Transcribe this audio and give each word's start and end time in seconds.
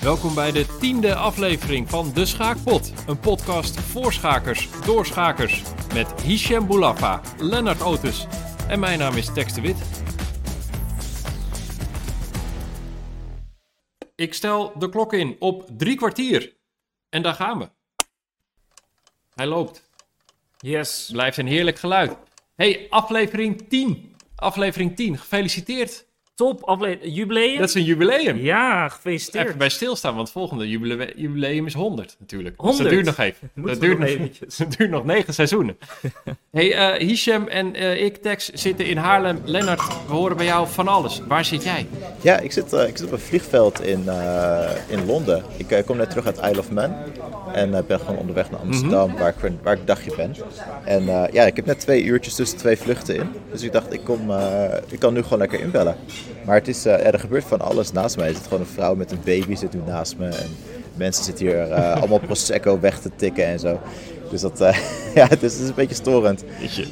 Welkom 0.00 0.34
bij 0.34 0.52
de 0.52 0.76
tiende 0.80 1.14
aflevering 1.14 1.90
van 1.90 2.12
De 2.12 2.26
Schaakpot. 2.26 2.92
Een 3.06 3.18
podcast 3.20 3.80
voor 3.80 4.12
schakers, 4.12 4.68
door 4.84 5.06
schakers. 5.06 5.62
Met 5.94 6.22
Hichem 6.22 6.66
Boulafa, 6.66 7.20
Lennart 7.38 7.82
Otis 7.82 8.26
en 8.68 8.80
mijn 8.80 8.98
naam 8.98 9.16
is 9.16 9.32
Tex 9.32 9.54
de 9.54 9.60
Wit. 9.60 9.76
Ik 14.14 14.34
stel 14.34 14.78
de 14.78 14.88
klok 14.88 15.12
in 15.12 15.36
op 15.38 15.68
drie 15.76 15.96
kwartier. 15.96 16.56
En 17.08 17.22
daar 17.22 17.34
gaan 17.34 17.58
we. 17.58 17.68
Hij 19.34 19.46
loopt. 19.46 19.90
Yes. 20.56 21.08
Blijft 21.12 21.36
een 21.36 21.46
heerlijk 21.46 21.78
geluid. 21.78 22.16
Hey, 22.54 22.86
aflevering 22.90 23.68
10. 23.68 24.16
Aflevering 24.36 24.96
10. 24.96 25.18
Gefeliciteerd. 25.18 26.06
Top, 26.34 26.62
aflevering. 26.62 27.14
Jubileum? 27.14 27.58
Dat 27.58 27.68
is 27.68 27.74
een 27.74 27.84
jubileum. 27.84 28.36
Ja, 28.36 28.88
gefeliciteerd. 28.88 29.46
Even 29.46 29.58
bij 29.58 29.68
stilstaan, 29.68 30.14
want 30.14 30.28
het 30.28 30.36
volgende 30.36 30.68
jubile- 30.68 31.12
jubileum 31.16 31.66
is 31.66 31.74
100 31.74 32.16
natuurlijk. 32.18 32.56
Dus 32.56 32.66
100? 32.66 32.82
dat 32.82 32.92
duurt 32.92 33.06
nog 33.06 33.18
even. 33.18 33.50
Dat 33.66 33.80
duurt, 33.80 33.98
nog 33.98 34.08
eventjes. 34.08 34.56
dat 34.58 34.76
duurt 34.76 34.90
nog 34.90 35.04
negen 35.04 35.34
seizoenen. 35.34 35.76
hey, 36.50 36.74
eh 36.74 37.06
Hichem 37.06 37.48
en 37.48 37.74
eh, 37.74 38.04
ik, 38.04 38.16
Tex, 38.16 38.48
zitten 38.48 38.86
in 38.86 38.96
Haarlem. 38.96 39.40
Lennart, 39.44 39.86
we 40.06 40.12
horen 40.12 40.36
bij 40.36 40.46
jou 40.46 40.68
van 40.68 40.88
alles. 40.88 41.20
Waar 41.26 41.44
zit 41.44 41.64
jij? 41.64 41.86
Ja, 42.20 42.38
ik 42.38 42.52
zit, 42.52 42.72
eh, 42.72 42.88
ik 42.88 42.96
zit 42.96 43.06
op 43.06 43.12
een 43.12 43.18
vliegveld 43.18 43.80
in, 43.80 44.08
eh, 44.08 44.70
in 44.88 45.06
Londen. 45.06 45.44
Ik 45.56 45.82
kom 45.86 45.96
net 45.96 46.10
terug 46.10 46.26
uit 46.26 46.38
Isle 46.50 46.58
of 46.58 46.70
Man. 46.70 46.94
En 47.54 47.84
ben 47.86 48.00
gewoon 48.00 48.16
onderweg 48.16 48.50
naar 48.50 48.60
Amsterdam, 48.60 49.16
waar, 49.16 49.28
ik, 49.28 49.52
waar 49.62 49.72
ik 49.72 49.78
een 49.80 49.86
dagje 49.86 50.12
ben. 50.16 50.34
En 50.84 51.08
eh, 51.08 51.32
ja, 51.32 51.44
ik 51.44 51.56
heb 51.56 51.66
net 51.66 51.80
twee 51.80 52.02
uurtjes 52.02 52.34
tussen 52.34 52.58
twee 52.58 52.76
vluchten 52.76 53.14
in. 53.14 53.28
Dus 53.50 53.62
ik 53.62 53.72
dacht, 53.72 53.92
ik, 53.92 54.04
kom, 54.04 54.30
eh, 54.30 54.64
ik 54.88 54.98
kan 54.98 55.14
nu 55.14 55.22
gewoon 55.22 55.38
lekker 55.38 55.60
inbellen. 55.60 55.96
Maar 56.44 56.54
het 56.54 56.68
is, 56.68 56.86
eh, 56.86 57.06
er 57.06 57.18
gebeurt 57.18 57.44
van 57.44 57.60
alles 57.60 57.92
naast 57.92 58.16
mij. 58.16 58.28
Er 58.28 58.34
zit 58.34 58.44
gewoon 58.44 58.60
een 58.60 58.66
vrouw 58.66 58.94
met 58.94 59.10
een 59.10 59.20
baby 59.24 59.54
zit 59.54 59.74
nu 59.74 59.80
naast 59.86 60.16
me. 60.18 60.26
En 60.26 60.56
mensen 60.94 61.24
zitten 61.24 61.46
hier 61.46 61.70
eh, 61.70 61.96
allemaal 62.00 62.18
Prosecco 62.18 62.80
weg 62.80 63.00
te 63.00 63.10
tikken 63.16 63.46
en 63.46 63.58
zo. 63.58 63.80
Dus 64.30 64.40
dat, 64.40 64.60
eh, 64.60 64.76
ja, 65.14 65.26
het 65.26 65.42
is, 65.42 65.52
het 65.52 65.62
is 65.62 65.68
een 65.68 65.74
beetje 65.74 65.94
storend. 65.94 66.44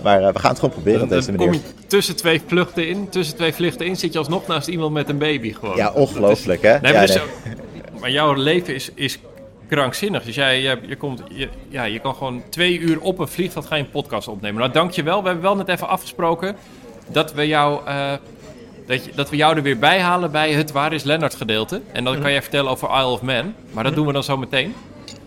Maar 0.02 0.32
we 0.32 0.38
gaan 0.38 0.50
het 0.50 0.60
gewoon 0.60 0.74
proberen 0.74 1.02
op 1.02 1.08
deze 1.08 1.32
kom 1.32 1.46
manier. 1.46 1.52
je 1.52 1.86
tussen 1.86 2.16
twee 2.16 2.42
vluchten 2.46 2.88
in. 2.88 3.08
Tussen 3.08 3.36
twee 3.36 3.52
vluchten 3.52 3.86
in 3.86 3.96
zit 3.96 4.12
je 4.12 4.18
alsnog 4.18 4.46
naast 4.46 4.68
iemand 4.68 4.92
met 4.92 5.08
een 5.08 5.18
baby 5.18 5.52
gewoon. 5.52 5.76
Ja, 5.76 5.92
ongelooflijk 5.92 6.62
hè? 6.62 6.80
Nee, 6.80 6.92
Ja, 6.92 6.98
maar, 6.98 7.06
dus 7.06 7.16
nee. 7.16 7.54
maar 8.00 8.10
jouw 8.10 8.32
leven 8.32 8.74
is, 8.74 8.90
is 8.94 9.18
krankzinnig. 9.68 10.24
Dus 10.24 10.34
jij, 10.34 10.60
je, 10.60 10.78
je, 10.86 10.96
komt, 10.96 11.22
je, 11.28 11.48
ja, 11.68 11.84
je 11.84 11.98
kan 11.98 12.14
gewoon 12.14 12.42
twee 12.48 12.78
uur 12.78 13.00
op 13.00 13.18
een 13.18 13.28
vliegveld 13.28 13.66
gaan 13.66 13.78
je 13.78 13.84
een 13.84 13.90
podcast 13.90 14.28
opnemen. 14.28 14.60
Nou, 14.60 14.72
dank 14.72 14.90
je 14.90 15.02
wel. 15.02 15.20
We 15.20 15.26
hebben 15.26 15.44
wel 15.44 15.56
net 15.56 15.68
even 15.68 15.88
afgesproken 15.88 16.56
dat 17.08 17.32
we 17.32 17.46
jou... 17.46 17.80
dat, 18.86 19.04
je, 19.04 19.12
dat 19.14 19.30
we 19.30 19.36
jou 19.36 19.56
er 19.56 19.62
weer 19.62 19.78
bij 19.78 20.00
halen 20.00 20.30
bij 20.32 20.52
het 20.52 20.70
Waar 20.72 20.92
is 20.92 21.02
Lennart 21.02 21.34
gedeelte. 21.34 21.82
En 21.92 22.04
dan 22.04 22.20
kan 22.20 22.30
jij 22.30 22.42
vertellen 22.42 22.70
over 22.70 22.88
Isle 22.88 23.06
of 23.06 23.22
Man. 23.22 23.54
Maar 23.72 23.84
dat 23.84 23.94
doen 23.94 24.06
we 24.06 24.12
dan 24.12 24.24
zo 24.24 24.36
meteen. 24.36 24.74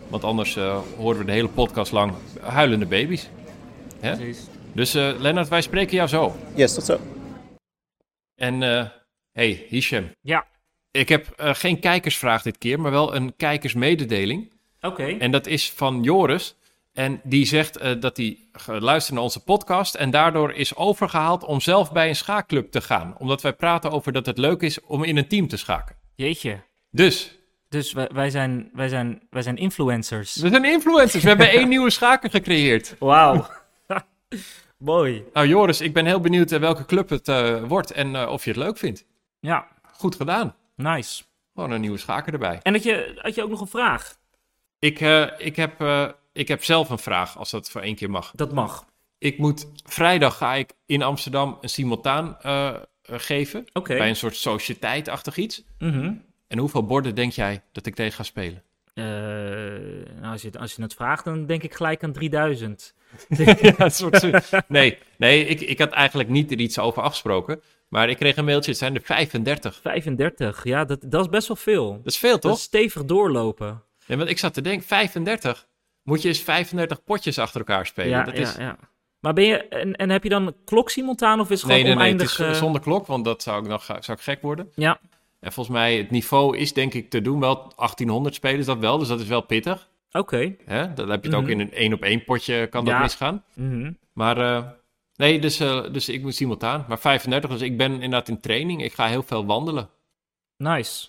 Want 0.08 0.24
anders 0.24 0.56
eh, 0.56 0.78
horen 0.98 1.20
we 1.20 1.26
de 1.26 1.32
hele 1.32 1.48
podcast 1.48 1.92
lang 1.92 2.14
huilende 2.42 2.86
baby's. 2.86 3.30
Hè? 4.00 4.16
Precies. 4.16 4.48
Dus 4.74 4.94
eh, 4.94 5.12
Lennart, 5.20 5.48
wij 5.48 5.62
spreken 5.62 5.96
jou 5.96 6.08
zo. 6.10 6.36
Yes, 6.56 6.74
tot 6.74 6.84
zo. 6.86 7.00
En 8.36 8.64
eh 8.64 8.86
hey, 9.32 9.66
Hichem. 9.70 10.12
Ja, 10.22 10.46
Ik 10.92 11.10
heb 11.10 11.28
eh, 11.36 11.54
geen 11.54 11.80
kijkersvraag 11.80 12.42
dit 12.42 12.58
keer, 12.58 12.80
maar 12.80 12.92
wel 12.92 13.16
een 13.16 13.36
kijkersmededeling. 13.38 14.52
oké. 14.82 15.04
En 15.06 15.32
dat 15.32 15.48
is 15.48 15.72
van 15.72 16.04
Joris. 16.04 16.56
En 16.96 17.20
die 17.24 17.46
zegt 17.46 17.78
eh, 17.78 18.00
dat 18.00 18.18
hij 18.18 18.38
luistert 18.66 19.14
naar 19.16 19.24
onze 19.24 19.44
podcast 19.44 19.96
en 19.96 20.10
daardoor 20.10 20.52
is 20.54 20.76
overgehaald 20.76 21.44
om 21.44 21.62
zelf 21.62 21.92
bij 21.92 22.08
een 22.10 22.16
schaakclub 22.16 22.72
te 22.72 22.82
gaan. 22.82 23.16
Omdat 23.18 23.42
wij 23.42 23.54
praten 23.54 23.92
over 23.92 24.12
dat 24.12 24.26
het 24.26 24.38
leuk 24.38 24.62
is 24.62 24.82
om 24.82 25.04
in 25.04 25.18
een 25.18 25.28
team 25.28 25.48
te 25.48 25.58
schaken. 25.58 25.96
Jeetje. 26.16 26.60
Dus, 26.92 27.38
Dus 27.70 27.94
wij, 27.94 28.10
wij, 28.14 28.30
zijn, 28.30 28.70
wij, 28.74 28.88
zijn, 28.88 29.22
wij 29.30 29.42
zijn 29.42 29.58
influencers. 29.58 30.36
we 30.36 30.50
zijn 30.50 30.64
influencers. 30.66 31.24
We 31.24 31.30
hebben 31.30 31.50
één 31.50 31.70
nieuwe 31.70 31.90
schaker 31.90 32.30
gecreëerd. 32.30 32.96
Wauw. 33.00 33.48
Mooi. 34.78 35.24
Nou 35.34 35.48
Joris, 35.48 35.82
ik 35.82 35.94
ben 35.94 36.06
heel 36.06 36.20
benieuwd 36.20 36.52
eh, 36.52 36.60
welke 36.60 36.86
club 36.86 37.10
het 37.10 37.28
eh, 37.28 37.64
wordt 37.64 37.92
en 37.92 38.28
of 38.28 38.44
je 38.44 38.50
het 38.50 38.60
leuk 38.60 38.78
vindt. 38.78 39.06
Ja, 39.40 39.68
Goed 39.94 40.16
gedaan. 40.16 40.56
nice. 40.76 41.24
Gewoon 41.54 41.72
een 41.72 41.82
nieuwe 41.82 41.98
schaker 41.98 42.34
erbij. 42.34 42.60
En 42.64 42.74
had 42.74 42.84
je, 42.84 43.20
had 43.22 43.36
je 43.36 43.44
ook 43.44 43.50
nog 43.50 43.62
een 43.62 43.68
vraag? 43.68 44.16
Ik, 44.80 45.00
ik, 45.38 45.56
heb, 45.56 45.80
ik 46.36 46.48
heb 46.48 46.64
zelf 46.64 46.90
een 46.90 46.98
vraag, 47.00 47.38
als 47.38 47.52
dat 47.52 47.70
voor 47.70 47.82
één 47.82 47.96
keer 47.96 48.10
mag. 48.10 48.32
Dat 48.36 48.54
mag. 48.54 48.86
Ik 49.18 49.38
moet 49.38 49.68
vrijdag 49.86 50.38
ga 50.38 50.54
ik 50.56 50.74
in 50.86 51.02
Amsterdam 51.02 51.58
een 51.62 51.70
simultaan 51.70 52.38
eh, 52.42 52.68
eh, 52.68 52.76
geven. 53.06 53.66
Bij 53.84 54.10
een 54.10 54.16
soort 54.16 54.36
sociëteit-achtig 54.36 55.38
iets. 55.38 55.64
Mhm. 55.80 56.14
En 56.48 56.58
hoeveel 56.58 56.86
borden 56.86 57.16
denk 57.16 57.32
jij 57.32 57.62
dat 57.72 57.86
ik 57.86 57.96
tegen 57.96 58.14
ga 58.14 58.24
spelen? 58.24 58.64
Eh, 58.94 59.04
nou, 60.22 60.32
als, 60.32 60.42
je, 60.42 60.48
het- 60.48 60.58
als 60.58 60.74
je 60.76 60.82
het 60.82 60.94
vraagt, 60.94 61.24
dan 61.26 61.46
denk 61.46 61.64
ik 61.64 61.74
gelijk 61.76 62.04
aan 62.04 62.12
3000. 62.14 62.94
ja, 63.62 63.80
een 63.80 63.92
soort, 63.92 64.42
nee, 64.68 64.98
nee 65.18 65.46
ik, 65.46 65.62
ik 65.62 65.80
had 65.80 65.92
eigenlijk 65.92 66.30
niet 66.30 66.52
er 66.52 66.60
iets 66.60 66.80
over 66.80 67.02
afgesproken. 67.02 67.62
Maar 67.88 68.10
ik 68.10 68.18
kreeg 68.18 68.36
een 68.38 68.46
mailtje, 68.46 68.72
het 68.72 68.80
zijn 68.80 68.96
er 68.96 69.02
35. 69.02 69.80
35, 69.82 70.64
ja, 70.64 70.86
dat, 70.86 71.00
dat 71.06 71.22
is 71.22 71.30
best 71.30 71.48
wel 71.48 71.58
veel. 71.58 71.92
Dat 71.92 72.06
is 72.14 72.18
veel, 72.18 72.32
Dat 72.32 72.42
toch? 72.42 72.56
is 72.56 72.62
stevig 72.62 73.06
doorlopen. 73.06 73.84
Nee, 74.08 74.18
want 74.18 74.30
ik 74.30 74.38
zat 74.38 74.54
te 74.54 74.62
denken, 74.62 74.88
35? 74.88 75.68
Moet 76.06 76.22
je 76.22 76.28
eens 76.28 76.40
35 76.42 77.04
potjes 77.04 77.40
achter 77.40 77.60
elkaar 77.60 77.86
spelen? 77.86 78.10
Ja, 78.10 78.24
dat 78.24 78.36
ja, 78.38 78.42
is... 78.42 78.56
ja. 78.56 78.78
Maar 79.20 79.34
ben 79.34 79.44
je, 79.46 79.58
en, 79.68 79.94
en 79.96 80.10
heb 80.10 80.24
je 80.24 80.30
dan 80.30 80.56
klok 80.66 80.90
simultaan 80.90 81.40
of 81.40 81.50
is 81.50 81.62
het 81.62 81.70
Nee, 81.72 81.80
gewoon 81.82 81.96
nee, 81.98 82.04
nee, 82.06 82.14
het 82.14 82.22
oneindig? 82.32 82.56
is 82.56 82.60
eh, 82.60 82.64
zonder 82.64 82.82
klok, 82.82 83.08
want 83.08 83.26
dat 83.26 83.44
zou 83.44 83.62
ik 83.64 83.68
nog 83.70 83.84
zou 83.86 84.18
ik 84.18 84.20
gek 84.24 84.42
worden. 84.42 84.72
Ja, 84.76 85.00
En 85.40 85.52
volgens 85.52 85.76
mij, 85.76 85.98
het 85.98 86.12
niveau 86.12 86.58
is 86.58 86.74
denk 86.74 86.94
ik 86.94 87.10
te 87.10 87.22
doen, 87.22 87.40
wel 87.40 87.56
1800 87.76 88.36
spelers 88.36 88.66
dat 88.66 88.78
wel, 88.78 88.98
dus 88.98 89.08
dat 89.08 89.20
is 89.20 89.28
wel 89.28 89.42
pittig. 89.42 89.90
oké. 90.12 90.56
Hè? 90.66 90.94
Dan 90.94 91.10
heb 91.10 91.24
je 91.24 91.30
het 91.30 91.38
ook 91.38 91.44
Mhm. 91.44 91.52
in 91.52 91.60
een 91.60 91.72
één 91.74 91.94
op 91.94 92.02
één 92.02 92.24
potje, 92.24 92.68
kan 92.68 92.86
dat 92.86 92.94
Ja. 92.94 93.02
misgaan. 93.02 93.44
Mhm. 93.54 93.92
Maar 94.14 94.38
eh, 94.38 94.64
nee, 95.16 95.40
dus, 95.40 95.60
eh, 95.60 95.84
dus 95.92 96.10
ik 96.10 96.22
moet 96.22 96.36
simultaan. 96.36 96.86
Maar 96.88 97.00
35, 97.00 97.50
dus 97.50 97.62
ik 97.62 97.78
ben 97.78 97.92
inderdaad 97.94 98.28
in 98.28 98.40
training. 98.40 98.84
Ik 98.84 98.94
ga 98.94 99.08
heel 99.08 99.24
veel 99.24 99.46
wandelen. 99.46 99.90
Nice. 100.58 101.08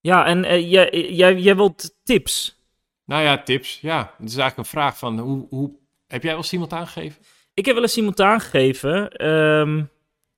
Ja, 0.00 0.26
en 0.26 0.44
eh, 0.44 0.70
jij, 0.70 0.90
jij, 1.10 1.34
jij 1.34 1.56
wilt 1.56 1.94
tips. 2.02 2.55
Nou 3.06 3.22
ja, 3.22 3.42
tips. 3.42 3.78
Ja, 3.80 3.98
het 4.18 4.28
is 4.28 4.36
eigenlijk 4.36 4.56
een 4.56 4.78
vraag 4.80 4.98
van 4.98 5.18
hoe, 5.18 5.46
hoe... 5.48 5.70
Heb 6.06 6.22
jij 6.22 6.32
wel 6.32 6.42
simultaan 6.42 6.86
gegeven? 6.86 7.22
Ik 7.54 7.64
heb 7.64 7.74
wel 7.74 7.82
een 7.82 7.88
simultaan 7.90 8.40
gegeven. 8.40 9.10
Ehm, 9.10 9.82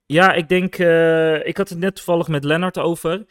ja, 0.07 0.33
ik 0.33 0.49
denk, 0.49 0.75
eh, 0.79 1.47
ik 1.47 1.57
had 1.57 1.69
het 1.69 1.79
net 1.79 1.95
toevallig 1.95 2.29
met 2.29 2.45
Lennart 2.45 2.79
over. 2.79 3.27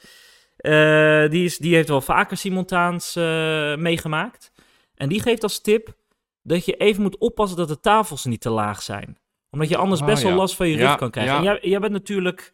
Eh, 0.58 1.30
die, 1.30 1.44
is, 1.46 1.58
die 1.58 1.76
heeft 1.76 1.88
wel 1.88 2.02
vaker 2.02 2.38
simultaans 2.38 3.16
eh, 3.16 3.76
meegemaakt. 3.76 4.52
En 4.96 5.10
die 5.10 5.22
geeft 5.22 5.44
als 5.44 5.62
tip 5.62 5.96
dat 6.42 6.66
je 6.66 6.74
even 6.76 7.02
moet 7.02 7.18
oppassen 7.18 7.58
dat 7.58 7.68
de 7.68 7.80
tafels 7.80 8.26
niet 8.26 8.42
te 8.42 8.50
laag 8.50 8.82
zijn. 8.82 9.18
Omdat 9.50 9.70
je 9.70 9.78
anders 9.78 10.02
Oh, 10.02 10.08
best 10.08 10.24
wel 10.24 10.34
last 10.34 10.56
van 10.56 10.68
je 10.68 10.78
Ja, 10.78 10.88
rug 10.88 10.98
kan 10.98 11.12
krijgen. 11.12 11.34
ja. 11.34 11.40
En 11.40 11.44
jij, 11.46 11.60
jij 11.70 11.80
bent 11.80 11.92
natuurlijk, 11.94 12.54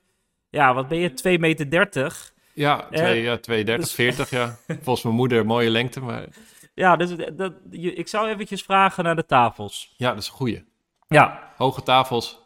ja, 0.49 0.73
wat 0.73 0.87
ben 0.87 0.97
je, 0.97 1.13
2 1.13 1.39
meter 1.39 1.69
30. 1.69 2.33
Ja, 2.53 2.87
Eh, 2.91 2.97
twee, 3.03 3.21
ja 3.21 3.37
32, 3.37 3.85
dus- 3.85 3.95
40, 3.95 4.29
ja. 4.29 4.57
Volgens 4.81 5.03
mijn 5.03 5.15
moeder 5.15 5.45
mooie 5.45 5.69
lengte, 5.69 5.99
maar 6.01 6.25
Ja, 6.73 6.95
dus 6.95 7.09
dat, 7.33 7.53
je- 7.71 7.93
ik 7.93 8.07
zou 8.07 8.27
eventjes 8.29 8.61
vragen 8.61 9.03
naar 9.03 9.15
de 9.15 9.25
tafels. 9.25 9.93
ja, 9.97 10.09
dat 10.09 10.21
is 10.21 10.27
een 10.27 10.33
goeie. 10.33 10.63
Ja, 11.07 11.51
Hoge 11.57 11.83
tafels 11.83 12.39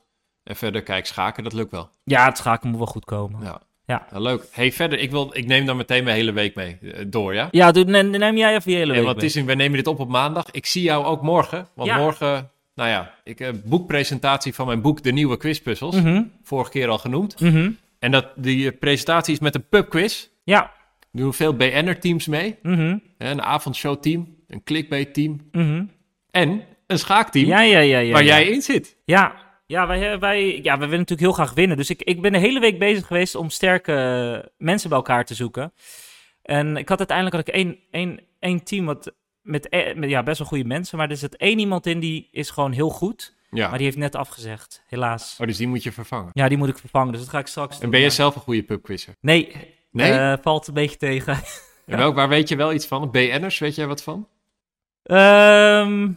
en 0.44 0.56
verder 0.56 0.84
kijk 0.84 1.06
schaken, 1.06 1.44
dat 1.44 1.54
lukt 1.54 1.72
wel. 1.72 1.90
ja 2.04 2.26
het 2.26 2.38
schaken 2.38 2.70
moet 2.70 2.78
wel 2.78 2.88
goed 2.88 3.06
komen. 3.06 3.44
Ja. 3.44 3.62
Ja. 3.86 4.08
Nou, 4.12 4.24
leuk. 4.24 4.48
Hey, 4.52 4.72
verder, 4.72 5.00
ik, 5.00 5.12
wil, 5.12 5.30
ik 5.34 5.46
neem 5.46 5.66
dan 5.66 5.78
meteen 5.78 6.04
mijn 6.04 6.16
hele 6.16 6.32
week 6.32 6.56
mee 6.56 6.78
eh, 6.82 7.06
door, 7.08 7.34
ja? 7.34 7.48
Ja, 7.52 7.72
doe, 7.72 7.84
neem, 7.84 8.10
neem 8.10 8.38
jij 8.38 8.56
even 8.56 8.72
je 8.72 8.78
hele 8.78 8.88
Ja, 8.92 8.98
week 8.98 9.06
want 9.08 9.22
het 9.22 9.34
mee. 9.36 9.44
is, 9.44 9.50
we 9.50 9.56
nemen 9.56 9.78
dit 9.78 9.88
op 9.88 10.00
op 10.00 10.10
maandag. 10.10 10.52
Ik 10.52 10.66
zie 10.66 10.82
jou 10.84 11.06
ook 11.06 11.22
morgen. 11.22 11.68
Want 11.74 11.90
Ja. 11.90 11.98
morgen, 11.98 12.50
nou 12.76 12.90
ja, 12.90 13.14
ik 13.24 13.40
heb 13.40 13.56
boekpresentatie 13.64 14.54
van 14.54 14.66
mijn 14.68 14.82
boek 14.82 15.04
De 15.04 15.12
Nieuwe 15.12 15.38
Quizpuzzels. 15.38 15.96
Mhm, 15.96 16.24
Vorige 16.44 16.72
keer 16.72 16.90
al 16.90 16.98
genoemd. 16.98 17.40
mhm. 17.40 17.72
En 18.00 18.12
dat, 18.12 18.26
die 18.36 18.72
eh, 18.72 18.78
presentatie 18.80 19.34
is 19.34 19.40
met 19.40 19.56
een 19.56 19.68
pubquiz. 19.68 20.28
Ja. 20.44 20.72
Er 21.18 21.24
doen 21.24 21.34
veel 21.34 21.56
BN'er-teams 21.56 22.28
mee. 22.28 22.56
mhm, 22.62 22.98
Hè, 23.18 23.30
Een 23.32 23.42
avondshow-team, 23.42 24.36
een 24.48 24.64
clickbait-team 24.64 25.48
mhm. 25.52 25.86
en 26.32 26.64
een 26.88 27.00
schaakteam 27.00 27.46
Ja, 27.48 27.62
ja, 27.62 27.80
ja, 27.80 28.00
ja. 28.00 28.12
waar 28.14 28.24
jij 28.24 28.48
in 28.48 28.62
zit. 28.62 28.98
Ja, 29.06 29.36
ja 29.66 29.88
wij, 29.88 30.20
wij, 30.20 30.56
ja, 30.58 30.64
wij 30.64 30.88
willen 30.88 30.90
natuurlijk 31.06 31.20
heel 31.20 31.32
graag 31.32 31.54
winnen. 31.54 31.78
Dus 31.78 31.90
ik, 31.90 32.02
ik 32.02 32.22
ben 32.22 32.32
de 32.32 32.38
hele 32.38 32.60
week 32.60 32.80
bezig 32.80 33.06
geweest 33.08 33.36
om 33.36 33.50
sterke 33.50 33.94
eh, 34.44 34.50
mensen 34.58 34.90
bij 34.90 34.98
elkaar 34.98 35.26
te 35.26 35.34
zoeken. 35.34 35.74
En 36.42 36.78
ik 36.78 36.90
had 36.90 36.98
uiteindelijk 36.98 37.36
had 37.38 37.48
ik 37.48 37.54
één, 37.54 37.80
één, 37.92 38.20
één 38.40 38.64
team 38.64 38.86
wat 38.86 39.14
met, 39.42 39.70
eh, 39.70 39.96
met 39.96 40.10
ja, 40.10 40.24
best 40.24 40.38
wel 40.38 40.48
goede 40.48 40.64
mensen. 40.66 40.98
Maar 40.98 41.10
er 41.10 41.18
zit 41.18 41.38
één 41.38 41.60
iemand 41.60 41.86
in 41.86 42.00
die 42.00 42.28
is 42.32 42.50
gewoon 42.50 42.72
heel 42.72 42.90
goed. 42.90 43.36
Ja. 43.52 43.68
Maar 43.68 43.78
die 43.78 43.86
heeft 43.86 43.98
net 43.98 44.16
afgezegd, 44.16 44.84
helaas. 44.88 45.38
Oh, 45.42 45.48
dus 45.48 45.58
die 45.58 45.68
moet 45.68 45.84
je 45.84 45.92
vervangen. 45.92 46.30
Ja, 46.34 46.48
die 46.48 46.58
moet 46.58 46.70
ik 46.70 46.78
vervangen. 46.78 47.12
Dus 47.12 47.22
dat 47.22 47.30
ga 47.30 47.40
ik 47.40 47.48
straks 47.48 47.76
En 47.76 47.82
doen. 47.82 47.90
ben 47.90 48.00
je 48.00 48.06
Maar- 48.06 48.16
zelf 48.16 48.36
een 48.36 48.42
goede 48.42 48.64
pubquizzer? 48.64 49.14
Nee, 49.22 49.52
Nee? 49.98 50.12
eh, 50.12 50.34
valt 50.42 50.68
een 50.68 50.74
beetje 50.74 50.98
tegen. 50.98 51.38
En 51.86 51.98
welk, 51.98 52.16
waar 52.16 52.30
weet 52.30 52.50
je 52.50 52.56
wel 52.56 52.74
iets 52.74 52.86
van? 52.86 53.12
BN'ers, 53.12 53.60
weet 53.60 53.76
jij 53.76 53.88
wat 53.88 54.04
van? 54.04 54.28
Ehm, 55.04 56.08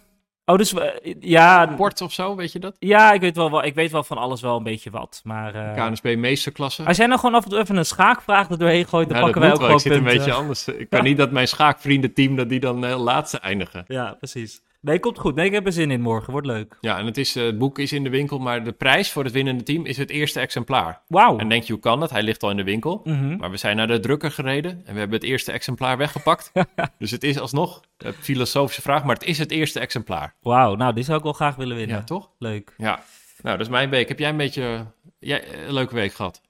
Oh, 0.51 0.57
dus 0.57 0.75
ja, 1.21 1.67
Port 1.67 2.01
of 2.01 2.13
zo, 2.13 2.37
weet 2.37 2.53
je 2.53 2.59
dat? 2.59 2.77
ja 2.79 3.13
ik, 3.13 3.21
weet 3.21 3.37
wel, 3.37 3.51
wel, 3.51 3.65
ik 3.65 3.75
weet 3.75 3.91
wel 3.91 4.05
van 4.05 4.19
alles 4.19 4.41
wel 4.41 4.57
een 4.57 4.63
beetje 4.63 4.91
wat. 4.91 5.21
Maar 5.25 5.55
eh, 5.55 5.87
KNSB 5.89 6.15
meesterklasse. 6.17 6.85
als 6.85 6.97
jij 6.97 7.07
nou 7.07 7.19
gewoon 7.21 7.35
af 7.35 7.45
en 7.45 7.51
toe 7.51 7.59
even 7.59 7.77
een 7.77 7.85
schaakvraag 7.85 8.51
er 8.51 8.59
doorheen 8.59 8.87
gooit, 8.87 9.09
dan 9.09 9.17
Ja, 9.19 9.23
pakken 9.23 9.41
wij 9.41 9.53
ook 9.53 9.61
wel. 9.61 9.71
Ik 9.71 9.79
zit 9.79 9.93
een 9.93 10.03
beetje 10.05 10.33
anders. 10.33 10.69
Ik 10.69 10.91
kan 10.91 11.05
niet 11.05 11.17
dat 11.17 11.31
mijn 11.31 11.49
schaakvriendenteam 11.49 12.37
dat 12.37 12.49
die 12.49 12.61
dan 12.61 12.85
eh, 12.85 13.03
laatste 13.03 13.39
eindigen. 13.39 13.85
Ja, 13.87 14.13
precies. 14.19 14.63
Nee, 14.81 14.99
komt 15.01 15.19
goed. 15.19 15.35
Nee, 15.35 15.47
ik 15.47 15.53
heb 15.53 15.67
er 15.67 15.73
zin 15.73 15.91
in 15.91 16.01
morgen. 16.01 16.33
Wordt 16.33 16.47
leuk. 16.47 16.77
Ja, 16.81 16.99
en 16.99 17.07
het, 17.07 17.17
is, 17.17 17.37
eh, 17.37 17.45
het 17.45 17.59
boek 17.59 17.79
is 17.79 17.93
in 17.93 18.05
de 18.05 18.11
winkel, 18.11 18.39
maar 18.39 18.65
de 18.65 18.73
prijs 18.73 19.11
voor 19.13 19.25
het 19.25 19.33
winnende 19.33 19.63
team 19.63 19.87
is 19.87 19.97
het 19.97 20.11
eerste 20.11 20.41
exemplaar. 20.41 21.03
Wauw. 21.07 21.39
En 21.39 21.49
denk 21.49 21.63
je, 21.63 21.73
hoe 21.73 21.83
kan 21.83 22.01
dat? 22.01 22.11
Hij 22.11 22.23
ligt 22.23 22.43
al 22.43 22.51
in 22.51 22.57
de 22.57 22.65
winkel. 22.65 23.01
Mhm. 23.05 23.37
Maar 23.37 23.51
we 23.51 23.57
zijn 23.57 23.77
naar 23.77 23.87
de 23.87 24.01
drukker 24.01 24.31
gereden 24.31 24.71
en 24.71 24.93
we 24.93 24.99
hebben 24.99 25.19
het 25.19 25.29
eerste 25.29 25.53
exemplaar 25.53 25.97
weggepakt. 25.97 26.53
dus 26.99 27.11
het 27.11 27.25
is 27.25 27.39
alsnog 27.39 27.81
een 27.99 28.13
filosofische 28.13 28.83
vraag, 28.83 29.05
maar 29.05 29.15
het 29.15 29.25
is 29.25 29.39
het 29.39 29.51
eerste 29.51 29.81
exemplaar. 29.81 30.35
Wauw, 30.41 30.75
nou, 30.75 30.95
die 30.95 31.05
zou 31.05 31.17
ik 31.19 31.25
wel 31.25 31.33
graag 31.33 31.57
willen 31.57 31.77
winnen. 31.77 31.97
Ja, 31.97 32.03
toch? 32.05 32.31
Leuk. 32.39 32.75
Ja. 32.77 33.03
Nou, 33.43 33.57
dat 33.57 33.67
is 33.67 33.73
mijn 33.73 33.91
week. 33.91 34.09
Heb 34.09 34.19
jij 34.19 34.29
een 34.31 34.37
beetje 34.37 34.87
jij, 35.19 35.45
een 35.67 35.73
leuke 35.73 35.95
week 35.95 36.13
gehad? 36.13 36.41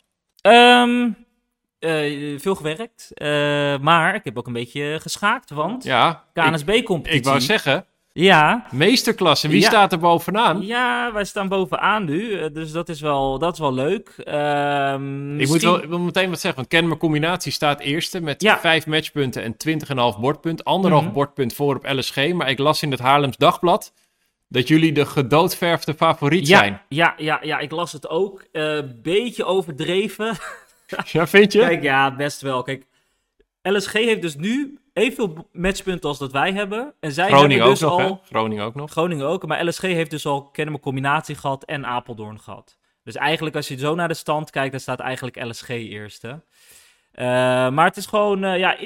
Ehm, 0.40 1.08
eh, 1.78 2.38
veel 2.38 2.54
gewerkt, 2.54 3.10
eh, 3.14 3.28
maar 3.78 4.14
ik 4.14 4.24
heb 4.24 4.38
ook 4.38 4.46
een 4.46 4.52
beetje 4.52 4.98
geschaakt, 5.00 5.50
want 5.50 5.84
Ja, 5.84 6.24
ik, 6.34 6.42
KNSB-competitie. 6.42 7.18
ik 7.18 7.24
wou 7.24 7.40
zeggen, 7.40 7.84
Ja, 8.12 8.66
meesterklasse, 8.70 9.48
wie 9.48 9.60
Ja. 9.60 9.68
staat 9.68 9.92
er 9.92 9.98
bovenaan? 9.98 10.62
ja, 10.62 11.12
wij 11.12 11.24
staan 11.24 11.48
bovenaan 11.48 12.04
nu, 12.04 12.32
eh, 12.32 12.46
dus 12.52 12.72
dat 12.72 12.88
is 12.88 13.00
wel, 13.00 13.38
dat 13.38 13.52
is 13.52 13.58
wel 13.58 13.74
leuk. 13.74 14.08
Ehm, 14.18 15.40
Ik 15.40 15.48
moet 15.48 15.62
wel 15.62 15.82
ik 15.82 15.88
wil 15.88 15.98
meteen 15.98 16.28
wat 16.30 16.40
zeggen, 16.40 16.58
want 16.60 16.68
Kennemer 16.72 16.96
Combinatie 16.98 17.52
staat 17.52 17.80
eerste 17.80 18.20
met 18.20 18.42
Ja. 18.42 18.58
5 18.58 18.86
matchpunten 18.86 19.42
en 19.42 19.56
20,5 19.56 20.18
bordpunt. 20.20 20.64
Anderhalf 20.64 21.04
Mhm. 21.04 21.12
bordpunt 21.12 21.54
voor 21.54 21.74
op 21.76 21.86
LSG, 21.92 22.32
maar 22.32 22.50
ik 22.50 22.58
las 22.58 22.82
in 22.82 22.90
het 22.90 23.00
Haarlems 23.00 23.36
Dagblad 23.36 23.92
dat 24.48 24.68
jullie 24.68 24.92
de 24.92 25.06
gedoodverfde 25.06 25.94
favoriet 25.94 26.46
ja, 26.48 26.58
zijn. 26.58 26.80
Ja, 26.88 27.14
ja, 27.16 27.38
ja, 27.42 27.58
ik 27.58 27.70
las 27.70 27.92
het 27.92 28.08
ook. 28.08 28.44
Een 28.52 28.98
beetje 29.02 29.44
overdreven. 29.44 30.36
Ja, 31.12 31.26
vind 31.26 31.52
je? 31.52 31.58
Kijk, 31.58 31.82
ja, 31.82 32.16
best 32.16 32.40
wel. 32.40 32.62
Kijk, 32.62 32.86
LSG 33.62 33.92
heeft 33.92 34.22
dus 34.22 34.36
nu 34.36 34.78
evenveel 35.00 35.48
matchpunten 35.52 36.08
als 36.08 36.18
dat 36.18 36.32
wij 36.32 36.52
hebben. 36.52 36.94
En 37.00 37.12
zij 37.12 37.26
Groningen 37.26 37.50
hebben 37.50 37.66
ook 37.66 37.72
dus 37.72 37.80
nog, 37.80 37.92
al... 37.92 37.98
hè? 37.98 38.14
Groningen 38.22 38.64
ook 38.64 38.74
nog. 38.74 38.90
Groningen 38.90 39.26
ook, 39.26 39.46
maar 39.46 39.66
LSG 39.66 39.82
heeft 39.82 40.10
dus 40.10 40.26
al 40.26 40.50
Kennemer 40.50 40.80
combinatie 40.80 41.34
gehad 41.34 41.64
en 41.64 41.86
Apeldoorn 41.86 42.40
gehad. 42.40 42.78
Dus 43.04 43.16
eigenlijk 43.16 43.56
als 43.56 43.68
je 43.68 43.78
zo 43.78 43.94
naar 43.94 44.08
de 44.08 44.14
stand 44.14 44.50
kijkt, 44.50 44.70
dan 44.70 44.80
staat 44.80 45.00
eigenlijk 45.00 45.44
LSG 45.44 45.68
eerste. 45.68 46.44
Eh, 47.12 47.26
maar 47.70 47.84
het 47.84 47.96
is 47.96 48.06
gewoon, 48.06 48.44
eh, 48.44 48.58
ja, 48.58 48.78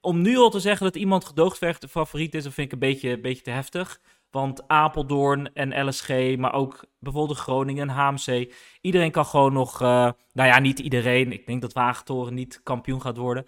om 0.00 0.22
nu 0.22 0.36
al 0.36 0.50
te 0.50 0.60
zeggen 0.60 0.86
dat 0.86 0.96
iemand 0.96 1.24
gedoogdvergde 1.24 1.88
favoriet 1.88 2.34
is, 2.34 2.44
dat 2.44 2.54
vind 2.54 2.66
ik 2.66 2.72
een 2.72 2.88
beetje, 2.88 3.10
een 3.10 3.20
beetje 3.20 3.42
te 3.42 3.50
heftig. 3.50 4.00
Want 4.30 4.68
Apeldoorn 4.68 5.54
en 5.54 5.88
LSG, 5.88 6.36
maar 6.36 6.52
ook 6.52 6.84
bijvoorbeeld 6.98 7.38
Groningen 7.38 7.88
en 7.88 7.94
HMC, 7.94 8.52
iedereen 8.80 9.10
kan 9.10 9.26
gewoon 9.26 9.52
nog, 9.52 9.80
eh, 9.82 10.10
nou 10.32 10.48
ja, 10.48 10.58
niet 10.58 10.78
iedereen. 10.78 11.32
Ik 11.32 11.46
denk 11.46 11.60
dat 11.60 11.72
Wagentoren 11.72 12.34
niet 12.34 12.60
kampioen 12.62 13.00
gaat 13.00 13.16
worden. 13.16 13.46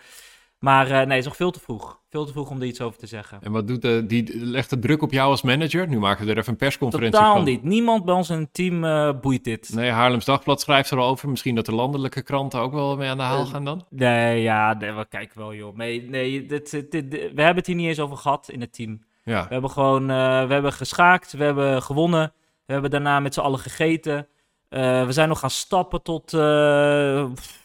Maar 0.67 0.87
eh, 0.87 0.93
nee, 0.93 1.07
het 1.09 1.19
is 1.19 1.25
nog 1.25 1.37
veel 1.37 1.51
te 1.51 1.61
vroeg. 1.61 2.01
Veel 2.11 2.25
te 2.27 2.33
vroeg 2.33 2.51
om 2.51 2.61
er 2.61 2.67
iets 2.67 2.81
over 2.81 2.99
te 2.99 3.07
zeggen. 3.07 3.39
En 3.43 3.53
wat 3.53 3.69
doet 3.69 3.83
de, 3.83 4.05
die 4.07 4.39
legt 4.47 4.71
de 4.71 4.79
druk 4.79 5.03
op 5.03 5.13
jou 5.13 5.31
als 5.31 5.43
manager? 5.43 5.89
Nu 5.89 5.99
maken 5.99 6.25
we 6.25 6.31
er 6.31 6.39
even 6.39 6.53
een 6.53 6.59
persconferentie 6.59 7.19
Totaal 7.19 7.35
van. 7.35 7.45
niet. 7.45 7.63
Niemand 7.63 8.05
bij 8.05 8.15
ons 8.15 8.31
in 8.31 8.39
het 8.39 8.55
team 8.55 8.85
eh, 8.85 9.11
boeit 9.21 9.45
dit. 9.45 9.71
Nee, 9.75 9.91
Haarlems 9.91 10.25
Dagblad 10.25 10.61
schrijft 10.61 10.91
er 10.91 10.99
al 10.99 11.09
over. 11.09 11.29
Misschien 11.29 11.55
dat 11.55 11.67
de 11.67 11.75
landelijke 11.75 12.23
kranten 12.23 12.61
ook 12.61 12.73
wel 12.73 12.97
mee 12.97 13.09
aan 13.09 13.17
de 13.17 13.23
haal 13.23 13.41
Eh, 13.45 13.51
gaan 13.51 13.65
dan? 13.65 13.85
Nee, 13.91 14.43
ja, 14.43 14.75
nee, 14.75 14.93
we 14.93 15.07
kijken 15.09 15.39
wel, 15.39 15.55
joh. 15.55 15.77
Nee, 15.77 16.03
nee 16.09 16.47
dit, 16.47 16.71
dit, 16.71 16.91
dit- 16.91 17.11
we 17.11 17.19
hebben 17.43 17.57
het 17.57 17.67
hier 17.67 17.77
niet 17.77 17.87
eens 17.89 18.01
over 18.01 18.17
gehad 18.17 18.49
in 18.49 18.61
het 18.61 18.73
team. 18.73 19.03
Ja. 19.25 19.43
We 19.47 19.53
hebben 19.53 19.71
gewoon, 19.71 20.03
eh, 20.11 20.47
we 20.47 20.53
hebben 20.53 20.73
geschaakt, 20.73 21.33
we 21.33 21.45
hebben 21.45 21.83
gewonnen. 21.83 22.33
We 22.67 22.73
hebben 22.73 22.91
daarna 22.91 23.21
met 23.21 23.35
z'n 23.35 23.41
allen 23.41 23.59
gegeten. 23.59 24.27
Eh, 24.69 25.07
we 25.07 25.13
zijn 25.13 25.29
nog 25.29 25.39
gaan 25.39 25.51
stappen 25.51 26.03
tot... 26.03 26.35
eh, 26.35 27.25
pff, 27.35 27.65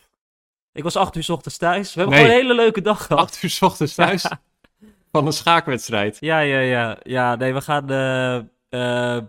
ik 0.74 0.84
was 0.84 0.96
acht 0.96 1.16
uur 1.16 1.24
's 1.24 1.30
ochtends 1.30 1.58
thuis. 1.58 1.94
We 1.94 2.00
hebben 2.00 2.18
Nee. 2.20 2.26
gewoon 2.28 2.40
een 2.42 2.48
hele 2.48 2.62
leuke 2.62 2.82
dag 2.82 3.06
gehad. 3.06 3.24
Acht 3.24 3.44
uur 3.44 3.50
's 3.50 3.62
ochtends 3.62 3.96
thuis 3.96 4.26
van 5.12 5.26
een 5.26 5.34
schaakwedstrijd. 5.34 6.18
Ja, 6.20 6.40
ja, 6.40 6.60
ja. 6.60 6.98
Ja, 7.04 7.36
nee, 7.36 7.54
we 7.54 7.62
gaan... 7.62 7.90
eh, 7.90 8.36
eh, 9.18 9.24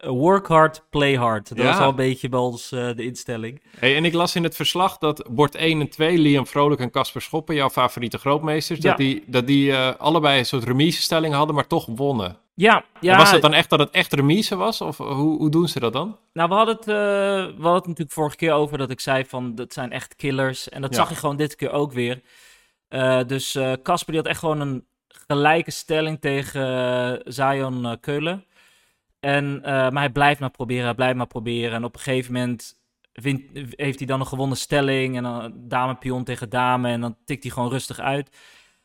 work 0.00 0.46
hard, 0.46 0.84
play 0.90 1.14
hard. 1.16 1.48
Dat 1.48 1.58
Ja. 1.58 1.64
was 1.64 1.78
al 1.78 1.88
een 1.88 1.96
beetje 1.96 2.28
bij 2.28 2.38
ons 2.40 2.72
eh, 2.72 2.88
de 2.96 3.04
instelling. 3.04 3.62
Hey, 3.78 3.96
en 3.96 4.04
ik 4.04 4.12
las 4.12 4.34
in 4.34 4.42
het 4.42 4.56
verslag 4.56 4.98
dat 4.98 5.24
bord 5.30 5.54
1 5.54 5.80
en 5.80 5.88
2, 5.88 6.18
Liam 6.18 6.46
Vrolijk 6.46 6.80
en 6.80 6.90
Casper 6.90 7.22
Schoppen, 7.22 7.54
jouw 7.54 7.70
favoriete 7.70 8.18
grootmeesters, 8.18 8.80
Ja. 8.80 8.88
dat 8.88 8.98
die, 8.98 9.24
dat 9.26 9.46
die 9.46 9.76
allebei 9.76 10.38
een 10.38 10.46
soort 10.46 10.64
remise-stelling 10.64 11.34
hadden, 11.34 11.54
maar 11.54 11.66
toch 11.66 11.86
wonnen. 11.86 12.38
Ja, 12.58 12.84
ja. 13.00 13.12
En 13.12 13.18
was 13.18 13.30
het 13.30 13.42
dan 13.42 13.52
echt 13.52 13.70
dat 13.70 13.78
het 13.78 13.90
echt 13.90 14.12
remise 14.12 14.56
was? 14.56 14.80
Of 14.80 14.96
hoe, 14.96 15.36
hoe 15.38 15.50
doen 15.50 15.68
ze 15.68 15.80
dat 15.80 15.92
dan? 15.92 16.18
Nou, 16.32 16.48
we 16.48 16.54
hadden, 16.54 16.74
het, 16.76 16.88
eh, 16.88 16.94
we 16.94 17.62
hadden 17.62 17.74
het 17.74 17.86
natuurlijk 17.86 18.10
vorige 18.10 18.36
keer 18.36 18.52
over 18.52 18.78
dat 18.78 18.90
ik 18.90 19.00
zei 19.00 19.24
van 19.24 19.54
dat 19.54 19.72
zijn 19.72 19.92
echt 19.92 20.16
killers. 20.16 20.68
En 20.68 20.80
dat 20.80 20.90
Ja. 20.90 20.96
zag 20.96 21.08
je 21.08 21.14
gewoon 21.14 21.36
dit 21.36 21.56
keer 21.56 21.70
ook 21.70 21.92
weer. 21.92 22.20
Eh, 22.88 23.20
dus 23.26 23.54
eh, 23.54 23.72
Casper 23.82 24.12
die 24.12 24.20
had 24.22 24.30
echt 24.30 24.38
gewoon 24.38 24.60
een 24.60 24.86
gelijke 25.08 25.70
stelling 25.70 26.20
tegen 26.20 27.20
Zion 27.24 28.00
Keulen. 28.00 28.44
En, 29.20 29.60
maar 29.62 29.92
hij 29.98 30.10
blijft 30.10 30.40
maar 30.40 30.50
proberen, 30.50 30.84
hij 30.84 30.94
blijft 30.94 31.16
maar 31.16 31.26
proberen. 31.26 31.72
En 31.72 31.84
op 31.84 31.94
een 31.94 32.00
gegeven 32.00 32.32
moment 32.32 32.74
heeft 33.76 33.98
hij 33.98 34.06
dan 34.06 34.20
een 34.20 34.26
gewonnen 34.26 34.56
stelling. 34.58 35.16
En 35.16 35.22
dan 35.22 35.52
dame 35.56 35.94
pion 35.94 36.24
tegen 36.24 36.48
dame. 36.50 36.88
En 36.88 37.00
dan 37.00 37.16
tikt 37.24 37.42
hij 37.42 37.52
gewoon 37.52 37.70
rustig 37.70 37.98
uit. 38.00 38.36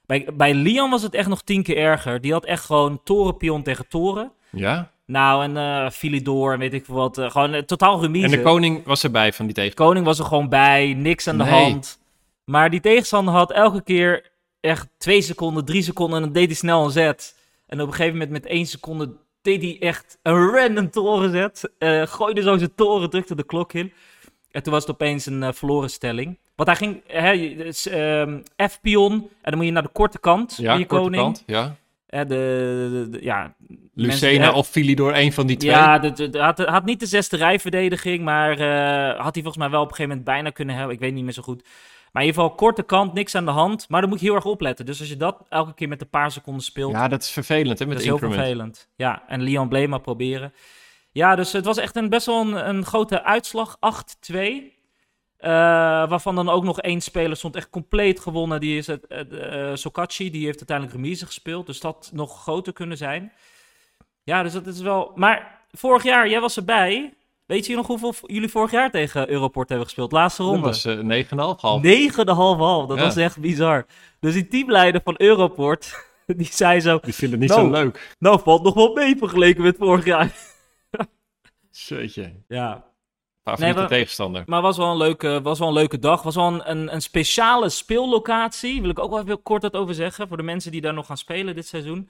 Bij, 0.05 0.27
bij 0.33 0.53
Leon 0.53 0.89
was 0.89 1.01
het 1.01 1.13
echt 1.13 1.27
nog 1.27 1.41
tien 1.41 1.63
keer 1.63 1.77
erger. 1.77 2.21
Die 2.21 2.31
had 2.31 2.45
echt 2.45 2.65
gewoon 2.65 3.01
toren 3.03 3.38
pion 3.38 3.63
tegen 3.63 3.88
toren. 3.88 4.31
Ja. 4.51 4.91
Nou, 5.05 5.55
en 5.55 5.91
Philidor 5.91 6.53
en 6.53 6.59
weet 6.59 6.73
ik 6.73 6.85
veel 6.85 6.95
wat. 6.95 7.17
eh, 7.17 7.31
gewoon 7.31 7.53
eh, 7.53 7.61
totaal 7.61 8.01
remise. 8.01 8.25
En 8.25 8.31
de 8.31 8.41
koning 8.41 8.85
was 8.85 9.03
erbij 9.03 9.33
van 9.33 9.45
die 9.45 9.55
tegen. 9.55 9.73
Koning 9.75 10.05
was 10.05 10.19
er 10.19 10.25
gewoon 10.25 10.50
bij, 10.50 10.94
niks 10.94 11.27
aan 11.27 11.38
de 11.38 11.44
Nee. 11.44 11.63
hand. 11.63 12.00
Maar 12.45 12.69
die 12.69 12.79
tegenstander 12.79 13.33
had 13.33 13.51
elke 13.51 13.81
keer 13.83 14.31
echt 14.59 14.88
twee 14.97 15.21
seconden, 15.21 15.65
drie 15.65 15.81
seconden 15.81 16.17
en 16.17 16.23
dan 16.23 16.33
deed 16.33 16.45
hij 16.47 16.56
snel 16.56 16.83
een 16.85 16.91
zet. 16.91 17.35
En 17.67 17.81
op 17.81 17.88
een 17.88 17.94
gegeven 17.94 18.13
moment 18.17 18.31
met 18.31 18.45
één 18.45 18.65
seconde 18.65 19.11
deed 19.41 19.61
hij 19.61 19.77
echt 19.79 20.17
een 20.23 20.49
random 20.49 20.89
torenzet. 20.91 21.71
Eh 21.77 22.01
gooide 22.07 22.41
zo 22.41 22.57
zijn 22.57 22.75
toren, 22.75 23.09
drukte 23.09 23.35
de 23.35 23.44
klok 23.45 23.73
in. 23.73 23.94
En 24.51 24.63
toen 24.63 24.73
was 24.73 24.81
het 24.81 24.91
opeens 24.91 25.25
een 25.25 25.53
verloren 25.53 25.89
stelling. 25.89 26.39
Want 26.55 26.69
hij 26.69 26.77
ging 26.77 27.01
hè, 27.07 27.55
dus, 27.55 27.88
ehm, 27.88 28.39
F-pion 28.67 29.13
en 29.13 29.27
dan 29.41 29.55
moet 29.55 29.65
je 29.65 29.71
naar 29.71 29.83
de 29.83 29.89
korte 29.89 30.19
kant 30.19 30.55
Ja, 30.57 30.73
je 30.73 30.85
korte 30.85 31.03
koning. 31.03 31.23
kant. 31.23 31.44
Ja. 31.45 31.75
De, 32.07 32.25
de- 32.25 33.07
de- 33.11 33.23
ja, 33.23 33.53
Lucena 33.94 34.38
mensen- 34.38 34.53
of 34.53 34.67
Philidor, 34.67 35.15
een 35.17 35.33
van 35.33 35.47
die 35.47 35.57
twee. 35.57 35.71
ja, 35.71 36.00
had, 36.31 36.57
had 36.59 36.85
niet 36.85 37.00
de 37.00 37.05
zesde 37.05 37.38
rijverdediging, 37.38 38.23
maar 38.23 38.51
eh, 38.51 39.07
had 39.23 39.33
hij 39.33 39.44
volgens 39.44 39.57
mij 39.57 39.69
wel 39.69 39.81
op 39.81 39.89
een 39.89 39.95
gegeven 39.95 40.09
moment 40.17 40.23
bijna 40.35 40.50
kunnen 40.50 40.75
hebben. 40.75 40.94
Ik 40.94 41.00
weet 41.01 41.13
niet 41.13 41.23
meer 41.23 41.33
zo 41.33 41.41
goed. 41.41 41.63
Maar 42.11 42.21
in 42.21 42.28
ieder 42.28 42.42
geval, 42.44 42.56
korte 42.57 42.83
kant, 42.83 43.13
niks 43.13 43.35
aan 43.35 43.45
de 43.45 43.51
hand. 43.51 43.85
Maar 43.89 44.01
dan 44.01 44.09
moet 44.09 44.19
je 44.19 44.25
heel 44.25 44.35
erg 44.35 44.45
opletten. 44.45 44.85
Dus 44.85 44.99
als 44.99 45.09
je 45.09 45.18
dat 45.18 45.45
elke 45.49 45.73
keer 45.73 45.87
met 45.87 46.01
een 46.01 46.09
paar 46.09 46.31
seconden 46.31 46.63
speelt, 46.63 46.92
Ja, 46.92 47.07
dat 47.07 47.21
is 47.21 47.30
vervelend 47.30 47.80
hè, 47.80 47.85
met 47.85 47.94
dat 47.94 48.04
is 48.04 48.09
heel 48.09 48.13
increment. 48.19 48.39
vervelend. 48.42 48.87
Ja, 48.95 49.23
en 49.28 49.42
Leon 49.42 49.68
bleef 49.69 49.87
maar 49.87 50.01
proberen. 50.01 50.54
Ja, 51.11 51.35
dus 51.35 51.51
het 51.51 51.66
was 51.66 51.78
echt 51.78 51.95
een, 51.95 52.09
best 52.09 52.25
wel 52.25 52.42
een, 52.42 52.69
een 52.69 52.85
grote 52.85 53.23
uitslag. 53.23 53.78
8-2. 53.80 54.73
Eh, 55.44 55.50
waarvan 56.09 56.35
dan 56.35 56.50
ook 56.50 56.64
nog 56.64 56.80
één 56.80 57.02
speler 57.02 57.38
stond 57.38 57.56
echt 57.56 57.69
compleet 57.69 58.19
gewonnen. 58.19 58.59
Die 58.59 58.78
is 58.78 58.88
het, 58.88 59.07
eh, 59.07 59.69
eh, 59.69 59.76
Sokachi, 59.76 60.31
die 60.31 60.45
heeft 60.45 60.57
uiteindelijk 60.57 60.97
remise 60.97 61.26
gespeeld. 61.26 61.66
Dus 61.66 61.80
dat 61.80 62.09
nog 62.14 62.42
groter 62.42 62.73
kunnen 62.73 62.97
zijn. 62.97 63.31
Ja, 64.23 64.44
dus 64.44 64.54
dat 64.54 64.66
is 64.68 64.80
wel... 64.80 65.12
Maar 65.16 65.62
vorig 65.71 66.04
jaar, 66.04 66.30
jij 66.30 66.40
was 66.40 66.57
erbij. 66.57 67.14
Weet 67.45 67.66
je 67.66 67.76
nog 67.76 67.88
hoeveel 67.88 68.14
jullie 68.26 68.50
vorig 68.50 68.71
jaar 68.71 68.92
tegen 68.92 69.30
Europort 69.30 69.69
hebben 69.69 69.88
gespeeld? 69.88 70.12
Laatste 70.12 70.42
Dat 70.42 70.52
ronde. 70.52 70.68
was 70.68 70.85
eh 70.85 70.97
9,5 70.97 71.62
half. 71.62 71.81
9,5 71.81 72.57
half. 72.59 72.88
Dat 72.88 72.97
Ja. 72.97 73.04
was 73.04 73.16
echt 73.16 73.40
bizar. 73.40 73.85
Dus 74.19 74.33
die 74.33 74.47
teamleider 74.47 75.02
van 75.04 75.16
Europort, 75.18 76.06
die 76.38 76.47
zei 76.52 76.80
zo... 76.80 77.00
Die 77.02 77.14
vinden 77.14 77.40
het 77.40 77.50
niet 77.50 77.57
Nou. 77.57 77.76
zo 77.76 77.81
leuk. 77.83 78.16
Nou, 78.19 78.40
valt 78.44 78.64
nog 78.64 78.73
wel 78.73 78.94
mee 78.94 79.18
vergeleken 79.18 79.64
met 79.64 79.76
vorig 79.80 80.06
jaar. 80.06 80.31
Zeetje. 81.71 82.33
Ja, 82.47 82.83
Favoriete 83.44 83.73
Nee, 83.80 83.88
we- 83.88 83.94
tegenstander. 83.95 84.44
maar 84.45 84.62
was 84.62 84.78
wel 84.78 84.92
een 84.92 84.97
leuke, 84.97 85.42
was 85.42 85.59
wel 85.59 85.68
een 85.68 85.73
leuke 85.73 86.00
dag. 86.00 86.21
Was 86.21 86.35
wel 86.35 86.47
een, 86.47 86.69
een, 86.71 86.94
een 86.94 87.02
speciale 87.02 87.69
speellocatie. 87.69 88.81
Wil 88.81 88.90
ik 88.90 89.00
ook 89.00 89.09
wel 89.09 89.19
even 89.21 89.42
kort 89.44 89.62
wat 89.62 89.73
over 89.76 89.94
zeggen. 89.94 90.28
Voor 90.28 90.38
de 90.38 90.44
mensen 90.44 90.71
die 90.71 90.81
daar 90.81 90.94
nog 90.94 91.06
gaan 91.06 91.18
spelen 91.18 91.56
dit 91.56 91.68
seizoen. 91.68 92.09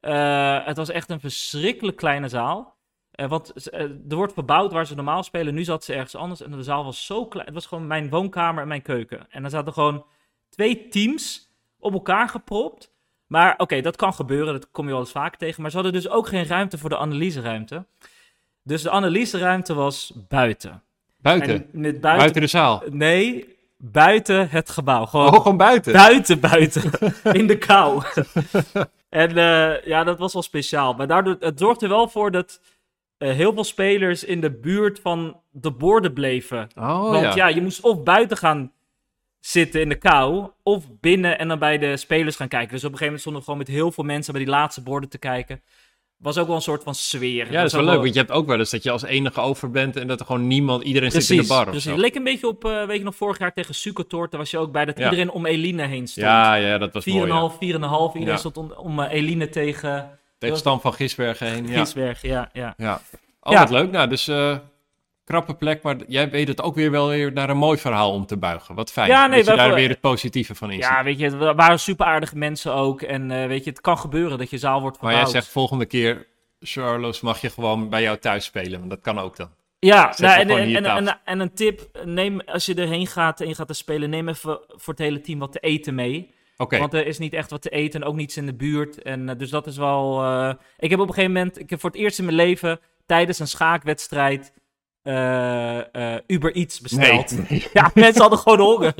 Eh, 0.00 0.64
het 0.66 0.76
was 0.76 0.88
echt 0.88 1.10
een 1.10 1.20
verschrikkelijk 1.20 1.96
kleine 1.96 2.28
zaal. 2.28 2.76
Eh, 3.10 3.28
want 3.28 3.68
eh, 3.70 3.80
er 3.80 4.16
wordt 4.16 4.32
verbouwd 4.32 4.72
waar 4.72 4.86
ze 4.86 4.94
normaal 4.94 5.22
spelen. 5.22 5.54
Nu 5.54 5.64
zat 5.64 5.84
ze 5.84 5.92
ergens 5.94 6.14
anders. 6.14 6.40
En 6.42 6.50
de 6.50 6.62
zaal 6.62 6.84
was 6.84 7.06
zo 7.06 7.26
klein. 7.26 7.46
Het 7.46 7.54
was 7.54 7.66
gewoon 7.66 7.86
mijn 7.86 8.08
woonkamer 8.10 8.62
en 8.62 8.68
mijn 8.68 8.82
keuken. 8.82 9.26
En 9.30 9.44
er 9.44 9.50
zaten 9.50 9.72
gewoon 9.72 10.04
twee 10.48 10.88
teams 10.88 11.50
op 11.78 11.92
elkaar 11.92 12.28
gepropt. 12.28 12.90
Maar 13.26 13.54
oké, 13.56 13.80
dat 13.80 13.96
kan 13.96 14.14
gebeuren. 14.14 14.52
Dat 14.52 14.70
kom 14.70 14.84
je 14.84 14.90
wel 14.90 15.00
eens 15.00 15.10
vaker 15.10 15.38
tegen. 15.38 15.62
Maar 15.62 15.70
ze 15.70 15.76
hadden 15.76 15.94
dus 15.94 16.08
ook 16.08 16.26
geen 16.28 16.46
ruimte 16.46 16.78
voor 16.78 16.88
de 16.90 16.98
analyseruimte. 16.98 17.86
Dus 18.62 18.82
de 18.82 18.90
analyseruimte 18.90 19.74
was 19.74 20.12
buiten. 20.28 20.82
Buiten. 21.16 21.48
En 21.48 21.68
met 21.72 22.00
buiten. 22.00 22.02
buiten... 22.02 22.40
de 22.40 22.46
zaal. 22.46 22.82
Nee, 22.90 23.56
buiten 23.78 24.48
het 24.50 24.70
gebouw. 24.70 25.06
Gewoon 25.06 25.26
Oh, 25.26 25.40
gewoon 25.40 25.56
buiten. 25.56 25.92
buiten, 25.92 26.40
buiten. 26.40 26.90
in 27.40 27.46
de 27.46 27.58
kou. 27.58 28.02
En 29.08 29.36
eh, 29.36 29.84
ja, 29.84 30.04
dat 30.04 30.18
was 30.18 30.32
wel 30.32 30.42
speciaal. 30.42 30.94
Maar 30.94 31.06
daardoor, 31.06 31.36
het 31.40 31.58
zorgde 31.58 31.84
er 31.84 31.92
wel 31.92 32.08
voor 32.08 32.30
dat 32.30 32.60
eh, 33.18 33.30
heel 33.30 33.52
veel 33.52 33.64
spelers 33.64 34.24
in 34.24 34.40
de 34.40 34.50
buurt 34.50 35.00
van 35.00 35.40
de 35.50 35.70
borden 35.70 36.12
bleven. 36.12 36.68
Oh 36.74 37.10
Want 37.10 37.34
ja. 37.34 37.46
je 37.46 37.62
moest 37.62 37.80
of 37.80 38.02
buiten 38.02 38.36
gaan 38.36 38.72
zitten 39.40 39.80
in 39.80 39.88
de 39.88 39.94
kou, 39.94 40.48
of 40.62 40.84
binnen 41.00 41.38
en 41.38 41.48
dan 41.48 41.58
bij 41.58 41.78
de 41.78 41.96
spelers 41.96 42.36
gaan 42.36 42.48
kijken. 42.48 42.70
Dus 42.70 42.84
op 42.84 42.92
een 42.92 42.98
gegeven 42.98 43.04
moment 43.04 43.20
stonden 43.20 43.40
we 43.40 43.46
gewoon 43.46 43.64
met 43.66 43.76
heel 43.76 43.92
veel 43.92 44.04
mensen 44.04 44.32
bij 44.32 44.42
die 44.42 44.52
laatste 44.52 44.82
borden 44.82 45.08
te 45.08 45.18
kijken. 45.18 45.62
Was 46.22 46.38
ook 46.38 46.46
wel 46.46 46.56
een 46.56 46.62
soort 46.62 46.82
van 46.82 46.94
sfeer. 46.94 47.46
Ja, 47.52 47.56
dat 47.58 47.66
is 47.66 47.72
wel 47.72 47.84
leuk, 47.84 47.96
want 48.00 48.12
je 48.14 48.18
hebt 48.18 48.30
ook 48.30 48.46
wel 48.46 48.58
eens 48.58 48.70
dat 48.70 48.82
je 48.82 48.90
als 48.90 49.02
enige 49.02 49.40
over 49.40 49.70
bent 49.70 49.96
en 49.96 50.06
dat 50.06 50.20
er 50.20 50.26
gewoon 50.26 50.46
niemand, 50.46 50.82
iedereen 50.82 51.08
Precies, 51.08 51.28
zit 51.28 51.36
in 51.36 51.42
de 51.42 51.48
bar 51.48 51.64
precies. 51.64 51.84
Het 51.84 51.96
leek 51.98 52.14
een 52.14 52.24
beetje 52.24 52.46
op, 52.48 52.64
eh, 52.64 52.84
weet 52.86 52.98
je 52.98 53.04
nog, 53.04 53.14
vorig 53.14 53.38
jaar 53.38 53.52
tegen 53.52 53.74
Sukotor. 53.74 54.30
Daar 54.30 54.40
was 54.40 54.50
je 54.50 54.58
ook 54.58 54.72
bij 54.72 54.84
dat 54.84 54.98
Ja. 54.98 55.04
iedereen 55.04 55.30
om 55.30 55.46
Eline 55.46 55.86
heen 55.86 56.06
stond. 56.08 56.26
Ja, 56.26 56.54
ja, 56.54 56.78
dat 56.78 56.92
was 56.92 57.04
4,5, 57.04 57.14
mooi. 57.14 57.32
ja. 57.32 57.50
4,5. 57.58 58.14
Iedereen 58.14 58.34
Ja. 58.34 58.36
stond 58.36 58.56
om, 58.56 58.72
om 58.76 59.00
eh, 59.00 59.12
Eline 59.12 59.48
tegen 59.48 60.18
Tegen 60.38 60.56
Stam 60.56 60.80
van 60.80 60.92
Gisbergen 60.94 61.46
heen. 61.46 61.66
Ja, 61.68 62.48
ja. 62.52 62.74
ja. 62.76 63.00
Oh, 63.40 63.52
Ja. 63.52 63.58
wat 63.58 63.70
leuk. 63.70 63.90
Nou, 63.90 64.08
dus 64.08 64.28
eh 64.28 64.56
krappe 65.32 65.54
plek, 65.54 65.82
maar 65.82 65.96
jij 66.06 66.30
weet 66.30 66.48
het 66.48 66.62
ook 66.62 66.74
weer 66.74 66.90
wel 66.90 67.08
weer 67.08 67.32
naar 67.32 67.50
een 67.50 67.56
mooi 67.56 67.78
verhaal 67.78 68.12
om 68.12 68.26
te 68.26 68.36
buigen. 68.36 68.74
Wat 68.74 68.92
fijn. 68.92 69.08
Ja, 69.08 69.26
nee, 69.26 69.44
dat 69.44 69.54
je 69.54 69.60
daar 69.60 69.74
weer 69.74 69.88
het 69.88 70.00
positieve 70.00 70.54
van 70.54 70.70
in 70.70 70.82
ziet. 70.82 70.90
Ja, 70.90 71.04
weet 71.04 71.18
je, 71.18 71.24
het 71.24 71.56
waren 71.56 71.78
super 71.78 72.06
aardige 72.06 72.36
mensen 72.36 72.74
ook. 72.74 73.02
En 73.02 73.30
eh, 73.30 73.46
weet 73.46 73.64
je, 73.64 73.70
het 73.70 73.80
kan 73.80 73.98
gebeuren 73.98 74.38
dat 74.38 74.50
je 74.50 74.58
zaal 74.58 74.80
wordt 74.80 75.00
Maar 75.00 75.10
verbouwd. 75.10 75.32
jij 75.32 75.40
zegt 75.40 75.52
volgende 75.52 75.86
keer, 75.86 76.26
Charles, 76.60 77.20
mag 77.20 77.40
je 77.40 77.50
gewoon 77.50 77.88
bij 77.88 78.02
jou 78.02 78.18
thuis 78.18 78.44
spelen, 78.44 78.78
want 78.78 78.90
dat 78.90 79.00
kan 79.00 79.18
ook 79.18 79.36
dan. 79.36 79.50
Ja, 79.78 80.14
nou, 80.16 80.40
en, 80.40 80.84
en, 80.84 81.20
en, 81.24 81.40
een 81.40 81.54
tip, 81.54 81.80
neem, 82.04 82.40
als 82.40 82.66
je 82.66 82.74
erheen 82.74 83.06
gaat 83.06 83.40
en 83.40 83.48
je 83.48 83.54
gaat 83.54 83.68
er 83.68 83.74
spelen, 83.74 84.10
neem 84.10 84.28
even 84.28 84.60
voor 84.68 84.94
het 84.94 85.02
hele 85.02 85.20
team 85.20 85.38
wat 85.38 85.52
te 85.52 85.58
eten 85.58 85.94
mee. 85.94 86.34
Oké, 86.56 86.78
Want 86.78 86.94
er 86.94 87.06
is 87.06 87.18
niet 87.18 87.32
echt 87.32 87.50
wat 87.50 87.62
te 87.62 87.70
eten 87.70 88.00
en 88.00 88.06
ook 88.06 88.14
niets 88.14 88.36
in 88.36 88.46
de 88.46 88.54
buurt. 88.54 89.02
En 89.02 89.28
eh, 89.28 89.38
dus 89.38 89.50
dat 89.50 89.66
is 89.66 89.76
wel... 89.76 90.22
eh, 90.22 90.54
ik 90.78 90.90
heb 90.90 91.00
op 91.00 91.08
een 91.08 91.14
gegeven 91.14 91.34
moment, 91.34 91.58
ik 91.58 91.70
heb 91.70 91.80
voor 91.80 91.90
het 91.90 91.98
eerst 91.98 92.18
in 92.18 92.24
mijn 92.24 92.36
leven 92.36 92.80
tijdens 93.06 93.38
een 93.38 93.48
schaakwedstrijd 93.48 94.52
eh, 95.02 96.14
eh, 96.14 96.20
Uber 96.26 96.54
Eats 96.54 96.80
besteld. 96.80 97.48
nee. 97.48 97.66
Ja, 97.72 97.90
mensen 97.94 98.20
hadden 98.20 98.38
gewoon 98.38 98.60
honger. 98.60 98.94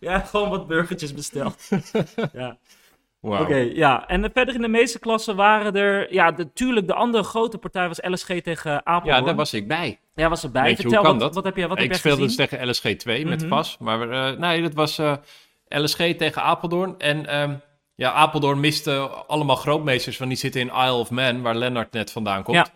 ja, 0.00 0.18
gewoon 0.18 0.48
wat 0.50 0.66
burgertjes 0.66 1.14
besteld. 1.14 1.68
ja. 2.32 2.56
Wauw. 3.20 3.42
Oké, 3.42 3.56
ja. 3.56 4.08
En 4.08 4.30
verder 4.32 4.54
in 4.54 4.60
de 4.60 4.68
meeste 4.68 4.98
klassen 4.98 5.36
waren 5.36 5.74
er... 5.74 6.12
Ja, 6.12 6.30
natuurlijk, 6.30 6.86
de 6.86 6.94
andere 6.94 7.24
grote 7.24 7.58
partij 7.58 7.88
was 7.88 7.98
LSG 8.02 8.26
tegen 8.26 8.86
Apeldoorn. 8.86 9.18
Ja, 9.20 9.26
daar 9.26 9.34
was 9.34 9.54
ik 9.54 9.68
bij. 9.68 9.98
Ja, 10.14 10.28
was 10.28 10.42
erbij. 10.42 10.62
Weet 10.62 10.76
je, 10.76 10.82
hoe 10.82 10.92
Vertel, 10.92 11.10
kan 11.10 11.18
wat, 11.18 11.20
dat? 11.26 11.34
wat 11.34 11.44
heb 11.44 11.56
je, 11.56 11.68
wat 11.68 11.78
ik 11.80 11.88
heb 11.90 11.94
speelde 11.98 12.22
gezien? 12.22 12.36
dus 12.36 12.48
tegen 12.48 12.68
LSG 12.70 12.96
2 12.96 13.26
met 13.26 13.40
Mhm. 13.40 13.48
Vas. 13.48 13.76
Maar 13.78 14.10
eh, 14.10 14.38
nee, 14.38 14.62
dat 14.62 14.74
was 14.74 15.00
LSG 15.68 15.96
tegen 16.16 16.42
Apeldoorn. 16.42 16.94
En 16.98 17.26
ehm, 17.26 17.54
ja, 17.94 18.12
Apeldoorn 18.12 18.60
miste 18.60 18.98
allemaal 19.26 19.56
grootmeesters, 19.56 20.18
want 20.18 20.30
die 20.30 20.38
zitten 20.38 20.60
in 20.60 20.66
Isle 20.68 20.92
of 20.92 21.10
Man, 21.10 21.42
waar 21.42 21.54
Lennart 21.54 21.92
net 21.92 22.10
vandaan 22.12 22.42
komt. 22.42 22.56
Ja. 22.56 22.66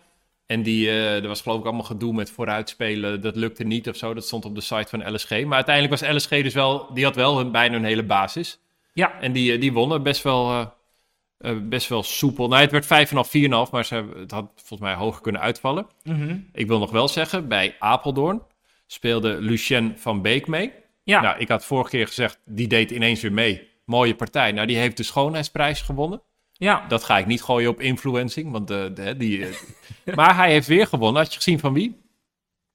En 0.49 0.63
die, 0.63 0.87
eh, 0.87 1.21
er 1.21 1.27
was 1.27 1.41
geloof 1.41 1.59
ik 1.59 1.65
allemaal 1.65 1.83
gedoe 1.83 2.13
met 2.13 2.31
vooruitspelen. 2.31 3.21
Dat 3.21 3.35
lukte 3.35 3.63
niet 3.63 3.89
of 3.89 3.95
zo. 3.95 4.13
Dat 4.13 4.25
stond 4.25 4.45
op 4.45 4.55
de 4.55 4.61
site 4.61 4.87
van 4.89 5.13
LSG. 5.13 5.29
Maar 5.29 5.55
uiteindelijk 5.55 6.01
was 6.01 6.15
LSG 6.15 6.29
dus 6.29 6.53
wel, 6.53 6.93
die 6.93 7.03
had 7.03 7.15
wel 7.15 7.51
bijna 7.51 7.73
hun 7.73 7.83
hele 7.83 8.03
basis. 8.03 8.59
Ja. 8.93 9.19
En 9.21 9.31
die, 9.31 9.53
eh, 9.53 9.61
die 9.61 9.73
wonnen 9.73 10.03
best 10.03 10.23
wel, 10.23 10.73
eh, 11.37 11.57
best 11.61 11.87
wel 11.87 12.03
soepel. 12.03 12.47
Nou, 12.47 12.61
het 12.61 12.71
werd 12.71 12.85
5,5, 12.85 13.29
4,5, 13.29 13.71
maar 13.71 13.85
ze 13.85 14.13
het 14.15 14.31
had 14.31 14.51
volgens 14.55 14.79
mij 14.79 14.93
hoger 14.93 15.21
kunnen 15.21 15.41
uitvallen. 15.41 15.87
Mhm. 16.03 16.37
Ik 16.53 16.67
wil 16.67 16.79
nog 16.79 16.91
wel 16.91 17.07
zeggen, 17.07 17.47
bij 17.47 17.75
Apeldoorn 17.79 18.41
speelde 18.87 19.41
Lucien 19.41 19.93
van 19.97 20.21
Beek 20.21 20.47
mee. 20.47 20.71
Ja. 21.03 21.21
Nou, 21.21 21.39
ik 21.39 21.47
had 21.47 21.65
vorige 21.65 21.89
keer 21.89 22.07
gezegd, 22.07 22.39
die 22.45 22.67
deed 22.67 22.91
ineens 22.91 23.21
weer 23.21 23.33
mee. 23.33 23.67
Mooie 23.85 24.15
partij. 24.15 24.51
Nou, 24.51 24.67
die 24.67 24.77
heeft 24.77 24.97
de 24.97 25.03
schoonheidsprijs 25.03 25.81
gewonnen. 25.81 26.21
Ja. 26.59 26.85
Dat 26.87 27.03
ga 27.03 27.17
ik 27.17 27.25
niet 27.25 27.41
gooien 27.43 27.69
op 27.69 27.79
influencing, 27.81 28.51
want 28.51 28.69
eh, 28.71 28.85
de, 28.93 29.17
die... 29.17 29.45
eh, 30.05 30.15
maar 30.15 30.35
hij 30.35 30.51
heeft 30.51 30.67
weer 30.67 30.87
gewonnen. 30.87 31.21
Had 31.21 31.31
je 31.31 31.37
gezien 31.37 31.59
van 31.59 31.73
wie? 31.73 32.01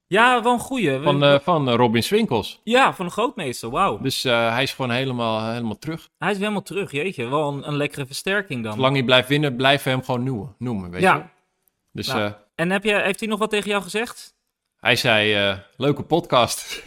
Ja, 0.06 0.42
wel 0.42 0.52
een 0.52 0.58
goeie. 0.58 0.98
Van, 1.02 1.24
eh, 1.24 1.38
van 1.38 1.70
Robin 1.70 2.02
Swinkels. 2.02 2.60
ja, 2.64 2.94
van 2.94 3.04
een 3.04 3.10
grootmeester, 3.10 3.70
wauw. 3.70 3.98
Dus 3.98 4.22
hij 4.22 4.62
is 4.62 4.72
gewoon 4.72 4.90
helemaal, 4.90 5.50
helemaal 5.52 5.78
terug. 5.78 6.08
Hij 6.18 6.30
is 6.30 6.38
helemaal 6.38 6.62
terug, 6.62 6.90
jeetje. 6.92 7.26
Wel 7.28 7.52
een, 7.52 7.68
een 7.68 7.76
lekkere 7.76 8.06
versterking 8.06 8.62
dan. 8.64 8.72
Zolang 8.72 8.94
hij 8.94 9.04
blijft 9.04 9.28
winnen, 9.28 9.56
blijven 9.56 9.84
we 9.84 9.90
hem 9.90 10.04
gewoon 10.04 10.22
noemen, 10.22 10.54
noemen 10.58 10.90
weet 10.90 11.00
Ja. 11.02 11.14
je. 11.14 11.22
Dus 11.92 12.06
Nou. 12.06 12.32
En 12.54 12.70
heb 12.70 12.84
je, 12.84 12.94
heeft 13.00 13.20
hij 13.20 13.28
nog 13.28 13.38
wat 13.38 13.50
tegen 13.50 13.70
jou 13.70 13.82
gezegd? 13.82 14.33
Hij 14.84 14.96
zei, 14.96 15.34
eh, 15.34 15.56
leuke 15.76 16.02
podcast. 16.02 16.82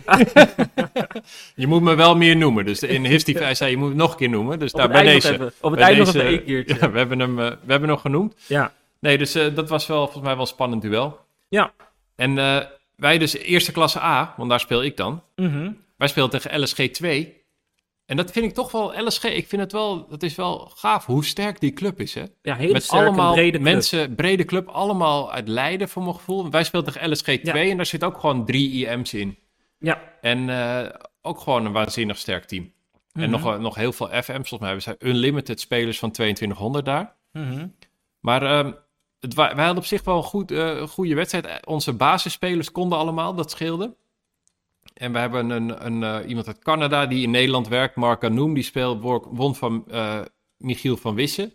je 1.56 1.68
moet 1.68 1.82
me 1.82 1.96
wel 1.96 2.16
meer 2.16 2.36
noemen. 2.36 2.66
Dus 2.66 2.84
in 2.84 3.06
History, 3.06 3.38
hij 3.38 3.56
zei, 3.56 3.72
je 3.72 3.78
moet 3.78 3.88
het 3.88 3.98
nog 3.98 4.12
een 4.12 4.18
keer 4.18 4.30
noemen. 4.30 4.60
Dus 4.60 4.72
Op 4.72 4.78
daar 4.78 4.90
het 4.90 5.04
bij 5.04 5.14
nog 5.14 5.14
deze... 5.14 5.34
even, 5.34 5.54
op 5.62 5.72
het 5.72 5.80
bij 5.80 5.90
eind 5.90 5.98
nog 5.98 6.08
even 6.08 6.28
één 6.28 6.44
keertje. 6.44 6.76
Ja, 6.80 6.92
we 6.92 6.98
hebben 6.98 7.20
hem, 7.20 7.40
eh, 7.40 7.50
we 7.50 7.72
hebben 7.72 7.90
hem 7.90 7.98
genoemd. 7.98 8.36
Ja. 8.48 8.74
Nee, 9.00 9.18
dus 9.18 9.36
eh, 9.36 9.56
dat 9.56 9.70
was 9.70 9.88
wel 9.88 10.04
volgens 10.04 10.24
mij 10.24 10.32
wel 10.32 10.42
een 10.42 10.48
spannend 10.48 10.82
duel. 10.82 11.20
Ja. 11.48 11.72
En 12.16 12.38
eh, 12.38 12.58
wij 12.96 13.18
dus 13.18 13.38
eerste 13.38 13.72
klasse 13.72 14.02
A, 14.02 14.34
want 14.38 14.50
daar 14.50 14.60
speel 14.60 14.84
ik 14.84 14.98
dan. 14.98 15.24
Mhm. 15.36 15.72
Wij 15.98 16.08
spelen 16.08 16.30
tegen 16.30 16.62
LSG 16.62 16.90
2. 16.92 17.42
En 18.08 18.18
dat 18.18 18.32
vind 18.32 18.46
ik 18.46 18.54
toch 18.54 18.72
wel, 18.72 19.06
LSG, 19.06 19.24
ik 19.24 19.48
vind 19.48 19.62
het 19.62 19.72
wel, 19.72 20.08
dat 20.08 20.24
is 20.24 20.36
wel 20.36 20.72
gaaf 20.76 21.06
hoe 21.06 21.26
sterk 21.26 21.60
die 21.60 21.74
club 21.74 22.00
is, 22.00 22.14
hè? 22.14 22.24
Ja, 22.42 22.56
hele 22.56 22.74
Met 22.74 22.90
allemaal 22.90 23.34
brede 23.34 23.52
club. 23.52 23.62
mensen, 23.62 24.16
brede 24.16 24.46
club, 24.46 24.68
allemaal 24.68 25.32
uit 25.32 25.48
Leiden 25.48 25.90
voor 25.90 26.04
mijn 26.04 26.16
gevoel. 26.16 26.50
Wij 26.50 26.64
spelen 26.64 26.86
tegen 26.86 27.12
LSG 27.12 27.24
2 27.44 27.70
en 27.72 27.78
daar 27.78 27.86
zit 27.86 28.04
ook 28.04 28.18
gewoon 28.18 28.46
drie 28.46 28.86
IM's 28.88 29.14
in. 29.14 29.38
Ja. 29.80 30.02
En 30.22 30.50
eh, 30.50 30.90
ook 31.22 31.40
gewoon 31.40 31.66
een 31.66 31.72
waanzinnig 31.72 32.18
sterk 32.18 32.46
team. 32.46 32.64
En 33.14 33.22
Mhm. 33.22 33.30
nog, 33.32 33.42
wel- 33.42 33.60
nog 33.60 33.76
heel 33.76 33.92
veel 33.94 34.08
FM's, 34.08 34.24
volgens 34.50 34.60
mij 34.60 34.68
hebben 34.70 34.82
zij 34.84 34.96
unlimited 35.00 35.60
spelers 35.60 36.00
van 36.00 36.12
2200 36.12 36.86
daar. 36.86 37.16
Mhm. 37.32 37.68
Maar 38.20 38.42
ehm, 38.44 38.72
het, 39.20 39.34
wij 39.34 39.48
hadden 39.56 39.78
op 39.78 39.86
zich 39.86 40.04
wel 40.04 40.18
een 40.18 40.24
goed, 40.24 40.52
eh, 40.52 40.82
goede 40.82 41.16
wedstrijd. 41.16 41.66
Onze 41.66 41.94
basisspelers 41.94 42.72
konden 42.72 42.98
allemaal, 42.98 43.34
dat 43.34 43.52
scheelde. 43.52 43.96
En 44.98 45.12
we 45.12 45.20
hebben 45.20 45.50
een, 45.50 45.86
een, 45.86 46.04
eh, 46.04 46.30
iemand 46.30 46.48
uit 46.48 46.60
Canada 46.60 47.06
die 47.06 47.24
in 47.24 47.32
Nederland 47.32 47.68
werkt, 47.68 47.96
Mark 47.96 48.24
Anoum, 48.24 48.54
die 48.54 48.64
speelt, 48.64 49.02
wo- 49.02 49.28
won 49.32 49.56
van 49.56 49.84
eh, 49.90 50.22
Michiel 50.58 50.98
van 50.98 51.16
Wissen. 51.16 51.54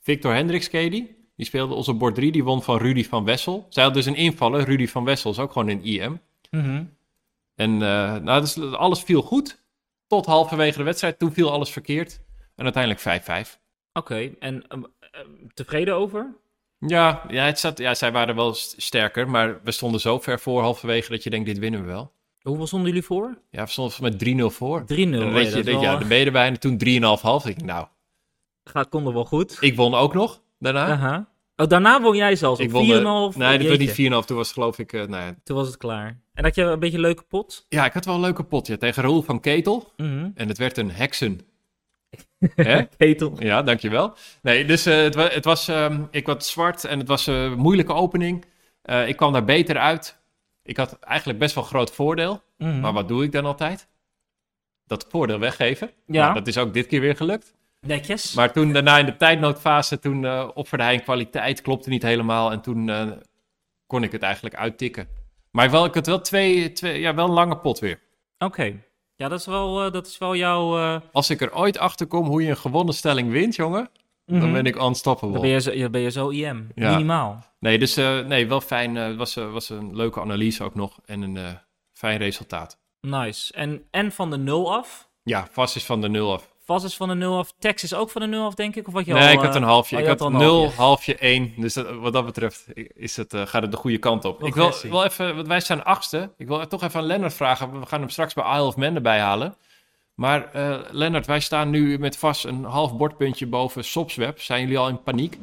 Victor 0.00 0.34
Hendricks, 0.34 0.68
ken 0.68 0.80
je 0.82 0.90
die? 0.90 1.18
Speelde 1.36 1.74
onze 1.74 1.92
bord 1.94 2.14
3, 2.14 2.32
die 2.32 2.44
won 2.44 2.62
van 2.62 2.78
Rudy 2.78 3.04
van 3.04 3.24
Wessel. 3.24 3.66
Zij 3.68 3.82
had 3.84 3.94
dus 3.94 4.06
een 4.06 4.14
invaller, 4.14 4.64
Rudy 4.64 4.86
van 4.86 5.04
Wessel 5.04 5.30
is 5.30 5.38
ook 5.38 5.52
gewoon 5.52 5.68
een 5.68 5.84
IM. 5.84 6.20
Mhm. 6.50 6.84
En 7.54 7.72
eh, 7.72 8.16
nou, 8.16 8.40
dus 8.40 8.58
alles 8.72 9.02
viel 9.02 9.22
goed, 9.22 9.62
tot 10.06 10.26
halverwege 10.26 10.78
de 10.78 10.84
wedstrijd. 10.84 11.18
Toen 11.18 11.32
viel 11.32 11.50
alles 11.52 11.70
verkeerd. 11.70 12.20
En 12.56 12.64
uiteindelijk 12.64 13.02
5-5. 13.02 13.58
Oké, 13.92 14.30
en 14.38 14.64
ehm, 14.68 14.82
ehm, 15.00 15.26
tevreden 15.54 15.94
over? 15.94 16.36
Ja, 16.78 17.24
ja, 17.28 17.44
het 17.44 17.58
zat, 17.58 17.78
ja, 17.78 17.94
zij 17.94 18.12
waren 18.12 18.34
wel 18.34 18.54
st- 18.54 18.74
sterker, 18.82 19.28
maar 19.30 19.60
we 19.62 19.70
stonden 19.70 20.00
zo 20.00 20.18
ver 20.18 20.40
voor 20.40 20.62
halverwege 20.62 21.10
dat 21.10 21.22
je 21.22 21.30
denkt, 21.30 21.46
dit 21.46 21.58
winnen 21.58 21.80
we 21.80 21.86
wel. 21.86 22.12
Hoeveel 22.42 22.66
stonden 22.66 22.88
jullie 22.88 23.04
voor? 23.04 23.34
3-0. 23.36 23.38
Ja, 23.50 23.64
we 23.64 23.70
stonden 23.70 23.96
met 24.02 24.18
3-0 24.52 24.54
voor. 24.56 24.80
3-0. 24.82 24.84
En 24.86 25.10
dan 25.10 25.32
weet 25.32 25.52
je, 25.52 25.62
wel, 25.62 25.80
ja, 25.82 25.96
dan 25.96 26.08
ben 26.08 26.18
je 26.18 26.24
erbij 26.24 26.46
en 26.46 26.60
toen 26.60 26.78
3,5 26.84 27.22
half. 27.22 27.46
Ik, 27.46 27.62
nou, 27.64 27.86
Gaat, 28.64 28.88
kon 28.88 29.06
er 29.06 29.12
wel 29.12 29.24
goed. 29.24 29.56
ik 29.60 29.76
won 29.76 29.94
ook 29.94 30.14
nog 30.14 30.42
daarna. 30.58 30.86
Aha. 30.86 31.28
Oh, 31.56 31.66
daarna 31.66 32.00
won 32.02 32.16
jij 32.16 32.36
zelfs 32.36 32.60
Ik 32.60 32.66
op 32.66 32.72
won 32.72 32.84
4,5. 32.84 32.88
de- 33.36 33.38
Nee, 33.38 33.58
dat 33.58 33.68
was 33.68 33.78
niet 33.78 33.90
4,5. 33.90 34.26
Toen 34.26 34.36
was 34.36 34.46
het 34.46 34.54
geloof 34.56 34.78
ik, 34.78 34.92
eh, 34.92 35.00
nou 35.06 35.24
ja. 35.24 35.34
Toen 35.44 35.56
was 35.56 35.66
het 35.66 35.76
klaar. 35.76 36.20
En 36.34 36.44
had 36.44 36.54
je 36.54 36.62
een 36.62 36.78
beetje 36.78 36.96
een 36.96 37.02
leuke 37.02 37.22
pot? 37.22 37.66
ja, 37.68 37.84
ik 37.84 37.92
had 37.92 38.04
wel 38.04 38.14
een 38.14 38.20
leuke 38.20 38.42
pot 38.44 38.66
ja, 38.66 38.76
tegen 38.76 39.02
Roel 39.02 39.22
van 39.22 39.40
Ketel. 39.40 39.92
Mhm. 39.96 40.28
En 40.34 40.48
het 40.48 40.58
werd 40.58 40.76
een 40.78 40.90
heksen. 40.90 41.40
Hè? 42.54 42.82
Ketel. 42.96 43.34
Ja, 43.38 43.62
dankjewel. 43.62 44.14
Nee, 44.42 44.64
dus 44.64 44.86
eh, 44.86 44.96
het, 45.02 45.14
wa- 45.14 45.28
het 45.28 45.44
was, 45.44 45.68
ehm, 45.68 46.02
ik 46.10 46.26
was 46.26 46.50
zwart 46.50 46.84
en 46.84 46.98
het 46.98 47.08
was 47.08 47.26
een 47.26 47.52
moeilijke 47.58 47.92
opening. 47.92 48.44
Eh, 48.82 49.08
ik 49.08 49.16
kwam 49.16 49.32
daar 49.32 49.44
beter 49.44 49.76
uit. 49.78 50.18
Ik 50.62 50.76
had 50.76 50.98
eigenlijk 50.98 51.38
best 51.38 51.54
wel 51.54 51.64
groot 51.64 51.92
voordeel. 51.92 52.42
Mhm. 52.58 52.80
Maar 52.80 52.92
wat 52.92 53.08
doe 53.08 53.24
ik 53.24 53.32
dan 53.32 53.44
altijd? 53.44 53.88
Dat 54.86 55.06
voordeel 55.08 55.38
weggeven. 55.38 55.90
Ja. 56.06 56.22
Nou, 56.22 56.34
dat 56.34 56.46
is 56.46 56.58
ook 56.58 56.74
dit 56.74 56.86
keer 56.86 57.00
weer 57.00 57.16
gelukt. 57.16 57.54
Netjes. 57.80 58.34
Maar 58.34 58.52
toen 58.52 58.72
daarna 58.72 58.98
in 58.98 59.06
de 59.06 59.16
tijdnoodfase, 59.16 59.98
toen 59.98 60.24
eh 60.24 60.48
offerde 60.54 60.84
hij 60.84 60.94
een 60.94 61.02
kwaliteit, 61.02 61.62
klopte 61.62 61.88
niet 61.88 62.02
helemaal. 62.02 62.52
En 62.52 62.60
toen 62.60 62.88
eh, 62.88 63.10
kon 63.86 64.02
ik 64.02 64.12
het 64.12 64.22
eigenlijk 64.22 64.54
uittikken. 64.54 65.08
Maar 65.50 65.70
wel, 65.70 65.84
ik 65.84 65.94
had 65.94 66.06
wel 66.06 66.20
twee, 66.20 66.72
twee 66.72 67.00
ja, 67.00 67.14
wel 67.14 67.24
een 67.24 67.32
lange 67.32 67.56
pot 67.56 67.78
weer. 67.78 68.00
Oké. 68.38 68.76
Ja, 69.16 69.28
dat 69.28 69.40
is 69.40 69.46
wel, 69.46 69.84
eh, 69.84 69.92
dat 69.92 70.06
is 70.06 70.18
wel 70.18 70.36
jouw... 70.36 70.78
eh, 70.78 71.00
Als 71.12 71.30
ik 71.30 71.40
er 71.40 71.54
ooit 71.54 71.78
achter 71.78 72.06
kom 72.06 72.26
hoe 72.26 72.42
je 72.42 72.48
een 72.48 72.56
gewonnen 72.56 72.94
stelling 72.94 73.30
wint, 73.30 73.54
jongen, 73.54 73.90
dan 74.24 74.38
mhm. 74.38 74.52
ben 74.52 74.64
ik 74.64 74.82
unstoppable. 74.82 75.32
Dan 75.32 75.42
ben 75.42 75.50
je 75.50 75.60
zo, 75.60 75.72
ja, 75.72 75.88
ben 75.88 76.00
je 76.00 76.10
zo 76.10 76.28
IM. 76.28 76.68
Ja. 76.74 76.90
Minimaal. 76.90 77.44
Nee, 77.60 77.78
dus 77.78 77.96
eh, 77.96 78.18
nee, 78.18 78.48
wel 78.48 78.60
fijn. 78.60 78.96
eh, 78.96 79.06
Het 79.06 79.16
was, 79.16 79.36
eh, 79.36 79.52
was 79.52 79.68
een 79.68 79.96
leuke 79.96 80.20
analyse 80.20 80.64
ook 80.64 80.74
nog 80.74 80.98
en 81.04 81.22
een 81.22 81.36
eh, 81.36 81.44
fijn 81.92 82.18
resultaat. 82.18 82.78
Nice. 83.00 83.52
En, 83.52 83.82
en 83.90 84.12
van 84.12 84.30
de 84.30 84.36
0 84.38 84.72
af? 84.74 85.08
Ja, 85.22 85.48
vast 85.50 85.76
is 85.76 85.84
van 85.84 86.00
de 86.00 86.08
nul 86.08 86.32
af. 86.32 86.48
Vas 86.64 86.84
is 86.84 86.96
van 86.96 87.08
de 87.08 87.14
0 87.14 87.38
af. 87.38 87.52
Tex 87.58 87.82
is 87.82 87.94
ook 87.94 88.10
van 88.10 88.20
de 88.20 88.26
0 88.26 88.44
af, 88.44 88.54
denk 88.54 88.76
ik? 88.76 88.86
Of 88.88 88.92
wat 88.92 89.04
je 89.06 89.12
nee, 89.12 89.26
al, 89.26 89.32
ik 89.32 89.38
had 89.40 89.54
eh, 89.54 89.60
een 89.60 89.66
halfje. 89.66 89.96
oh, 89.96 90.02
ik 90.02 90.08
had 90.08 90.20
een 90.20 90.32
nul, 90.32 90.60
halfje. 90.60 90.76
halfje, 90.76 91.16
één. 91.16 91.52
Dus 91.56 91.74
dat- 91.74 91.94
wat 91.96 92.12
dat 92.12 92.24
betreft 92.24 92.66
is 92.94 93.16
het, 93.16 93.34
eh, 93.34 93.46
gaat 93.46 93.62
het 93.62 93.70
de 93.70 93.76
goede 93.76 93.98
kant 93.98 94.24
op. 94.24 94.44
Ik 94.44 94.54
wil, 94.54 94.72
wel 94.82 95.04
even, 95.04 95.34
want 95.36 95.46
wij 95.46 95.60
staan 95.60 95.84
achtste. 95.84 96.32
Ik 96.36 96.46
wil 96.46 96.66
toch 96.66 96.82
even 96.82 97.00
aan 97.00 97.06
Lennart 97.06 97.34
vragen. 97.34 97.80
We 97.80 97.86
gaan 97.86 98.00
hem 98.00 98.08
straks 98.08 98.34
bij 98.34 98.44
Isle 98.54 98.62
of 98.66 98.76
Man 98.76 98.94
erbij 98.94 99.20
halen. 99.20 99.54
Maar 100.20 100.48
uh, 100.56 100.76
Lennart, 100.90 101.26
wij 101.26 101.40
staan 101.40 101.70
nu 101.70 101.98
met 101.98 102.16
vast 102.16 102.44
een 102.44 102.64
half 102.64 102.96
bordpuntje 102.96 103.46
boven 103.46 103.84
Sopsweb. 103.84 104.40
Zijn 104.40 104.60
jullie 104.60 104.78
al 104.78 104.88
in 104.88 105.02
paniek? 105.02 105.38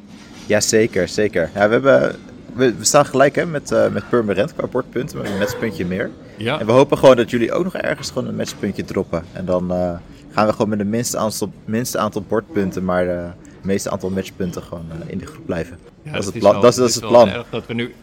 Ja, 0.46 0.60
zeker, 0.60 1.08
zeker. 1.08 1.50
Ja, 1.54 1.68
we, 1.68 1.72
hebben, 1.72 2.16
we, 2.52 2.74
staan 2.80 3.06
gelijk 3.06 3.34
hè, 3.34 3.46
met, 3.46 3.70
uh, 3.70 3.88
met 3.88 4.08
Purmerend 4.08 4.54
qua 4.54 4.66
bordpunten, 4.66 5.18
met 5.18 5.30
een 5.30 5.38
matchpuntje 5.38 5.86
meer. 5.86 6.10
Ja. 6.36 6.60
En 6.60 6.66
we 6.66 6.72
hopen 6.72 6.98
gewoon 6.98 7.16
dat 7.16 7.30
jullie 7.30 7.52
ook 7.52 7.64
nog 7.64 7.74
ergens 7.74 8.08
gewoon 8.10 8.28
een 8.28 8.36
matchpuntje 8.36 8.84
droppen. 8.84 9.24
En 9.32 9.44
dan 9.44 9.72
uh, 9.72 9.92
gaan 10.30 10.46
we 10.46 10.52
gewoon 10.52 10.68
met 10.68 10.78
het 10.78 10.88
minste 10.88 11.18
aantal, 11.18 11.52
minste 11.64 11.98
aantal 11.98 12.22
bordpunten, 12.28 12.84
maar 12.84 13.06
het 13.06 13.34
meeste 13.62 13.90
aantal 13.90 14.10
matchpunten 14.10 14.62
gewoon 14.62 14.86
in 15.06 15.18
de 15.18 15.26
groep 15.26 15.46
blijven. 15.46 15.78
Ja, 16.02 16.12
dat, 16.12 16.20
is 16.20 16.26
het, 16.26 16.38
plan. 16.38 16.60
dat, 16.60 16.70
is, 16.70 16.76
dat 16.76 16.88
is 16.88 16.94
het 16.94 17.06
plan. 17.06 17.44
dat 17.50 17.66
we 17.66 17.74
nu 17.74 17.94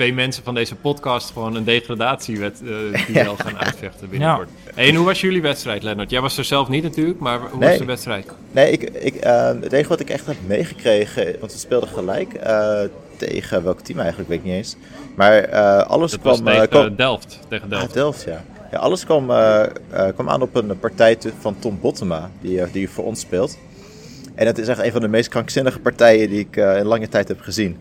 twee 0.00 0.14
mensen 0.14 0.44
van 0.44 0.54
deze 0.54 0.74
podcast 0.74 1.30
gewoon 1.30 1.54
een 1.54 1.64
degradatiewet 1.64 2.60
uh, 2.62 3.06
die 3.06 3.28
al 3.28 3.36
gaan 3.36 3.58
uitvechten 3.66 4.08
binnenkort. 4.08 4.48
Ja. 4.66 4.82
en 4.82 4.94
hoe 4.94 5.04
was 5.04 5.20
jullie 5.20 5.42
wedstrijd, 5.42 5.82
Lennart? 5.82 6.10
Jij 6.10 6.20
was 6.20 6.38
er 6.38 6.44
zelf 6.44 6.68
niet 6.68 6.82
natuurlijk, 6.82 7.18
maar 7.18 7.40
hoe 7.50 7.60
was 7.64 7.78
de 7.78 7.84
wedstrijd? 7.84 8.26
Nee, 8.52 8.72
ik, 8.72 8.82
ik, 8.82 9.24
uh, 9.24 9.46
het 9.46 9.72
enige 9.72 9.88
wat 9.88 10.00
ik 10.00 10.10
echt 10.10 10.26
heb 10.26 10.36
meegekregen, 10.46 11.36
want 11.40 11.52
we 11.52 11.58
speelden 11.58 11.88
gelijk 11.88 12.32
uh, 12.46 12.80
tegen 13.16 13.64
welk 13.64 13.80
team 13.80 13.98
eigenlijk, 13.98 14.28
weet 14.28 14.38
ik 14.38 14.44
niet 14.44 14.54
eens. 14.54 14.76
Maar 15.14 15.48
alles 15.84 16.10
dat 16.10 16.20
kwam... 16.20 16.44
Tegen 16.44 16.68
kwam, 16.68 16.96
Delft. 16.96 17.40
Tegen 17.48 17.68
Delft. 17.68 17.86
Ah, 17.86 17.92
Delft, 17.92 18.24
ja. 18.24 18.44
ja. 18.70 18.78
alles 18.78 19.04
kwam, 19.04 19.26
kwam 20.14 20.28
aan 20.28 20.42
op 20.42 20.56
een 20.56 20.78
partij 20.78 21.18
van 21.38 21.56
Tom 21.58 21.78
Bottema, 21.80 22.30
die, 22.40 22.70
die 22.70 22.88
voor 22.88 23.04
ons 23.04 23.20
speelt. 23.20 23.58
En 24.34 24.46
het 24.46 24.58
is 24.58 24.68
echt 24.68 24.82
een 24.82 24.92
van 24.92 25.00
de 25.00 25.08
meest 25.08 25.28
krankzinnige 25.28 25.78
partijen 25.78 26.30
die 26.30 26.38
ik 26.38 26.56
in 26.56 26.84
lange 26.84 27.08
tijd 27.08 27.28
heb 27.28 27.40
gezien. 27.40 27.76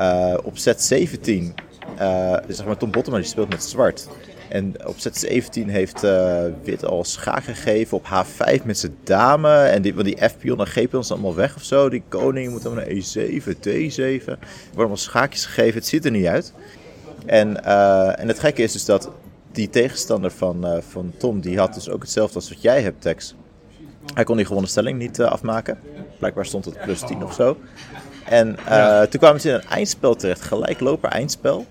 Uh, 0.00 0.34
op 0.42 0.58
set 0.58 0.82
17, 0.82 1.54
uh, 2.00 2.36
zeg 2.48 2.66
maar 2.66 2.76
Tom 2.76 2.90
Bottema 2.90 3.16
die 3.16 3.26
speelt 3.26 3.48
met 3.48 3.62
zwart. 3.62 4.08
En 4.48 4.86
op 4.86 4.98
set 4.98 5.16
17 5.16 5.68
heeft 5.68 6.04
uh, 6.04 6.44
Wit 6.62 6.84
al 6.84 7.04
schaak 7.04 7.44
gegeven 7.44 7.96
op 7.96 8.04
H5 8.06 8.64
met 8.64 8.78
zijn 8.78 8.96
dame. 9.04 9.56
En 9.56 9.82
die, 9.82 9.94
want 9.94 10.06
die 10.06 10.28
F-pion 10.28 10.58
en 10.58 10.66
G-pion 10.66 11.04
allemaal 11.08 11.34
weg 11.34 11.56
of 11.56 11.62
zo. 11.62 11.88
Die 11.88 12.02
koning 12.08 12.50
moet 12.50 12.62
dan 12.62 12.74
naar 12.74 12.86
E7, 12.86 13.54
D7. 13.68 14.00
Er 14.00 14.18
worden 14.26 14.38
allemaal 14.74 14.96
schaakjes 14.96 15.46
gegeven. 15.46 15.74
Het 15.74 15.86
ziet 15.86 16.04
er 16.04 16.10
niet 16.10 16.26
uit. 16.26 16.52
En, 17.26 17.64
en 18.16 18.28
het 18.28 18.38
gekke 18.38 18.62
is 18.62 18.72
dus 18.72 18.84
dat 18.84 19.10
die 19.52 19.70
tegenstander 19.70 20.30
van, 20.30 20.82
van 20.88 21.12
Tom, 21.18 21.40
die 21.40 21.58
had 21.58 21.74
dus 21.74 21.88
ook 21.88 22.02
hetzelfde 22.02 22.34
als 22.34 22.48
wat 22.48 22.62
jij 22.62 22.82
hebt, 22.82 23.00
Tex. 23.00 23.34
Hij 24.14 24.24
kon 24.24 24.36
die 24.36 24.46
gewonnen 24.46 24.70
stelling 24.70 24.98
niet 24.98 25.20
afmaken. 25.20 25.78
Blijkbaar 26.18 26.46
stond 26.46 26.64
het 26.64 26.80
plus 26.80 27.00
10 27.00 27.24
of 27.24 27.34
zo. 27.34 27.56
En 28.28 28.56
uh, 28.68 29.00
toen 29.00 29.20
kwamen 29.20 29.40
ze 29.40 29.48
in 29.48 29.54
een 29.54 29.68
eindspel 29.68 30.14
terecht, 30.14 30.40
gelijkloper 30.40 31.10
eindspel. 31.10 31.66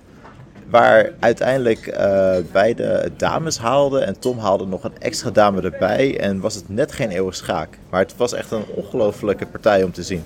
Waar 0.69 1.09
uiteindelijk 1.19 1.87
uh, 1.87 2.35
beide 2.51 3.11
dames 3.17 3.57
haalden 3.57 4.05
en 4.05 4.19
Tom 4.19 4.39
haalde 4.39 4.65
nog 4.65 4.83
een 4.83 4.97
extra 4.99 5.29
dame 5.29 5.61
erbij. 5.61 6.19
En 6.19 6.39
was 6.39 6.55
het 6.55 6.69
net 6.69 6.91
geen 6.91 7.09
eeuwig 7.09 7.35
schaak. 7.35 7.77
Maar 7.89 8.01
het 8.01 8.13
was 8.17 8.33
echt 8.33 8.51
een 8.51 8.65
ongelofelijke 8.75 9.45
partij 9.45 9.83
om 9.83 9.91
te 9.91 10.03
zien. 10.03 10.23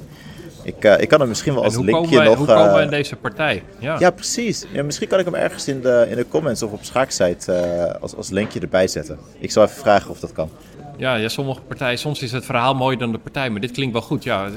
Ik, 0.64 0.86
uh, 0.86 1.00
ik 1.00 1.08
kan 1.08 1.20
hem 1.20 1.30
misschien 1.30 1.54
wel 1.54 1.64
als 1.64 1.78
linkje 1.78 2.24
nog... 2.24 2.38
Hoe 2.38 2.46
komen 2.46 2.76
we 2.76 2.82
in 2.82 2.90
deze 2.90 3.16
partij? 3.16 3.64
Ja, 3.80 3.96
ja 4.00 4.10
precies. 4.10 4.66
Ja, 4.72 4.84
misschien 4.84 5.08
kan 5.08 5.20
ik 5.20 5.26
hem 5.26 5.36
ergens 5.36 5.68
in 5.68 5.82
de, 5.82 6.06
in 6.10 6.16
de 6.16 6.28
comments 6.28 6.64
of 6.64 6.72
op 6.72 6.84
schaaksite 6.84 7.98
als, 8.02 8.16
als 8.16 8.30
linkje 8.30 8.60
erbij 8.60 8.88
zetten. 8.88 9.20
Ik 9.40 9.52
zal 9.52 9.64
even 9.64 9.76
vragen 9.76 10.10
of 10.10 10.20
dat 10.20 10.32
kan. 10.32 10.50
Ja, 10.98 11.16
ja, 11.16 11.28
sommige 11.28 11.62
partijen, 11.62 11.98
soms 11.98 12.22
is 12.22 12.32
het 12.32 12.46
verhaal 12.46 12.76
mooier 12.76 13.00
dan 13.00 13.12
de 13.12 13.18
partij, 13.18 13.50
maar 13.50 13.62
dit 13.62 13.72
klinkt 13.72 13.94
wel 13.94 14.02
goed. 14.02 14.24
Ja, 14.24 14.50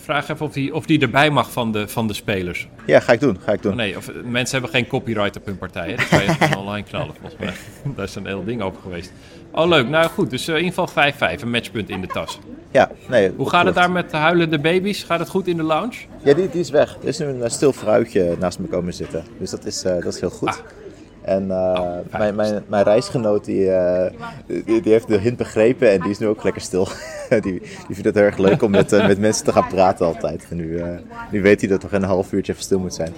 vraag 0.00 0.28
even 0.28 0.46
of 0.46 0.52
die, 0.52 0.74
of 0.74 0.86
die 0.86 1.00
erbij 1.00 1.30
mag 1.30 1.50
van 1.50 1.72
de, 1.72 1.88
van 1.88 2.06
de 2.06 2.14
spelers. 2.14 2.68
Ja, 2.86 3.00
ga 3.00 3.12
ik 3.12 3.20
doen, 3.20 3.38
ga 3.40 3.52
ik 3.52 3.62
doen. 3.62 3.72
Oh, 3.72 3.78
nee, 3.78 3.96
of, 3.96 4.10
mensen 4.24 4.60
hebben 4.60 4.70
geen 4.70 4.86
copyright 4.86 5.36
op 5.36 5.46
hun 5.46 5.58
partij, 5.58 5.88
hè? 5.90 5.94
dat 5.96 6.08
kan 6.08 6.22
je 6.22 6.56
online 6.58 6.86
knallen 6.86 7.14
volgens 7.20 7.40
mij. 7.40 7.52
Daar 7.96 8.04
is 8.04 8.14
een 8.14 8.26
heel 8.26 8.44
ding 8.44 8.62
over 8.62 8.80
geweest. 8.82 9.12
Oh, 9.52 9.68
leuk. 9.68 9.88
Nou 9.88 10.08
goed, 10.08 10.30
dus 10.30 10.48
uh, 10.48 10.56
in 10.56 10.64
ieder 10.64 10.88
geval 10.88 11.12
5-5, 11.38 11.40
een 11.40 11.50
matchpunt 11.50 11.88
in 11.88 12.00
de 12.00 12.06
tas. 12.06 12.38
Ja, 12.70 12.90
nee. 13.08 13.32
Hoe 13.36 13.48
gaat 13.48 13.64
het 13.64 13.74
daar 13.74 13.90
met 13.90 14.10
de 14.10 14.16
huilende 14.16 14.58
baby's? 14.58 15.02
Gaat 15.02 15.18
het 15.18 15.28
goed 15.28 15.46
in 15.46 15.56
de 15.56 15.62
lounge? 15.62 15.96
Ja, 16.22 16.34
die, 16.34 16.50
die 16.50 16.60
is 16.60 16.70
weg. 16.70 16.96
Er 17.02 17.08
is 17.08 17.18
nu 17.18 17.26
een 17.26 17.50
stil 17.50 17.72
vrouwtje 17.72 18.36
naast 18.38 18.58
me 18.58 18.66
komen 18.66 18.94
zitten. 18.94 19.24
Dus 19.38 19.50
dat 19.50 19.64
is, 19.64 19.84
uh, 19.84 19.92
dat 19.92 20.14
is 20.14 20.20
heel 20.20 20.30
goed. 20.30 20.48
Ah. 20.48 20.56
En 21.24 21.44
uh, 21.44 21.54
oh, 21.54 22.18
mijn, 22.18 22.34
mijn, 22.34 22.64
mijn 22.68 22.84
reisgenoot 22.84 23.44
die, 23.44 23.66
uh, 23.66 24.06
die, 24.46 24.80
die, 24.80 24.92
heeft 24.92 25.08
de 25.08 25.18
hint 25.18 25.36
begrepen 25.36 25.90
en 25.90 26.00
die 26.00 26.10
is 26.10 26.18
nu 26.18 26.26
ook 26.26 26.42
lekker 26.42 26.62
stil. 26.62 26.88
die, 27.28 27.40
die 27.60 27.60
vindt 27.86 28.04
het 28.04 28.14
heel 28.14 28.24
erg 28.24 28.38
leuk 28.38 28.62
om 28.62 28.70
met, 28.70 28.92
uh, 28.92 29.06
met 29.06 29.18
mensen 29.18 29.44
te 29.44 29.52
gaan 29.52 29.68
praten 29.68 30.06
altijd. 30.06 30.46
En 30.50 30.56
nu, 30.56 30.82
nu 31.30 31.42
weet 31.42 31.60
hij 31.60 31.68
dat 31.68 31.82
nog 31.82 31.92
een 31.92 32.02
half 32.02 32.32
uurtje 32.32 32.52
even 32.52 32.64
stil 32.64 32.78
moet 32.78 32.94
zijn. 32.94 33.14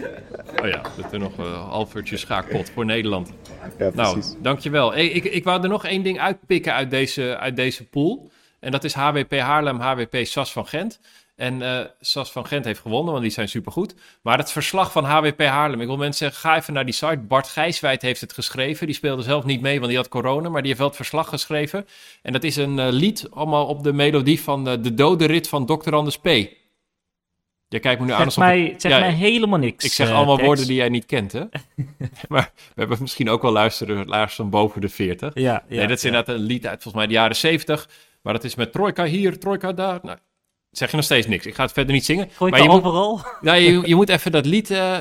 oh 0.62 0.68
ja, 0.68 0.82
dat 0.96 1.12
er 1.12 1.18
nog 1.18 1.38
een 1.38 1.52
half 1.52 1.94
uurtje 1.94 2.16
schaakpot 2.16 2.70
voor 2.70 2.84
Nederland. 2.84 3.32
Ja, 3.78 3.90
nou, 3.94 4.22
dankjewel. 4.42 4.92
Hey, 4.92 5.06
ik, 5.06 5.24
ik 5.24 5.44
wou 5.44 5.62
er 5.62 5.68
nog 5.68 5.84
één 5.84 6.02
ding 6.02 6.20
uitpikken 6.20 6.72
uit 6.72 6.90
deze, 6.90 7.36
uit 7.38 7.56
deze 7.56 7.84
pool. 7.84 8.30
En 8.60 8.70
dat 8.70 8.84
is 8.84 8.94
HWP 8.94 9.38
Haarlem, 9.38 9.80
HWP 9.80 10.16
SAS 10.22 10.52
van 10.52 10.66
Gent. 10.66 10.98
En 11.36 11.60
uh, 11.60 11.80
Sas 12.00 12.32
van 12.32 12.46
Gent 12.46 12.64
heeft 12.64 12.80
gewonnen, 12.80 13.10
want 13.10 13.24
die 13.24 13.32
zijn 13.32 13.48
supergoed. 13.48 13.94
Maar 14.22 14.38
het 14.38 14.52
verslag 14.52 14.92
van 14.92 15.04
HWP 15.04 15.42
Haarlem. 15.42 15.80
Ik 15.80 15.86
wil 15.86 15.96
mensen 15.96 16.26
zeggen, 16.26 16.50
ga 16.50 16.56
even 16.56 16.72
naar 16.72 16.84
die 16.84 16.94
site. 16.94 17.18
Bart 17.18 17.48
Gijswijd 17.48 18.02
heeft 18.02 18.20
het 18.20 18.32
geschreven. 18.32 18.86
Die 18.86 18.94
speelde 18.94 19.22
zelf 19.22 19.44
niet 19.44 19.60
mee, 19.60 19.76
want 19.76 19.88
die 19.88 19.96
had 19.96 20.08
corona. 20.08 20.48
Maar 20.48 20.60
die 20.60 20.66
heeft 20.66 20.78
wel 20.78 20.88
het 20.88 20.96
verslag 20.96 21.28
geschreven. 21.28 21.86
En 22.22 22.32
dat 22.32 22.44
is 22.44 22.56
een 22.56 22.78
uh, 22.78 22.86
lied, 22.90 23.26
allemaal 23.30 23.66
op 23.66 23.82
de 23.82 23.92
melodie 23.92 24.40
van 24.40 24.68
uh, 24.68 24.74
de 24.80 24.94
dode 24.94 25.26
rit 25.26 25.48
van 25.48 25.66
Dr. 25.66 25.94
Anders 25.94 26.18
P. 26.18 26.26
Je 27.68 27.78
kijkt 27.78 28.00
me 28.00 28.06
nu 28.06 28.12
aan 28.12 28.24
alsof... 28.24 28.44
Mij, 28.44 28.74
zeg 28.76 28.92
ja, 28.92 28.98
mij 28.98 29.12
helemaal 29.12 29.58
niks. 29.58 29.84
Ik 29.84 29.92
zeg 29.92 30.10
allemaal 30.10 30.40
woorden 30.40 30.66
die 30.66 30.76
jij 30.76 30.88
niet 30.88 31.06
kent, 31.06 31.32
hè? 31.32 31.44
maar 32.28 32.52
we 32.54 32.80
hebben 32.80 32.98
misschien 33.00 33.28
ook 33.28 33.42
wel 33.42 33.52
luisteraars 33.52 34.34
van 34.34 34.50
boven 34.50 34.80
de 34.80 34.88
40. 34.88 35.34
Ja, 35.34 35.42
ja, 35.42 35.62
nee, 35.68 35.86
dat 35.86 35.96
is 35.96 36.04
inderdaad 36.04 36.34
een 36.34 36.42
lied 36.42 36.66
uit 36.66 36.82
volgens 36.82 36.94
mij 36.94 37.06
de 37.06 37.12
jaren 37.12 37.36
70. 37.36 37.88
Maar 38.22 38.32
dat 38.32 38.44
is 38.44 38.54
met 38.54 38.72
trojka 38.72 39.04
hier, 39.04 39.38
trojka 39.38 39.72
daar. 39.72 39.98
Nou, 40.02 40.18
zeg 40.70 40.90
je 40.90 40.96
nog 40.96 41.04
steeds 41.04 41.26
niks. 41.26 41.46
Ik 41.46 41.54
ga 41.54 41.62
het 41.62 41.72
verder 41.72 41.94
niet 41.94 42.04
zingen. 42.04 42.30
Gooi 42.30 42.50
maar 42.50 42.62
je 42.62 42.68
overal? 42.68 43.10
Moet, 43.10 43.38
ja, 43.50 43.54
je, 43.54 43.82
je 43.88 43.94
moet 43.94 44.08
even 44.08 44.32
dat 44.32 44.46
lied 44.46 44.70
uh, 44.70 44.98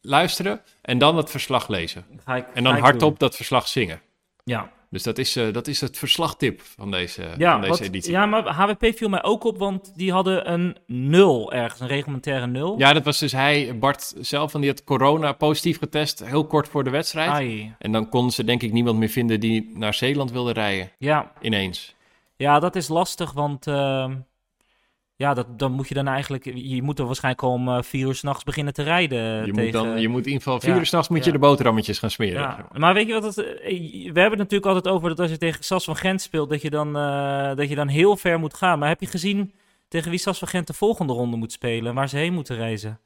luisteren 0.00 0.60
en 0.82 0.98
dan 0.98 1.16
het 1.16 1.30
verslag 1.30 1.68
lezen. 1.68 2.04
Ik, 2.26 2.46
en 2.54 2.64
dan 2.64 2.78
hardop 2.78 3.18
dat 3.18 3.36
verslag 3.36 3.68
zingen. 3.68 4.00
Ja. 4.44 4.70
Dus 4.90 5.02
dat 5.02 5.18
is, 5.18 5.36
uh, 5.36 5.52
dat 5.52 5.66
is 5.66 5.80
het 5.80 5.98
verslagtip 5.98 6.60
van 6.60 6.90
deze, 6.90 7.22
ja, 7.36 7.52
van 7.52 7.60
deze 7.60 7.72
wat, 7.72 7.80
editie. 7.80 8.12
Ja, 8.12 8.26
maar 8.26 8.46
HWP 8.46 8.96
viel 8.96 9.08
mij 9.08 9.22
ook 9.22 9.44
op, 9.44 9.58
want 9.58 9.92
die 9.96 10.12
hadden 10.12 10.52
een 10.52 10.76
nul 10.86 11.52
ergens, 11.52 11.80
een 11.80 11.86
reglementaire 11.86 12.46
nul. 12.46 12.78
Ja, 12.78 12.92
dat 12.92 13.04
was 13.04 13.18
dus 13.18 13.32
hij, 13.32 13.78
Bart 13.78 14.14
zelf, 14.20 14.50
van 14.50 14.60
die 14.60 14.70
had 14.70 14.84
corona 14.84 15.32
positief 15.32 15.78
getest, 15.78 16.24
heel 16.24 16.46
kort 16.46 16.68
voor 16.68 16.84
de 16.84 16.90
wedstrijd. 16.90 17.30
Ai. 17.30 17.74
En 17.78 17.92
dan 17.92 18.08
konden 18.08 18.32
ze 18.32 18.44
denk 18.44 18.62
ik 18.62 18.72
niemand 18.72 18.98
meer 18.98 19.08
vinden 19.08 19.40
die 19.40 19.70
naar 19.74 19.94
Zeeland 19.94 20.30
wilde 20.30 20.52
rijden. 20.52 20.90
Ja. 20.98 21.32
Ineens. 21.40 21.94
Ja, 22.36 22.58
dat 22.58 22.76
is 22.76 22.88
lastig, 22.88 23.32
want... 23.32 23.66
Uh, 23.66 24.10
ja, 25.18 25.34
dat, 25.34 25.58
dan 25.58 25.72
moet 25.72 25.88
je 25.88 25.94
dan 25.94 26.06
eigenlijk... 26.06 26.44
Je 26.54 26.82
moet 26.82 26.98
er 26.98 27.06
waarschijnlijk 27.06 27.42
om 27.42 27.68
uh, 27.68 27.82
vier 27.82 28.06
uur 28.06 28.14
s'nachts 28.14 28.44
beginnen 28.44 28.72
te 28.72 28.82
rijden. 28.82 29.46
Je, 29.46 29.52
tegen, 29.52 29.62
moet 29.62 29.72
dan, 29.72 30.00
je 30.00 30.08
moet 30.08 30.26
in 30.26 30.32
ieder 30.32 30.42
geval 30.42 30.60
vier 30.60 30.76
uur 30.76 30.86
s'nachts 30.86 31.08
moet 31.08 31.24
je 31.24 31.32
de 31.32 31.38
boterhammetjes 31.38 31.98
gaan 31.98 32.10
smeren. 32.10 32.40
Ja. 32.40 32.66
Maar 32.72 32.94
weet 32.94 33.06
je 33.06 33.12
wat 33.12 33.22
het... 33.22 33.38
Eh, 33.38 33.78
we 34.12 34.20
hebben 34.20 34.22
het 34.22 34.38
natuurlijk 34.38 34.66
altijd 34.66 34.94
over 34.94 35.08
dat 35.08 35.20
als 35.20 35.30
je 35.30 35.38
tegen 35.38 35.64
Sas 35.64 35.84
van 35.84 35.96
Gent 35.96 36.20
speelt... 36.20 36.50
dat 36.50 36.62
je 36.62 36.70
dan, 36.70 36.96
uh, 36.96 37.56
dat 37.56 37.68
je 37.68 37.74
dan 37.74 37.88
heel 37.88 38.16
ver 38.16 38.38
moet 38.38 38.54
gaan. 38.54 38.78
Maar 38.78 38.88
heb 38.88 39.00
je 39.00 39.06
gezien 39.06 39.52
tegen 39.88 40.10
wie 40.10 40.18
Sas 40.18 40.38
van 40.38 40.48
Gent 40.48 40.66
de 40.66 40.72
volgende 40.72 41.12
ronde 41.12 41.36
moet 41.36 41.52
spelen? 41.52 41.94
Waar 41.94 42.08
ze 42.08 42.16
heen 42.16 42.32
moeten 42.32 42.56
reizen? 42.56 43.00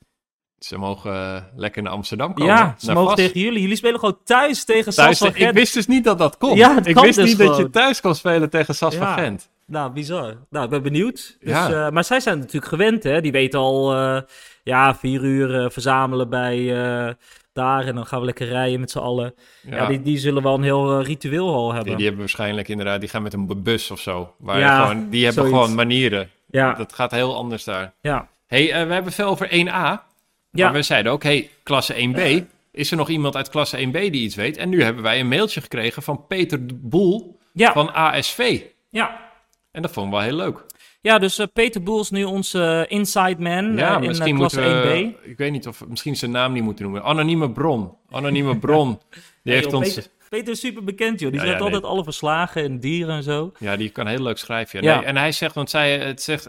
Ze 0.59 0.79
mogen 0.79 1.13
uh, 1.13 1.43
lekker 1.57 1.83
naar 1.83 1.93
Amsterdam 1.93 2.35
komen. 2.35 2.55
Ja, 2.55 2.75
ze 2.79 2.93
mogen 2.93 3.17
tegen 3.17 3.41
jullie. 3.41 3.61
Jullie 3.61 3.77
spelen 3.77 3.99
gewoon 3.99 4.19
thuis 4.25 4.65
tegen 4.65 4.93
Sas 4.93 5.19
van 5.19 5.33
Gent. 5.33 5.49
Ik 5.49 5.55
wist 5.55 5.75
dus 5.75 5.87
niet 5.87 6.05
dat 6.05 6.19
dat 6.19 6.37
kon. 6.37 6.57
Ja, 6.57 6.85
ik 6.85 6.99
wist 6.99 7.15
dus 7.15 7.27
niet 7.27 7.37
gewoon. 7.37 7.53
dat 7.53 7.61
je 7.61 7.71
thuis 7.71 8.01
kon 8.01 8.15
spelen 8.15 8.51
tegen 8.51 8.75
Sas 8.75 8.95
van 8.95 9.07
Gent. 9.07 9.51
Nou, 9.73 9.93
bizar. 9.93 10.37
Nou, 10.51 10.65
ik 10.65 10.71
ben 10.71 10.83
benieuwd. 10.83 11.37
Dus, 11.41 11.51
ja. 11.51 11.71
uh, 11.71 11.91
maar 11.91 12.05
zij 12.05 12.21
zijn 12.21 12.39
natuurlijk 12.39 12.67
gewend, 12.67 13.03
hè. 13.03 13.21
Die 13.21 13.33
weten 13.33 13.59
al, 13.59 13.97
uh, 13.97 14.21
ja, 14.63 14.95
vier 14.95 15.25
uur 15.25 15.63
uh, 15.63 15.71
verzamelen 15.71 16.29
bij 16.29 16.67
daar 17.53 17.87
en 17.87 17.95
dan 17.95 18.07
gaan 18.07 18.21
we 18.21 18.25
lekker 18.25 18.47
rijden 18.47 18.81
met 18.81 18.91
z'n 18.91 18.99
allen. 18.99 19.35
Ja, 19.61 19.77
ja 19.77 19.87
die, 19.87 20.03
die 20.03 20.19
zullen 20.19 20.43
wel 20.43 20.55
een 20.55 20.63
heel 20.63 21.03
ritueel 21.03 21.55
al 21.55 21.67
hebben. 21.67 21.85
Die, 21.85 21.95
die, 21.95 22.05
hebben 22.05 22.21
waarschijnlijk 22.21 22.69
inderdaad, 22.69 23.01
die 23.01 23.09
gaan 23.09 23.23
met 23.23 23.33
een 23.33 23.63
bus 23.63 23.91
of 23.91 24.01
zo. 24.01 24.35
Waar 24.39 24.59
ja, 24.59 24.83
gewoon, 24.83 25.11
die 25.11 25.25
hebben 25.25 25.43
zoiets. 25.43 25.61
gewoon 25.61 25.77
manieren. 25.77 26.31
Ja. 26.51 26.75
Dat 26.75 26.93
gaat 26.93 27.11
heel 27.11 27.37
anders 27.37 27.65
daar. 27.65 27.93
Ja. 28.01 28.29
hey, 28.47 28.87
we 28.87 28.93
hebben 28.93 29.13
veel 29.13 29.27
over 29.27 29.49
1A. 29.49 29.51
Ja. 29.53 30.01
Maar 30.51 30.73
we 30.73 30.83
zeiden 30.83 31.13
ook, 31.13 31.23
hey, 31.23 31.51
klasse 31.63 31.95
1B. 31.95 32.45
Is 32.73 32.91
er 32.91 32.97
nog 32.97 33.09
iemand 33.09 33.37
uit 33.37 33.49
klasse 33.49 33.87
1B 33.87 33.93
die 33.93 34.11
iets 34.11 34.35
weet? 34.35 34.57
En 34.57 34.69
nu 34.69 34.83
hebben 34.83 35.03
wij 35.03 35.21
een 35.21 35.29
mailtje 35.29 35.61
gekregen 35.61 36.03
van 36.03 36.27
Peter 36.27 36.61
Boel 36.75 37.39
van 37.55 37.95
ASV. 37.95 38.61
Ja, 38.89 39.32
en 39.73 39.83
dat 39.83 39.91
vond 39.91 40.07
ik 40.07 40.13
wel 40.13 40.23
heel 40.23 40.37
leuk. 40.37 40.65
Ja, 41.01 41.19
dus 41.19 41.39
uh, 41.39 41.47
Peter 41.53 41.83
Boel 41.83 42.01
is 42.01 42.11
nu 42.11 42.25
onze 42.25 42.87
uh, 42.91 42.99
inside 42.99 43.37
man 43.39 43.77
ja, 43.77 43.97
uh, 43.97 44.03
in 44.03 44.09
misschien 44.09 44.37
klasse 44.37 44.61
we, 44.61 45.15
1B. 45.15 45.29
Ik 45.29 45.37
weet 45.37 45.53
niet 45.53 45.67
of 45.67 45.87
misschien 45.89 46.17
zijn 46.17 46.31
naam 46.31 46.53
niet 46.53 46.63
moeten 46.63 46.85
noemen. 46.85 47.03
Anonieme 47.03 47.51
bron. 47.51 47.97
Anonieme 48.11 48.59
bron. 48.59 49.01
Die 49.45 49.53
heeft 49.53 49.73
ons... 49.73 49.95
Peter, 49.95 50.11
Peter, 50.29 50.53
is 50.53 50.61
super 50.61 50.85
bekend, 50.85 51.21
joh. 51.21 51.33
Die 51.33 51.41
ja, 51.41 51.47
ja, 51.47 51.59
altijd 51.59 51.85
alle 51.85 52.05
verslagen 52.05 52.65
en 52.65 52.81
dieren 52.81 53.17
en 53.17 53.23
zo. 53.23 53.53
Ja, 53.59 53.77
die 53.77 53.91
kan 53.91 54.07
heel 54.07 54.23
leuk 54.23 54.39
schrijven. 54.39 54.83
Ja. 54.83 54.97
Nee, 54.97 55.05
en 55.05 55.17
hij 55.17 55.33
zegt, 55.33 55.55
want 55.55 55.71
zij, 55.71 55.99
het 55.99 56.23
zegt 56.23 56.49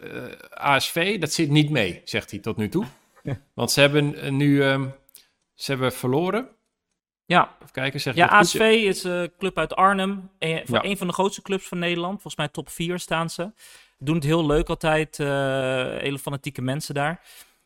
ASV, 0.50 1.20
dat 1.20 1.32
zit 1.32 1.50
niet 1.50 1.70
mee, 1.70 2.02
zegt 2.04 2.32
hij 2.32 2.40
tot 2.40 2.58
nu 2.58 2.70
toe. 2.70 2.86
want 3.54 3.72
ze 3.72 3.80
hebben 3.80 4.38
nu, 4.38 4.64
um, 4.64 4.94
ze 5.54 5.72
hebben 5.72 5.94
verloren 5.94 6.48
Ja. 7.26 7.52
Even 7.62 7.72
kijken, 7.74 8.00
zeg 8.02 8.16
Ja, 8.16 8.28
ASV 8.28 8.60
is 8.86 9.04
een 9.04 9.32
club 9.38 9.58
uit 9.58 9.76
Arnhem. 9.76 10.30
Een, 10.40 10.62
van 10.66 10.80
Ja. 10.84 10.90
een 10.90 10.98
van 10.98 11.08
de 11.08 11.14
grootste 11.14 11.42
clubs 11.42 11.68
van 11.68 11.80
Nederland. 11.80 12.12
Volgens 12.14 12.36
mij 12.36 12.48
top 12.48 12.70
4 12.70 13.00
staan 13.00 13.30
ze. 13.30 13.52
Doen 13.98 14.16
het 14.16 14.24
heel 14.24 14.46
leuk 14.46 14.70
altijd. 14.70 15.20
eh, 15.20 15.28
hele 15.98 16.20
fanatieke 16.20 16.62
mensen 16.62 16.94
daar. 16.94 17.22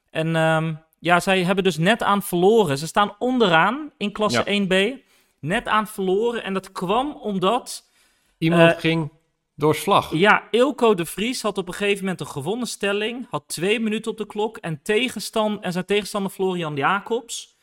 En 0.10 0.36
ehm, 0.36 0.74
ja, 1.00 1.20
zij 1.20 1.44
hebben 1.44 1.64
dus 1.64 1.78
net 1.78 2.04
aan 2.04 2.24
verloren. 2.24 2.78
Ze 2.78 2.88
staan 2.88 3.16
onderaan 3.20 3.92
in 3.98 4.12
klasse 4.12 4.44
Ja. 4.46 4.66
1B. 4.66 5.00
Net 5.40 5.68
aan 5.68 5.88
verloren. 5.88 6.44
En 6.44 6.54
dat 6.54 6.72
kwam 6.72 7.12
omdat... 7.12 7.86
Iemand 8.38 8.72
Eh, 8.74 8.80
ging 8.80 9.12
door 9.56 9.76
slag. 9.76 10.14
Ja, 10.14 10.44
Ilko 10.52 10.94
de 10.94 11.06
Vries 11.06 11.42
had 11.42 11.58
op 11.58 11.68
een 11.68 11.74
gegeven 11.74 12.02
moment 12.04 12.20
een 12.20 12.28
gewonnen 12.28 12.68
stelling. 12.68 13.28
Had 13.30 13.44
twee 13.48 13.80
minuten 13.80 14.12
op 14.12 14.18
de 14.18 14.26
klok. 14.26 14.58
En, 14.58 14.80
tegenstand, 14.84 15.64
en 15.64 15.72
zijn 15.72 15.86
tegenstander 15.86 16.32
Florian 16.32 16.76
Jacobs. 16.76 17.56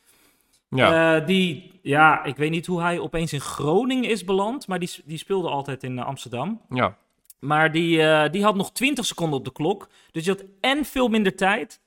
Ja. 0.75 1.17
Eh, 1.17 1.27
die, 1.27 1.79
ja, 1.83 2.25
ik 2.25 2.37
weet 2.37 2.51
niet 2.51 2.67
hoe 2.67 2.81
hij 2.81 2.99
opeens 2.99 3.33
in 3.33 3.41
Groningen 3.41 4.11
is 4.11 4.25
beland. 4.25 4.67
Maar 4.67 4.79
die, 4.79 4.91
die 5.05 5.19
speelde 5.19 5.49
altijd 5.49 5.83
in 5.83 5.99
eh, 5.99 6.07
Amsterdam. 6.07 6.61
ja. 6.71 6.97
Maar 7.41 7.73
die, 7.73 8.03
eh, 8.03 8.31
die 8.31 8.43
had 8.43 8.55
nog 8.55 8.73
20 8.73 9.05
seconden 9.05 9.39
op 9.39 9.45
de 9.45 9.53
klok. 9.53 9.89
Dus 10.13 10.25
je 10.25 10.31
had 10.31 10.45
en 10.61 10.85
veel 10.85 11.09
minder 11.09 11.37
tijd. 11.37 11.81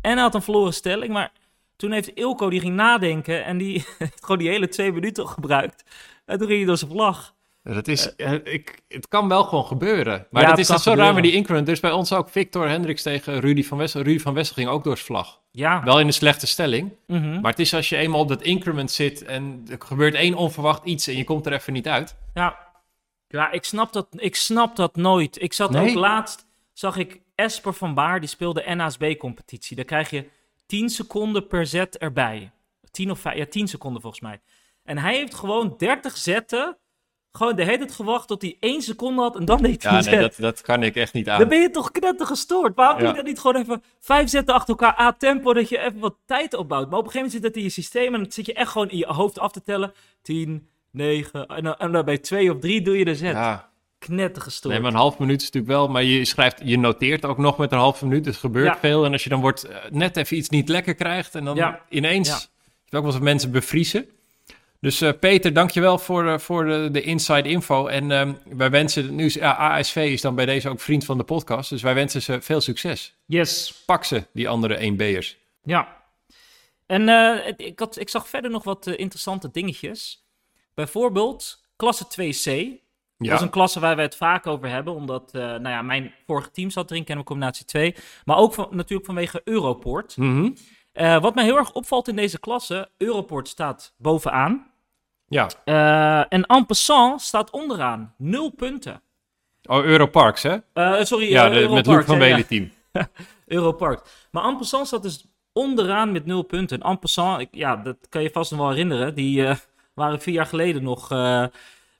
En 0.00 0.12
hij 0.12 0.22
had 0.22 0.34
een 0.34 0.42
verloren 0.42 0.74
stelling. 0.74 1.12
Maar 1.12 1.32
toen 1.76 1.92
heeft 1.92 2.14
Ilko, 2.14 2.50
die 2.50 2.60
ging 2.60 2.74
nadenken. 2.74 3.44
En 3.44 3.58
die 3.58 3.84
heeft 3.98 4.20
gewoon 4.24 4.38
die 4.38 4.48
hele 4.48 4.68
twee 4.68 4.92
minuten 4.92 5.28
gebruikt. 5.28 5.84
En 6.24 6.38
toen 6.38 6.46
ging 6.46 6.58
hij 6.58 6.68
door 6.68 6.76
zijn 6.76 6.90
vlag. 6.90 7.34
Dat 7.74 7.88
is, 7.88 8.14
eh, 8.16 8.32
ik, 8.32 8.80
het 8.88 9.08
kan 9.08 9.28
wel 9.28 9.44
gewoon 9.44 9.64
gebeuren. 9.64 10.26
Maar 10.30 10.42
Ja, 10.42 10.48
dat 10.48 10.50
het 10.50 10.58
is 10.58 10.66
dat 10.66 10.82
zo 10.82 10.94
raar 10.94 11.14
met 11.14 11.22
die 11.22 11.32
increment. 11.32 11.66
Er 11.66 11.72
is 11.72 11.80
bij 11.80 11.90
ons 11.90 12.12
ook 12.12 12.28
Victor 12.28 12.68
Hendricks 12.68 13.02
tegen 13.02 13.40
Rudy 13.40 13.62
van 13.64 13.78
Wessel. 13.78 14.02
Rudy 14.02 14.18
van 14.22 14.34
Wessel 14.34 14.54
ging 14.54 14.68
ook 14.68 14.84
door 14.84 14.94
zijn 14.94 15.06
vlag. 15.06 15.40
Ja. 15.50 15.84
Wel 15.84 16.00
in 16.00 16.06
een 16.06 16.12
slechte 16.12 16.46
stelling. 16.46 16.92
Mhm. 17.06 17.40
Maar 17.40 17.50
het 17.50 17.60
is 17.60 17.74
als 17.74 17.88
je 17.88 17.96
eenmaal 17.96 18.20
op 18.20 18.28
dat 18.28 18.42
increment 18.42 18.90
zit 18.90 19.24
en 19.24 19.64
er 19.70 19.76
gebeurt 19.78 20.14
één 20.14 20.34
onverwacht 20.34 20.84
iets 20.84 21.06
en 21.06 21.16
je 21.16 21.24
komt 21.24 21.46
er 21.46 21.52
even 21.52 21.72
niet 21.72 21.88
uit. 21.88 22.16
Ja, 22.34 22.58
ja 23.28 23.50
ik, 23.50 23.64
snap 23.64 23.92
dat, 23.92 24.06
ik 24.10 24.36
snap 24.36 24.76
dat 24.76 24.96
nooit. 24.96 25.42
Ik 25.42 25.52
zat 25.52 25.70
Nee? 25.70 25.88
ook 25.88 25.94
laatst, 25.94 26.46
zag 26.72 26.96
ik 26.96 27.20
Esper 27.34 27.74
van 27.74 27.94
Baar, 27.94 28.20
die 28.20 28.28
speelde 28.28 28.74
NASB-competitie. 28.74 29.76
Daar 29.76 29.84
krijg 29.84 30.10
je 30.10 30.28
10 30.66 30.88
seconden 30.90 31.46
per 31.46 31.66
zet 31.66 31.98
erbij. 31.98 32.50
10 32.90 33.10
of 33.10 33.18
5, 33.20 33.36
ja, 33.36 33.46
10 33.46 33.68
seconden 33.68 34.00
volgens 34.00 34.22
mij. 34.22 34.40
En 34.84 34.98
hij 34.98 35.14
heeft 35.14 35.34
gewoon 35.34 35.74
30 35.78 36.16
zetten, 36.16 36.76
gewoon 37.38 37.56
de 37.56 37.64
hele 37.64 37.78
tijd 37.78 37.92
gewacht 37.92 38.28
tot 38.28 38.42
hij 38.42 38.56
1 38.60 38.82
seconde 38.82 39.20
had 39.22 39.36
en 39.36 39.44
dan 39.44 39.62
deed 39.62 39.82
hij 39.82 39.92
Ja, 39.92 40.10
nee, 40.10 40.20
dat, 40.20 40.34
dat 40.38 40.60
kan 40.60 40.82
ik 40.82 40.96
echt 40.96 41.12
niet 41.12 41.28
aan. 41.28 41.38
Dan 41.38 41.48
ben 41.48 41.60
je 41.60 41.70
toch 41.70 41.90
knetter 41.90 42.26
gestoord. 42.26 42.74
Waarom 42.76 42.98
doe 42.98 43.08
je 43.08 43.14
dat 43.14 43.24
niet 43.24 43.38
gewoon 43.40 43.62
even 43.62 43.82
vijf 44.00 44.28
zetten 44.28 44.54
achter 44.54 44.68
elkaar 44.68 45.00
A-tempo, 45.00 45.52
dat 45.52 45.68
je 45.68 45.78
even 45.78 45.98
wat 45.98 46.14
tijd 46.26 46.54
opbouwt. 46.54 46.90
Maar 46.90 46.98
op 46.98 47.04
een 47.04 47.10
gegeven 47.10 47.26
moment 47.30 47.32
zit 47.32 47.42
dat 47.42 47.56
in 47.56 47.62
je 47.62 47.68
systeem 47.82 48.14
en 48.14 48.20
dan 48.22 48.32
zit 48.32 48.46
je 48.46 48.52
echt 48.52 48.70
gewoon 48.70 48.90
in 48.90 48.98
je 48.98 49.06
hoofd 49.06 49.38
af 49.38 49.52
te 49.52 49.62
tellen. 49.62 49.92
10, 50.22 50.68
9, 50.90 51.46
en 51.46 51.62
dan, 51.64 51.76
en 51.76 51.92
dan 51.92 52.04
bij 52.04 52.18
2 52.18 52.52
of 52.54 52.60
3 52.60 52.82
doe 52.82 52.98
je 52.98 53.04
de 53.04 53.14
zet. 53.14 53.32
Ja, 53.32 53.70
Knetter 53.98 54.42
gestoord. 54.42 54.74
nee, 54.74 54.82
maar 54.82 54.92
een 54.92 54.98
half 54.98 55.18
minuut 55.18 55.40
is 55.40 55.44
natuurlijk 55.44 55.72
wel, 55.72 55.88
maar 55.88 56.02
je 56.02 56.24
schrijft, 56.24 56.60
je 56.64 56.78
noteert 56.78 57.24
ook 57.24 57.38
nog 57.38 57.58
met 57.58 57.72
een 57.72 57.78
halve 57.78 58.06
minuut, 58.06 58.24
dus 58.24 58.36
gebeurt 58.36 58.66
Ja. 58.66 58.78
veel. 58.80 59.04
En 59.04 59.12
als 59.12 59.22
je 59.24 59.28
dan 59.28 59.40
wordt, 59.40 59.64
eh, 59.64 59.76
net 59.90 60.16
even 60.16 60.36
iets 60.36 60.48
niet 60.48 60.68
lekker 60.68 60.94
krijgt 60.94 61.34
en 61.34 61.44
dan 61.44 61.76
ineens, 61.88 62.50
je 62.84 62.96
ook 62.96 63.02
wel 63.04 63.12
eens 63.12 63.22
mensen 63.22 63.50
bevriezen. 63.50 64.06
Dus 64.80 65.00
eh, 65.00 65.12
Peter, 65.20 65.52
dankjewel 65.52 65.98
voor, 65.98 66.26
eh, 66.28 66.38
voor 66.38 66.64
de, 66.64 66.88
de 66.92 67.02
inside 67.02 67.48
info. 67.48 67.86
En 67.86 68.10
ehm, 68.10 68.32
wij 68.44 68.70
wensen, 68.70 69.14
nu 69.14 69.24
is 69.24 69.34
ja, 69.34 69.56
ASV 69.56 69.96
is 69.96 70.20
dan 70.20 70.34
bij 70.34 70.46
deze 70.46 70.68
ook 70.68 70.80
vriend 70.80 71.04
van 71.04 71.18
de 71.18 71.24
podcast, 71.24 71.70
dus 71.70 71.82
wij 71.82 71.94
wensen 71.94 72.22
ze 72.22 72.40
veel 72.40 72.60
succes. 72.60 73.14
Yes. 73.26 73.82
Pak 73.86 74.04
ze, 74.04 74.26
die 74.32 74.48
andere 74.48 74.90
1B'ers. 74.92 75.36
Ja. 75.62 75.96
En 76.86 77.08
eh, 77.08 77.44
het- 77.44 77.60
ik, 77.60 77.78
had, 77.78 77.98
ik 78.00 78.08
zag 78.08 78.28
verder 78.28 78.50
nog 78.50 78.64
wat 78.64 78.86
interessante 78.86 79.50
dingetjes. 79.52 80.26
Bijvoorbeeld 80.74 81.64
klasse 81.76 82.04
2C. 82.04 82.86
Dat 83.18 83.34
is 83.34 83.40
een 83.40 83.50
klasse 83.50 83.80
waar 83.80 83.96
we 83.96 84.02
het 84.02 84.16
vaak 84.16 84.46
over 84.46 84.68
hebben, 84.68 84.94
omdat 84.94 85.32
nou 85.32 85.68
ja, 85.68 85.82
mijn 85.82 86.14
vorige 86.26 86.50
team 86.50 86.70
zat 86.70 86.90
erin, 86.90 87.04
kennen 87.04 87.24
we 87.24 87.30
combinatie 87.30 87.64
2. 87.64 87.94
Maar 88.24 88.36
ook 88.36 88.54
van, 88.54 88.68
natuurlijk 88.70 89.06
vanwege 89.06 89.40
Europort. 89.44 90.16
Mhm. 90.16 90.50
Eh, 90.98 91.20
wat 91.20 91.34
mij 91.34 91.44
heel 91.44 91.56
erg 91.56 91.72
opvalt 91.72 92.08
in 92.08 92.16
deze 92.16 92.38
klasse, 92.40 92.88
Europort 92.96 93.48
staat 93.48 93.94
bovenaan. 93.98 94.66
Ja. 95.28 95.48
Eh, 95.64 96.18
en 96.28 96.46
en 96.46 96.66
passant 96.66 97.20
staat 97.22 97.50
onderaan. 97.50 98.14
Nul 98.16 98.50
punten. 98.50 99.00
Oh, 99.62 99.84
Europarks, 99.84 100.42
hè? 100.42 100.56
Eh, 100.72 101.04
sorry, 101.04 101.30
Ja, 101.30 101.48
de, 101.48 101.68
met 101.68 101.86
Luc 101.86 102.04
van. 102.04 102.18
Welen 102.18 102.46
team. 102.46 102.70
Europark. 103.46 104.26
Maar 104.30 104.44
en 104.44 104.56
passant 104.56 104.86
staat 104.86 105.02
dus 105.02 105.26
onderaan 105.52 106.12
met 106.12 106.26
nul 106.26 106.42
punten. 106.42 106.80
En 106.80 106.88
en 106.90 106.98
passant, 106.98 107.40
ik- 107.40 107.48
ja, 107.54 107.76
dat 107.76 107.96
kan 108.08 108.22
je 108.22 108.30
vast 108.30 108.50
nog 108.50 108.60
wel 108.60 108.70
herinneren. 108.70 109.14
Die 109.14 109.46
waren 109.94 110.20
vier 110.20 110.34
jaar 110.34 110.46
geleden 110.46 110.82
nog 110.82 111.08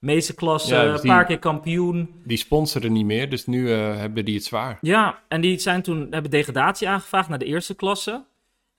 meeste 0.01 0.35
klasse, 0.35 0.75
Ja, 0.75 0.85
een 0.85 0.93
dus 0.93 1.01
die- 1.01 1.11
paar 1.11 1.25
keer 1.25 1.39
kampioen. 1.39 2.21
Die 2.25 2.37
sponsoren 2.37 2.93
niet 2.93 3.05
meer, 3.07 3.31
dus 3.31 3.47
nu 3.47 3.71
hebben 3.71 4.25
die 4.25 4.35
het 4.35 4.45
zwaar. 4.45 4.79
Ja, 4.81 5.19
en 5.29 5.41
die 5.41 5.59
zijn 5.59 5.83
toen, 5.83 6.07
hebben 6.11 6.31
degradatie 6.31 6.89
aangevraagd 6.89 7.29
naar 7.29 7.39
de 7.39 7.45
eerste 7.45 7.75
klasse. 7.75 8.25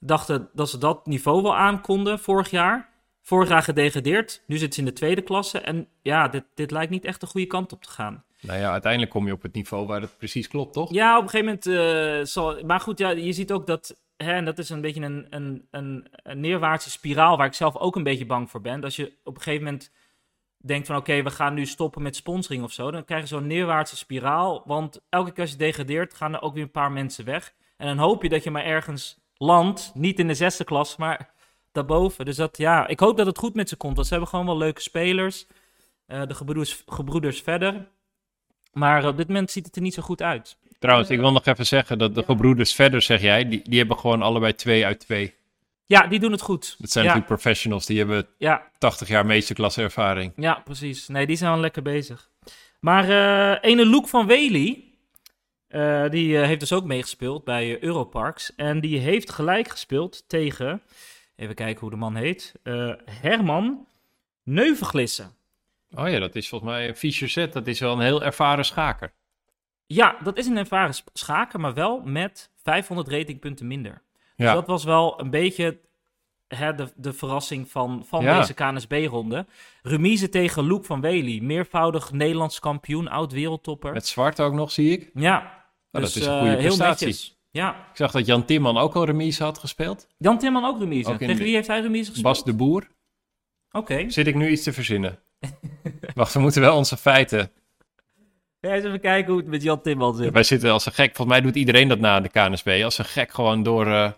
Dachten 0.00 0.50
dat 0.52 0.70
ze 0.70 0.78
dat 0.78 1.06
niveau 1.06 1.42
wel 1.42 1.56
aankonden 1.56 2.18
vorig 2.18 2.50
jaar. 2.50 2.88
Vorig 3.22 3.48
jaar 3.48 3.62
gedegradeerd, 3.62 4.42
nu 4.46 4.56
zitten 4.56 4.74
ze 4.74 4.80
in 4.80 4.86
de 4.86 5.00
tweede 5.00 5.22
klasse. 5.22 5.58
En 5.58 5.88
ja, 6.02 6.28
dit, 6.28 6.44
dit 6.54 6.70
lijkt 6.70 6.90
niet 6.90 7.04
echt 7.04 7.20
de 7.20 7.26
goede 7.26 7.46
kant 7.46 7.72
op 7.72 7.82
te 7.82 7.90
gaan. 7.90 8.24
Nou 8.40 8.58
ja, 8.58 8.70
uiteindelijk 8.70 9.12
kom 9.12 9.26
je 9.26 9.32
op 9.32 9.42
het 9.42 9.54
niveau 9.54 9.86
waar 9.86 10.00
het 10.00 10.18
precies 10.18 10.48
klopt, 10.48 10.72
toch? 10.72 10.92
Ja, 10.92 11.16
op 11.16 11.22
een 11.22 11.30
gegeven 11.30 11.46
moment 11.46 11.66
eh, 11.66 12.26
zal. 12.32 12.64
Maar 12.64 12.80
goed, 12.80 12.98
ja, 12.98 13.10
je 13.10 13.32
ziet 13.32 13.52
ook 13.52 13.66
dat. 13.66 14.00
Hè, 14.16 14.32
en 14.32 14.44
dat 14.44 14.58
is 14.58 14.70
een 14.70 14.80
beetje 14.80 15.00
een, 15.00 15.26
een, 15.30 15.66
een, 15.70 16.08
een 16.12 16.40
neerwaartse 16.40 16.90
spiraal 16.90 17.36
waar 17.36 17.46
ik 17.46 17.54
zelf 17.54 17.76
ook 17.76 17.96
een 17.96 18.02
beetje 18.02 18.26
bang 18.26 18.50
voor 18.50 18.60
ben. 18.60 18.80
Dat 18.80 18.94
je 18.94 19.12
op 19.24 19.34
een 19.36 19.42
gegeven 19.42 19.64
moment 19.64 19.92
denkt 20.56 20.86
van 20.86 20.96
oké, 20.96 21.22
we 21.22 21.30
gaan 21.30 21.54
nu 21.54 21.66
stoppen 21.66 22.02
met 22.02 22.16
sponsoring 22.16 22.64
of 22.64 22.72
zo. 22.72 22.90
Dan 22.90 23.04
krijg 23.04 23.22
je 23.22 23.28
zo'n 23.28 23.46
neerwaartse 23.46 23.96
spiraal. 23.96 24.62
Want 24.66 25.00
elke 25.08 25.32
keer 25.32 25.42
als 25.42 25.52
je 25.52 25.56
degradeert, 25.56 26.14
gaan 26.14 26.34
er 26.34 26.42
ook 26.42 26.54
weer 26.54 26.62
een 26.62 26.70
paar 26.70 26.92
mensen 26.92 27.24
weg. 27.24 27.54
En 27.76 27.86
dan 27.86 27.98
hoop 27.98 28.22
je 28.22 28.28
dat 28.28 28.44
je 28.44 28.50
maar 28.50 28.64
ergens 28.64 29.20
landt. 29.40 29.90
Niet 29.94 30.18
in 30.18 30.26
de 30.26 30.34
zesde 30.34 30.64
klas, 30.64 30.96
maar 30.96 31.30
daarboven. 31.72 32.24
Dus 32.24 32.36
dat, 32.36 32.56
ja, 32.56 32.86
ik 32.86 33.00
hoop 33.00 33.16
dat 33.16 33.26
het 33.26 33.38
goed 33.38 33.54
met 33.54 33.68
ze 33.68 33.76
komt. 33.76 33.94
Want 33.94 34.06
ze 34.06 34.12
hebben 34.12 34.30
gewoon 34.30 34.46
wel 34.46 34.56
leuke 34.56 34.80
spelers. 34.80 35.46
Eh, 36.06 36.22
de 36.26 36.34
gebroeders, 36.34 36.82
gebroeders 36.86 37.40
verder. 37.40 37.88
Maar 38.72 39.06
op 39.06 39.16
dit 39.16 39.26
moment 39.26 39.50
ziet 39.50 39.66
het 39.66 39.76
er 39.76 39.82
niet 39.82 39.94
zo 39.94 40.02
goed 40.02 40.22
uit. 40.22 40.56
Trouwens, 40.78 41.10
ik 41.10 41.18
wil 41.18 41.32
nog 41.32 41.46
even 41.46 41.66
zeggen 41.66 41.98
dat 41.98 42.14
de 42.14 42.22
gebroeders 42.22 42.74
verder, 42.74 43.02
zeg 43.02 43.20
jij, 43.20 43.48
die, 43.48 43.62
die 43.64 43.78
hebben 43.78 43.98
gewoon 43.98 44.22
allebei 44.22 44.54
twee 44.54 44.86
uit 44.86 45.00
twee. 45.00 45.34
Ja, 45.86 46.06
die 46.06 46.20
doen 46.20 46.32
het 46.32 46.40
goed. 46.40 46.76
Dat 46.78 46.90
zijn 46.90 47.04
ja, 47.04 47.10
natuurlijk 47.10 47.40
professionals, 47.40 47.86
die 47.86 47.98
hebben 47.98 48.26
ja, 48.38 48.70
80 48.78 49.08
jaar 49.08 49.26
meesterklasse 49.26 49.82
ervaring. 49.82 50.32
ja, 50.36 50.54
precies. 50.64 51.08
Nee, 51.08 51.26
die 51.26 51.36
zijn 51.36 51.50
wel 51.50 51.60
lekker 51.60 51.82
bezig. 51.82 52.30
Maar 52.80 53.08
eh 53.08 53.70
ene 53.70 53.86
Loek 53.86 54.08
van 54.08 54.26
Wely, 54.26 54.89
eh, 55.70 56.08
die 56.10 56.38
eh, 56.40 56.46
heeft 56.46 56.60
dus 56.60 56.72
ook 56.72 56.84
meegespeeld 56.84 57.44
bij 57.44 57.70
eh, 57.74 57.82
Europarks. 57.82 58.54
En 58.54 58.80
die 58.80 58.98
heeft 58.98 59.30
gelijk 59.30 59.68
gespeeld 59.68 60.28
tegen, 60.28 60.82
even 61.36 61.54
kijken 61.54 61.80
hoe 61.80 61.90
de 61.90 61.96
man 61.96 62.14
heet, 62.16 62.54
Herman 63.04 63.86
Neuverglissen. 64.42 65.32
Oh 65.94 66.08
ja, 66.08 66.18
dat 66.18 66.34
is 66.34 66.48
volgens 66.48 66.70
mij 66.70 66.88
een 66.88 66.96
Fischer 66.96 67.28
set, 67.28 67.52
dat 67.52 67.66
is 67.66 67.80
wel 67.80 67.92
een 67.92 68.00
heel 68.00 68.22
ervaren 68.24 68.64
schaker. 68.64 69.12
Ja, 69.86 70.16
dat 70.22 70.38
is 70.38 70.46
een 70.46 70.56
ervaren 70.56 70.94
schaker, 71.12 71.60
maar 71.60 71.74
wel 71.74 72.00
met 72.04 72.50
500 72.62 73.08
ratingpunten 73.08 73.66
minder. 73.66 74.02
Dus 74.36 74.46
Ja, 74.46 74.54
dat 74.54 74.66
was 74.66 74.84
wel 74.84 75.20
een 75.20 75.30
beetje 75.30 75.78
hè, 76.48 76.74
de, 76.74 76.92
de 76.96 77.12
verrassing 77.12 77.70
van, 77.70 78.04
van 78.06 78.22
Ja. 78.22 78.38
deze 78.38 78.54
KNSB-ronde. 78.54 79.46
Remise 79.82 80.28
tegen 80.28 80.66
Loek 80.66 80.84
van 80.84 81.00
Wely, 81.00 81.38
meervoudig 81.42 82.12
Nederlands 82.12 82.58
kampioen, 82.60 83.08
oud-wereldtopper. 83.08 83.92
met 83.92 84.06
zwart 84.06 84.40
ook 84.40 84.52
nog, 84.52 84.70
zie 84.72 84.92
ik. 84.92 85.10
Ja, 85.14 85.59
dus, 85.90 86.12
dat 86.12 86.22
is 86.22 86.28
een 86.28 86.32
eh, 86.32 86.38
goede 86.38 86.50
heel 86.56 86.64
prestatie. 86.64 87.06
netjes. 87.06 87.38
Ja, 87.50 87.70
Ik 87.90 87.96
zag 87.96 88.10
dat 88.10 88.26
Jan 88.26 88.44
Timman 88.44 88.78
ook 88.78 88.94
al 88.94 89.04
remise 89.04 89.42
had 89.42 89.58
gespeeld. 89.58 90.06
Jan 90.18 90.38
Timman 90.38 90.64
ook 90.64 90.78
remise. 90.78 91.10
Ook 91.10 91.18
de- 91.18 91.36
wie 91.36 91.54
heeft 91.54 91.66
hij 91.66 91.80
remise 91.80 92.10
gespeeld? 92.10 92.34
Bas 92.34 92.44
de 92.44 92.52
Boer. 92.54 92.88
Oké. 93.72 94.10
Zit 94.10 94.26
ik 94.26 94.34
nu 94.34 94.48
iets 94.50 94.62
te 94.62 94.72
verzinnen? 94.72 95.18
Wacht, 96.14 96.32
we 96.34 96.40
moeten 96.40 96.60
wel 96.60 96.76
onze 96.76 96.96
feiten. 96.96 97.50
Ja, 98.60 98.74
eens 98.74 98.84
even 98.84 99.00
kijken 99.00 99.30
hoe 99.32 99.40
het 99.40 99.50
met 99.50 99.62
Jan 99.62 99.82
Timman 99.82 100.14
zit. 100.16 100.32
Wij 100.32 100.42
zitten 100.42 100.70
als 100.70 100.86
een 100.86 100.92
gek, 100.92 101.16
volgens 101.16 101.36
mij 101.38 101.40
doet 101.46 101.56
iedereen 101.56 101.88
dat 101.88 101.98
na 101.98 102.20
de 102.20 102.28
KNSB, 102.28 102.80
als 102.84 102.98
een 102.98 103.04
gek 103.04 103.32
gewoon 103.32 103.62
door, 103.62 103.86
eh, 103.86 104.10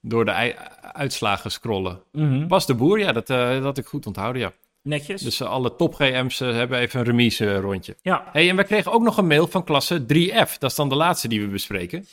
door 0.00 0.24
de 0.24 0.54
uitslagen 0.92 1.50
scrollen. 1.50 2.02
Mhm. 2.12 2.46
Bas 2.46 2.66
de 2.66 2.74
Boer, 2.74 2.98
ja, 2.98 3.12
dat, 3.12 3.30
eh, 3.30 3.48
dat 3.50 3.62
had 3.62 3.78
ik 3.78 3.86
goed 3.86 4.06
onthouden, 4.06 4.42
ja. 4.42 4.52
Netjes. 4.86 5.22
Dus 5.22 5.40
eh, 5.40 5.48
alle 5.48 5.76
top 5.76 5.94
GM's 5.94 6.40
eh, 6.40 6.52
hebben 6.52 6.78
even 6.78 7.00
een 7.00 7.06
remise 7.06 7.46
eh, 7.54 7.60
rondje. 7.60 7.96
ja. 8.02 8.28
hey, 8.32 8.48
en 8.48 8.56
we 8.56 8.64
kregen 8.64 8.92
ook 8.92 9.02
nog 9.02 9.16
een 9.16 9.26
mail 9.26 9.46
van 9.46 9.64
klasse 9.64 10.00
3F. 10.00 10.58
Dat 10.58 10.70
is 10.70 10.76
dan 10.76 10.88
de 10.88 10.94
laatste 10.96 11.28
die 11.28 11.40
we 11.40 11.46
bespreken. 11.46 12.06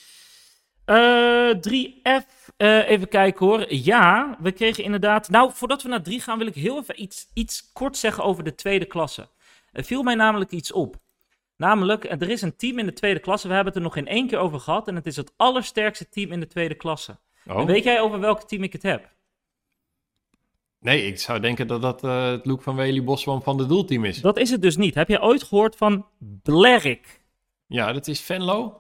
Eh 0.86 1.50
3F, 1.62 2.50
eh, 2.58 2.90
even 2.90 3.08
kijken 3.08 3.46
hoor. 3.46 3.74
Ja, 3.74 4.38
we 4.42 4.52
kregen 4.52 4.84
inderdaad... 4.84 5.30
Nou, 5.30 5.52
voordat 5.54 5.82
we 5.82 5.90
naar 5.90 6.02
3 6.02 6.20
gaan, 6.22 6.38
wil 6.38 6.48
ik 6.48 6.56
heel 6.56 6.78
even 6.80 7.02
iets, 7.02 7.28
iets 7.34 7.72
kort 7.74 7.98
zeggen 7.98 8.24
over 8.24 8.44
de 8.44 8.56
tweede 8.56 8.86
klasse. 8.86 9.28
Er 9.72 9.84
viel 9.84 10.04
mij 10.04 10.16
namelijk 10.16 10.52
iets 10.52 10.72
op. 10.72 10.96
Namelijk, 11.58 12.04
er 12.04 12.30
is 12.30 12.42
een 12.42 12.56
team 12.56 12.80
in 12.80 12.86
de 12.86 12.94
tweede 12.94 13.20
klasse. 13.20 13.48
We 13.48 13.54
hebben 13.54 13.74
het 13.74 13.82
er 13.82 13.88
nog 13.88 13.98
in 13.98 14.08
één 14.08 14.28
keer 14.28 14.38
over 14.38 14.60
gehad. 14.60 14.88
En 14.88 14.96
het 14.96 15.06
is 15.06 15.16
het 15.16 15.34
allersterkste 15.38 16.10
team 16.10 16.32
in 16.32 16.40
de 16.40 16.48
tweede 16.48 16.76
klasse. 16.76 17.18
En 17.46 17.56
Oh, 17.56 17.66
weet 17.66 17.84
jij 17.84 18.02
over 18.02 18.20
welk 18.20 18.42
team 18.44 18.64
ik 18.64 18.74
het 18.74 18.84
heb? 18.84 19.13
Nee, 20.84 21.08
ik 21.08 21.20
zou 21.20 21.40
denken 21.40 21.68
dat 21.68 21.82
dat 21.82 22.04
uh, 22.04 22.26
het 22.26 22.46
look 22.46 22.62
van 22.62 22.76
Wely 22.76 23.04
Bosman 23.04 23.44
van 23.44 23.58
de 23.58 23.66
doelteam 23.66 24.06
is. 24.06 24.22
Dat 24.22 24.38
is 24.38 24.50
het 24.50 24.62
dus 24.62 24.78
niet. 24.78 24.96
Heb 24.96 25.08
je 25.08 25.22
ooit 25.22 25.44
gehoord 25.44 25.76
van 25.76 26.06
Blerik? 26.44 27.22
Ja, 27.68 27.94
dat 27.94 28.08
is 28.08 28.22
Venlo. 28.22 28.78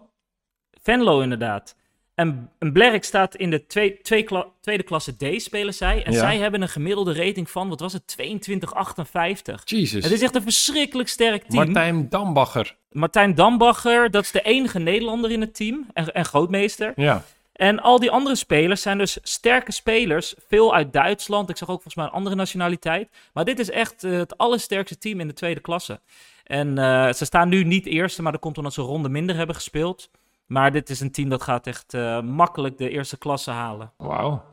Venlo 0.82 1.22
inderdaad. 1.22 1.76
En, 2.16 2.50
en 2.60 2.72
Blerk 2.74 3.04
staat 3.04 3.36
in 3.36 3.50
de 3.50 3.66
twee, 3.66 4.02
twee 4.02 4.24
kla, 4.24 4.46
tweede 4.62 4.84
klasse 4.84 5.16
D, 5.16 5.42
spelen 5.42 5.74
zij. 5.74 6.04
En 6.04 6.14
zij 6.14 6.38
hebben 6.38 6.62
een 6.62 6.70
gemiddelde 6.70 7.14
rating 7.14 7.50
van, 7.50 7.70
wat 7.70 7.80
was 7.80 7.94
het, 7.94 8.16
22,58. 8.22 9.64
Jesus. 9.64 10.04
Het 10.04 10.14
is 10.14 10.22
echt 10.22 10.36
een 10.36 10.42
verschrikkelijk 10.42 11.10
sterk 11.10 11.44
team. 11.44 11.66
Martijn 11.66 12.10
Dambacher. 12.10 12.76
Martijn 12.92 13.36
Dambacher, 13.36 14.12
dat 14.12 14.24
is 14.24 14.32
de 14.32 14.42
enige 14.42 14.80
Nederlander 14.80 15.32
in 15.32 15.42
het 15.42 15.56
team. 15.56 15.86
En, 15.94 16.14
en 16.14 16.26
grootmeester. 16.26 16.94
Ja. 16.96 17.24
En 17.64 17.82
al 17.82 18.00
die 18.00 18.12
andere 18.12 18.36
spelers 18.36 18.82
zijn 18.82 18.98
dus 18.98 19.18
sterke 19.22 19.72
spelers. 19.72 20.34
Veel 20.48 20.74
uit 20.74 20.94
Duitsland. 20.94 21.50
Ik 21.50 21.58
zag 21.58 21.68
ook 21.68 21.74
volgens 21.82 21.96
mij 21.96 22.06
een 22.06 22.12
andere 22.12 22.36
nationaliteit. 22.36 23.10
Maar 23.34 23.46
dit 23.46 23.60
is 23.60 23.70
echt 23.70 24.04
uh, 24.04 24.18
het 24.18 24.38
allersterkste 24.38 24.98
team 24.98 25.20
in 25.20 25.28
de 25.28 25.34
tweede 25.34 25.60
klasse. 25.60 26.00
En 26.44 26.68
uh, 26.68 27.14
ze 27.14 27.26
staan 27.26 27.50
nu 27.50 27.64
niet 27.64 27.86
eerste, 27.86 28.22
maar 28.22 28.32
dat 28.32 28.42
komt 28.42 28.58
omdat 28.58 28.74
ze 28.74 28.82
een 28.82 28.88
ronde 28.88 29.10
minder 29.10 29.36
hebben 29.36 29.56
gespeeld. 29.56 30.10
Maar 30.46 30.72
dit 30.72 30.90
is 30.90 31.00
een 31.00 31.12
team 31.12 31.30
dat 31.30 31.42
gaat 31.42 31.68
echt 31.68 31.94
uh, 31.94 32.22
makkelijk 32.22 32.78
de 32.78 32.90
eerste 32.90 33.18
klasse 33.18 33.52
halen. 33.52 33.92
Wauw. 33.98 34.44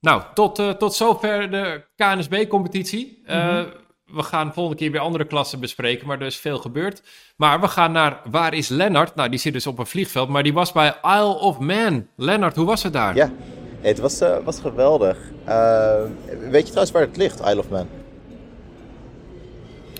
Nou, 0.00 0.22
tot, 0.34 0.78
tot 0.78 0.94
zover 0.94 1.50
de 1.50 1.84
KNSB-competitie. 1.96 3.22
Mm 3.26 3.34
-hmm. 3.34 3.72
We 4.12 4.22
gaan 4.22 4.52
volgende 4.52 4.78
keer 4.78 4.90
weer 4.90 5.00
andere 5.00 5.24
klassen 5.24 5.60
bespreken, 5.60 6.06
maar 6.06 6.20
er 6.20 6.26
is 6.26 6.36
veel 6.36 6.58
gebeurd. 6.58 7.02
Maar 7.36 7.60
we 7.60 7.68
gaan 7.68 7.92
naar 7.92 8.20
Waar 8.30 8.54
is 8.54 8.68
Lennart? 8.68 9.14
Nou, 9.14 9.28
die 9.28 9.38
zit 9.38 9.52
dus 9.52 9.66
op 9.66 9.78
een 9.78 9.86
vliegveld, 9.86 10.28
maar 10.28 10.42
die 10.42 10.52
was 10.52 10.72
bij 10.72 10.94
Isle 11.02 11.38
of 11.38 11.58
Man. 11.58 12.06
Lennart, 12.16 12.56
hoe 12.56 12.66
was 12.66 12.82
het 12.82 12.92
daar? 12.92 13.14
Ja, 13.14 13.30
het 13.80 13.98
was, 13.98 14.18
was 14.44 14.60
geweldig. 14.60 15.18
weet 16.50 16.66
je 16.66 16.72
trouwens 16.72 16.90
waar 16.90 17.02
het 17.02 17.16
ligt, 17.16 17.40
Isle 17.40 17.58
of 17.58 17.68
Man? 17.68 17.86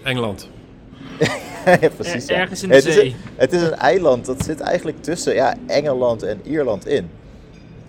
Engeland. 0.03 0.49
ja, 1.81 1.89
precies. 1.97 2.27
Ja. 2.27 2.37
Ergens 2.37 2.63
in 2.63 2.69
de 2.69 2.75
het 2.75 2.85
zee. 2.85 3.07
Is 3.07 3.13
een, 3.13 3.19
het 3.37 3.53
is 3.53 3.63
een 3.63 3.75
eiland 3.75 4.27
dat 4.27 4.45
zit 4.45 4.61
eigenlijk 4.61 5.03
tussen 5.03 5.35
ja, 5.35 5.55
Engeland 5.67 6.23
en 6.23 6.41
Ierland 6.45 6.87
in. 6.87 7.11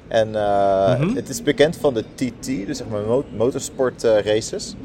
En 0.08 0.28
uh, 0.28 0.96
mm 0.96 1.02
-hmm. 1.02 1.16
het 1.16 1.30
is 1.30 1.44
bekend 1.44 1.78
van 1.78 1.94
de 1.94 2.04
TT, 2.16 2.46
dus 2.46 2.78
zeg 2.78 2.88
maar 2.88 3.02
motorsport 3.38 4.04
uh, 4.04 4.20
races 4.20 4.76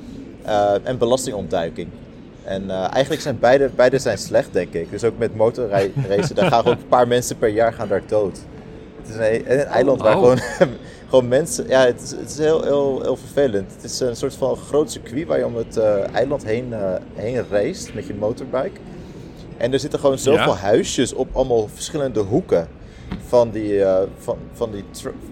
en 0.82 0.98
belastingontduiking. 0.98 1.88
En 2.44 2.70
eigenlijk 2.70 3.22
zijn 3.22 3.38
beide, 3.38 3.70
beide 3.76 3.98
zijn 3.98 4.18
slecht, 4.18 4.52
denk 4.52 4.72
ik. 4.72 4.90
Dus 4.90 5.04
ook 5.04 5.18
met 5.18 5.36
motorracen, 5.36 6.34
daar 6.34 6.50
gaan 6.50 6.64
ook 6.64 6.66
een 6.66 6.88
paar 6.88 7.08
mensen 7.08 7.38
per 7.38 7.48
jaar 7.48 7.72
gaan 7.72 7.88
daar 7.88 8.02
dood. 8.06 8.40
Het 9.02 9.08
is 9.08 9.14
een, 9.14 9.52
een 9.52 9.64
eiland 9.64 10.00
waar 10.00 10.16
Oh. 10.16 10.22
gewoon, 10.22 10.38
gewoon 11.08 11.28
mensen... 11.28 11.68
Ja, 11.68 11.84
het 11.86 12.02
is, 12.02 12.10
het 12.10 12.30
is 12.30 12.38
heel, 12.38 12.62
heel, 12.62 13.02
heel 13.02 13.16
vervelend. 13.16 13.72
Het 13.74 13.84
is 13.84 14.00
een 14.00 14.16
soort 14.16 14.34
van 14.34 14.56
groot 14.56 14.90
circuit 14.90 15.26
waar 15.26 15.38
je 15.38 15.46
om 15.46 15.56
het 15.56 15.76
uh, 15.76 16.14
eiland 16.14 16.44
heen, 16.44 16.68
uh, 16.70 16.94
heen 17.14 17.44
race 17.50 17.90
met 17.94 18.06
je 18.06 18.14
motorbike. 18.14 18.80
En 19.56 19.72
er 19.72 19.80
zitten 19.80 19.98
gewoon 19.98 20.18
zoveel 20.18 20.52
Ja. 20.52 20.58
huisjes 20.58 21.12
op 21.14 21.28
allemaal 21.32 21.68
verschillende 21.68 22.20
hoeken 22.20 22.68
van 23.26 23.50
die, 23.50 23.82
van, 24.18 24.36
van 24.52 24.70
die, 24.70 24.84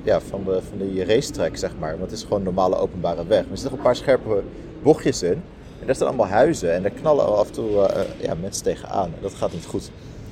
ja, 0.02 0.20
van 0.20 0.44
de, 0.44 0.60
van 0.68 0.78
die 0.78 1.04
racetrack, 1.04 1.56
zeg 1.56 1.70
maar. 1.78 1.90
Want 1.90 2.10
het 2.10 2.18
is 2.18 2.22
gewoon 2.22 2.38
een 2.38 2.44
normale 2.44 2.76
openbare 2.76 3.26
weg. 3.26 3.40
Maar 3.42 3.50
er 3.50 3.58
zitten 3.58 3.70
nog 3.70 3.78
een 3.78 3.84
paar 3.84 3.96
scherpe 3.96 4.42
bochtjes 4.82 5.22
in. 5.22 5.42
En 5.80 5.86
daar 5.86 5.94
staan 5.94 6.08
allemaal 6.08 6.26
huizen 6.26 6.74
en 6.74 6.82
daar 6.82 6.90
knallen 6.90 7.36
af 7.36 7.46
en 7.46 7.52
toe 7.52 7.70
uh, 7.70 7.86
ja, 8.20 8.34
mensen 8.40 8.64
tegenaan. 8.64 9.04
En 9.04 9.18
dat 9.20 9.34
gaat 9.34 9.52
niet 9.52 9.64
goed. 9.64 9.90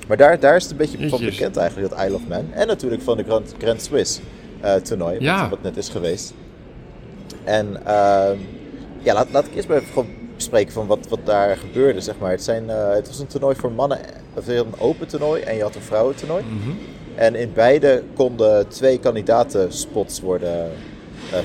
Maar 0.08 0.16
daar, 0.16 0.40
daar 0.40 0.56
is 0.56 0.62
het 0.62 0.70
een 0.72 0.76
beetje 0.78 1.08
van 1.08 1.20
bekend 1.20 1.56
eigenlijk, 1.56 1.90
dat 1.90 2.04
Isle 2.04 2.14
of 2.14 2.26
Man. 2.28 2.52
En 2.52 2.66
natuurlijk 2.66 3.02
van 3.02 3.16
de 3.16 3.22
Grand, 3.24 3.54
Grand 3.58 3.82
Swiss 3.82 4.20
uh, 4.64 4.74
toernooi, 4.74 5.20
Ja. 5.20 5.40
wat, 5.40 5.50
wat 5.50 5.62
net 5.62 5.76
is 5.76 5.88
geweest. 5.88 6.32
En 7.44 7.66
uh, 7.86 8.30
ja, 9.02 9.14
laat, 9.14 9.26
laat 9.32 9.46
ik 9.46 9.54
eerst 9.54 9.68
maar 9.68 9.76
even 9.76 9.92
gewoon 9.92 10.08
bespreken 10.36 10.72
van 10.72 10.86
wat, 10.86 11.08
wat 11.08 11.20
daar 11.24 11.56
gebeurde, 11.56 12.00
zeg 12.00 12.18
maar. 12.18 12.30
Het, 12.30 12.42
zijn, 12.42 12.68
het 12.68 13.06
was 13.06 13.18
een 13.18 13.26
toernooi 13.26 13.56
voor 13.56 13.72
mannen, 13.72 13.98
of 14.34 14.48
een 14.48 14.78
open 14.78 15.06
toernooi 15.06 15.42
en 15.42 15.56
je 15.56 15.62
had 15.62 15.74
een 15.74 15.82
vrouwentoernooi. 15.82 16.42
Mhm. 16.44 16.70
En 17.14 17.34
in 17.34 17.52
beide 17.54 18.02
konden 18.14 18.68
twee 18.68 18.98
kandidatenspots 18.98 20.20
worden 20.20 20.70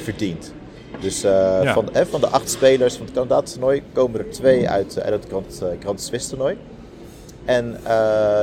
verdiend. 0.03 0.53
Dus 0.99 1.25
uh, 1.25 1.31
Ja. 1.63 1.73
van, 1.73 1.93
eh, 1.93 2.05
van 2.05 2.19
de 2.19 2.27
acht 2.27 2.49
spelers 2.49 2.95
van 2.95 3.05
het 3.05 3.15
kandidatentoernooi 3.15 3.83
komen 3.93 4.19
er 4.19 4.29
twee 4.29 4.69
uit, 4.69 5.01
uit 5.01 5.13
het 5.13 5.25
Grand, 5.27 5.59
uh, 5.63 5.69
Grand 5.79 6.01
Swiss 6.01 6.27
toernooi. 6.29 6.57
En 7.45 7.77
uh, 7.83 7.89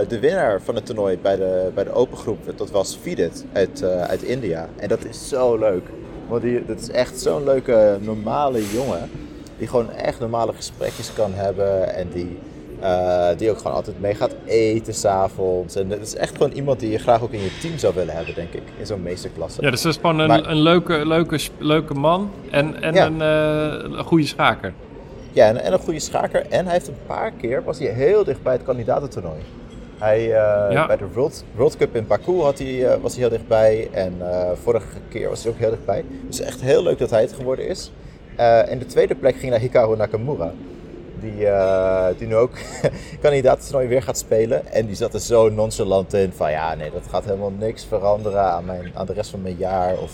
de 0.09 0.19
winnaar 0.21 0.61
van 0.63 0.75
het 0.75 0.87
toernooi 0.87 1.19
bij 1.19 1.37
de, 1.37 1.71
bij 1.75 1.85
de 1.85 1.93
open 1.93 2.17
groep, 2.19 2.39
dat 2.57 2.71
was 2.71 2.99
Vidit 3.03 3.45
uit, 3.53 3.83
uh, 3.83 4.03
uit 4.03 4.23
India. 4.23 4.69
En 4.77 4.89
dat 4.89 5.05
is 5.05 5.29
zo 5.29 5.57
leuk. 5.59 5.85
Want 6.29 6.43
die, 6.43 6.65
dat 6.67 6.81
is 6.81 6.91
echt 6.91 7.21
zo'n 7.21 7.45
leuke, 7.45 7.97
normale 8.01 8.71
jongen. 8.73 9.11
Die 9.59 9.69
gewoon 9.69 9.91
echt 9.91 10.21
normale 10.21 10.53
gesprekjes 10.53 11.13
kan 11.13 11.33
hebben. 11.35 11.95
En 11.95 12.09
die, 12.13 12.39
uh, 12.83 13.29
die 13.37 13.51
ook 13.51 13.57
gewoon 13.59 13.73
altijd 13.73 14.01
mee 14.01 14.15
gaat 14.15 14.35
eten 14.47 14.95
s'avonds. 14.95 15.77
En 15.77 15.89
dat 15.89 16.01
is 16.01 16.15
echt 16.15 16.37
gewoon 16.37 16.51
iemand 16.53 16.81
die 16.81 16.91
je 16.91 16.99
graag 16.99 17.23
ook 17.23 17.33
in 17.33 17.41
je 17.43 17.59
team 17.61 17.79
zou 17.79 17.95
willen 17.95 18.15
hebben, 18.15 18.35
denk 18.35 18.53
ik. 18.53 18.63
In 18.79 18.87
zo'n 18.87 19.03
meesterklasse. 19.03 19.63
Ja, 19.63 19.71
dus 19.71 19.83
dat 19.83 19.93
is 19.93 19.99
gewoon 20.01 20.19
een, 20.19 20.29
Maar- 20.29 20.47
een 20.49 20.61
leuke, 20.61 21.07
leuke, 21.07 21.39
leuke 21.59 21.95
man 21.95 22.31
en, 22.51 22.83
en 22.83 22.95
Ja. 22.95 23.07
een, 23.07 23.21
eh, 23.21 23.99
een 23.99 24.05
goede 24.05 24.27
schaker. 24.27 24.73
Ja, 25.33 25.47
en, 25.47 25.63
en 25.63 25.73
een 25.73 25.79
goede 25.79 26.01
schaker. 26.01 26.47
En 26.49 26.65
hij 26.65 26.73
heeft 26.75 26.89
een 26.89 26.95
paar 27.07 27.31
keer, 27.33 27.63
was 27.65 27.79
hij 27.79 27.89
heel 27.89 28.25
dicht 28.25 28.43
bij 28.43 28.53
het 28.53 28.63
kandidatentoernooi. 28.63 29.41
Hij, 29.99 30.21
uh, 30.27 30.33
Ja. 30.71 30.87
Bij 30.87 30.97
de 30.97 31.07
World, 31.15 31.45
World 31.55 31.77
Cup 31.77 31.97
in 31.97 32.07
Baku 32.07 32.41
had 32.41 32.59
hij, 32.59 32.99
was 33.01 33.13
hij 33.13 33.21
heel 33.21 33.31
dichtbij. 33.31 33.89
En 33.93 34.15
vorige 34.63 34.87
keer 35.09 35.29
was 35.29 35.43
hij 35.43 35.53
ook 35.53 35.59
heel 35.59 35.71
dichtbij. 35.71 36.05
Dus 36.27 36.41
echt 36.41 36.61
heel 36.61 36.83
leuk 36.83 36.99
dat 36.99 37.11
hij 37.11 37.21
het 37.21 37.33
geworden 37.33 37.69
is. 37.69 37.93
En 38.37 38.79
de 38.79 38.87
tweede 38.87 39.15
plek 39.15 39.37
ging 39.37 39.51
naar 39.51 39.61
Hikaru 39.61 39.97
Nakamura. 39.97 40.53
Die, 41.23 41.41
uh, 41.41 42.07
die 42.19 42.27
nu 42.27 42.37
ook 42.37 42.51
kandidatentoernooi 43.23 43.87
weer 43.89 44.03
gaat 44.03 44.19
spelen. 44.19 44.73
En 44.73 44.87
die 44.87 44.95
zat 44.97 45.15
er 45.15 45.21
zo 45.21 45.49
nonchalant 45.49 46.15
in 46.15 46.33
van 46.37 46.51
ja, 46.51 46.75
nee, 46.75 46.91
dat 46.91 47.03
gaat 47.11 47.25
helemaal 47.25 47.53
niks 47.59 47.85
veranderen 47.85 48.43
aan, 48.43 48.65
mijn, 48.65 48.91
aan 48.95 49.07
de 49.07 49.13
rest 49.13 49.31
van 49.31 49.43
mijn 49.43 49.57
jaar. 49.59 49.99
Of 49.99 50.13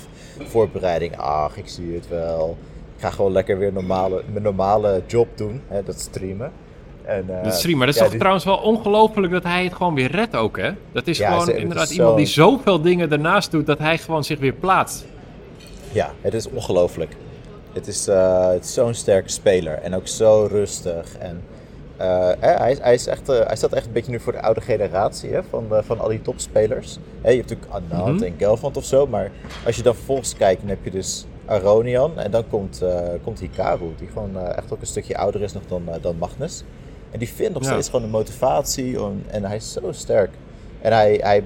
voorbereiding, 0.48 1.16
ach, 1.18 1.56
ik 1.56 1.68
zie 1.68 1.94
het 1.94 2.08
wel. 2.08 2.56
Ik 2.96 3.02
ga 3.02 3.10
gewoon 3.10 3.32
lekker 3.32 3.58
weer 3.58 3.72
normale, 3.72 4.22
mijn 4.32 4.42
normale 4.44 5.02
job 5.06 5.28
doen, 5.34 5.62
hè, 5.68 5.82
dat 5.82 6.00
streamen. 6.00 6.52
En, 7.04 7.24
uh, 7.30 7.42
Dat 7.42 7.52
is 7.52 7.58
stream, 7.58 7.76
maar 7.78 7.86
dat 7.86 7.94
is 7.94 8.00
ja, 8.00 8.02
toch 8.02 8.10
die- 8.10 8.18
trouwens 8.20 8.44
wel 8.46 8.56
ongelooflijk 8.56 9.32
dat 9.32 9.42
hij 9.42 9.64
het 9.64 9.74
gewoon 9.74 9.94
weer 9.94 10.10
redt 10.10 10.36
ook, 10.36 10.56
hè? 10.56 10.70
Dat 10.92 11.06
is 11.06 11.18
Ja, 11.18 11.30
gewoon 11.30 11.56
inderdaad 11.56 11.90
is 11.90 11.96
iemand 11.96 12.16
die 12.16 12.26
zoveel 12.26 12.80
dingen 12.80 13.10
ernaast 13.12 13.50
doet 13.50 13.66
dat 13.66 13.78
hij 13.78 13.98
gewoon 13.98 14.24
zich 14.24 14.38
weer 14.38 14.52
plaatst. 14.52 15.04
Ja, 15.92 16.10
het 16.20 16.34
is 16.34 16.48
ongelooflijk. 16.48 17.12
Het 17.78 17.86
is, 17.86 18.08
uh, 18.08 18.48
het 18.48 18.64
is 18.64 18.72
zo'n 18.74 18.94
sterke 18.94 19.30
speler 19.30 19.74
en 19.78 19.94
ook 19.94 20.06
zo 20.08 20.46
rustig. 20.50 21.16
En, 21.18 21.42
uh, 22.00 22.30
hij, 22.40 22.76
hij, 22.80 22.94
is 22.94 23.06
echt, 23.06 23.30
uh, 23.30 23.46
hij 23.46 23.56
staat 23.56 23.72
echt 23.72 23.86
een 23.86 23.92
beetje 23.92 24.10
nu 24.10 24.20
voor 24.20 24.32
de 24.32 24.42
oude 24.42 24.60
generatie 24.60 25.30
hè, 25.32 25.42
van, 25.42 25.66
uh, 25.72 25.78
van 25.82 25.98
al 26.00 26.08
die 26.08 26.22
topspelers. 26.22 26.92
Je 27.22 27.28
hebt 27.36 27.36
natuurlijk 27.50 27.70
Anand 27.72 28.14
Mhm. 28.14 28.24
en 28.24 28.34
Gelfand 28.38 28.76
of 28.76 28.84
zo, 28.84 29.06
maar 29.06 29.30
als 29.66 29.76
je 29.76 29.82
dan 29.82 29.94
vervolgens 29.94 30.34
kijkt, 30.36 30.60
dan 30.60 30.68
heb 30.70 30.78
je 30.84 30.90
dus 30.90 31.26
Aronian 31.46 32.18
en 32.18 32.30
dan 32.30 32.48
komt, 32.48 32.82
komt 33.24 33.40
Hikaru, 33.40 33.94
die 33.98 34.08
gewoon 34.12 34.38
echt 34.48 34.72
ook 34.72 34.80
een 34.80 34.86
stukje 34.86 35.16
ouder 35.16 35.42
is 35.42 35.52
nog 35.52 35.62
dan, 35.68 35.82
dan 36.00 36.16
Magnus. 36.18 36.62
En 37.10 37.18
die 37.18 37.28
vindt 37.28 37.54
nog 37.54 37.62
Ja. 37.62 37.70
steeds 37.70 37.86
gewoon 37.88 38.04
de 38.04 38.10
motivatie 38.10 39.02
om, 39.02 39.22
en 39.26 39.44
hij 39.44 39.56
is 39.56 39.72
zo 39.72 39.92
sterk. 39.92 40.30
En 40.80 40.92
hij, 40.92 41.18
hij, 41.22 41.44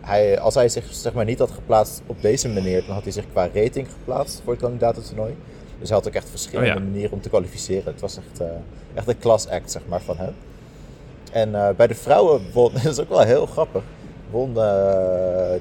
hij, 0.00 0.40
als 0.40 0.54
hij 0.54 0.68
zich 0.68 0.84
zeg 0.90 1.12
maar, 1.12 1.24
niet 1.24 1.38
had 1.38 1.50
geplaatst 1.50 2.02
op 2.06 2.22
deze 2.22 2.48
manier, 2.48 2.84
dan 2.86 2.94
had 2.94 3.02
hij 3.02 3.12
zich 3.12 3.24
qua 3.32 3.48
rating 3.54 3.86
geplaatst 3.98 4.40
voor 4.44 4.52
het 4.52 4.62
kandidatentoernooi. 4.62 5.36
Dus 5.78 5.88
hij 5.88 5.98
had 5.98 6.08
ook 6.08 6.14
echt 6.14 6.30
verschillende 6.30 6.70
Oh 6.70 6.76
ja. 6.76 6.82
manieren 6.82 7.12
om 7.12 7.20
te 7.20 7.28
kwalificeren. 7.28 7.92
Het 7.92 8.00
was 8.00 8.16
echt, 8.16 8.40
uh, 8.40 8.46
echt 8.94 9.08
een 9.08 9.18
class 9.18 9.48
act 9.48 9.70
zeg 9.70 9.82
maar, 9.88 10.00
van 10.00 10.16
hem. 10.16 10.34
En 11.32 11.48
uh, 11.48 11.68
bij 11.76 11.86
de 11.86 11.94
vrouwen 11.94 12.40
won, 12.52 12.72
dat 12.82 12.84
is 12.84 13.00
ook 13.00 13.08
wel 13.08 13.20
heel 13.20 13.46
grappig, 13.46 13.82
won 14.30 14.50
uh, 14.50 14.56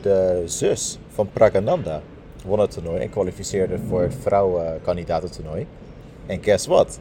de 0.02 0.44
zus 0.46 0.98
van 1.14 1.30
Pragananda 1.34 2.02
won 2.46 2.60
het 2.60 2.72
toernooi 2.72 3.02
en 3.02 3.10
kwalificeerde 3.10 3.78
voor 3.88 4.02
het 4.02 4.16
vrouwenkandidatentoernooi. 4.22 5.68
En 6.26 6.44
guess 6.44 6.66
what? 6.66 7.00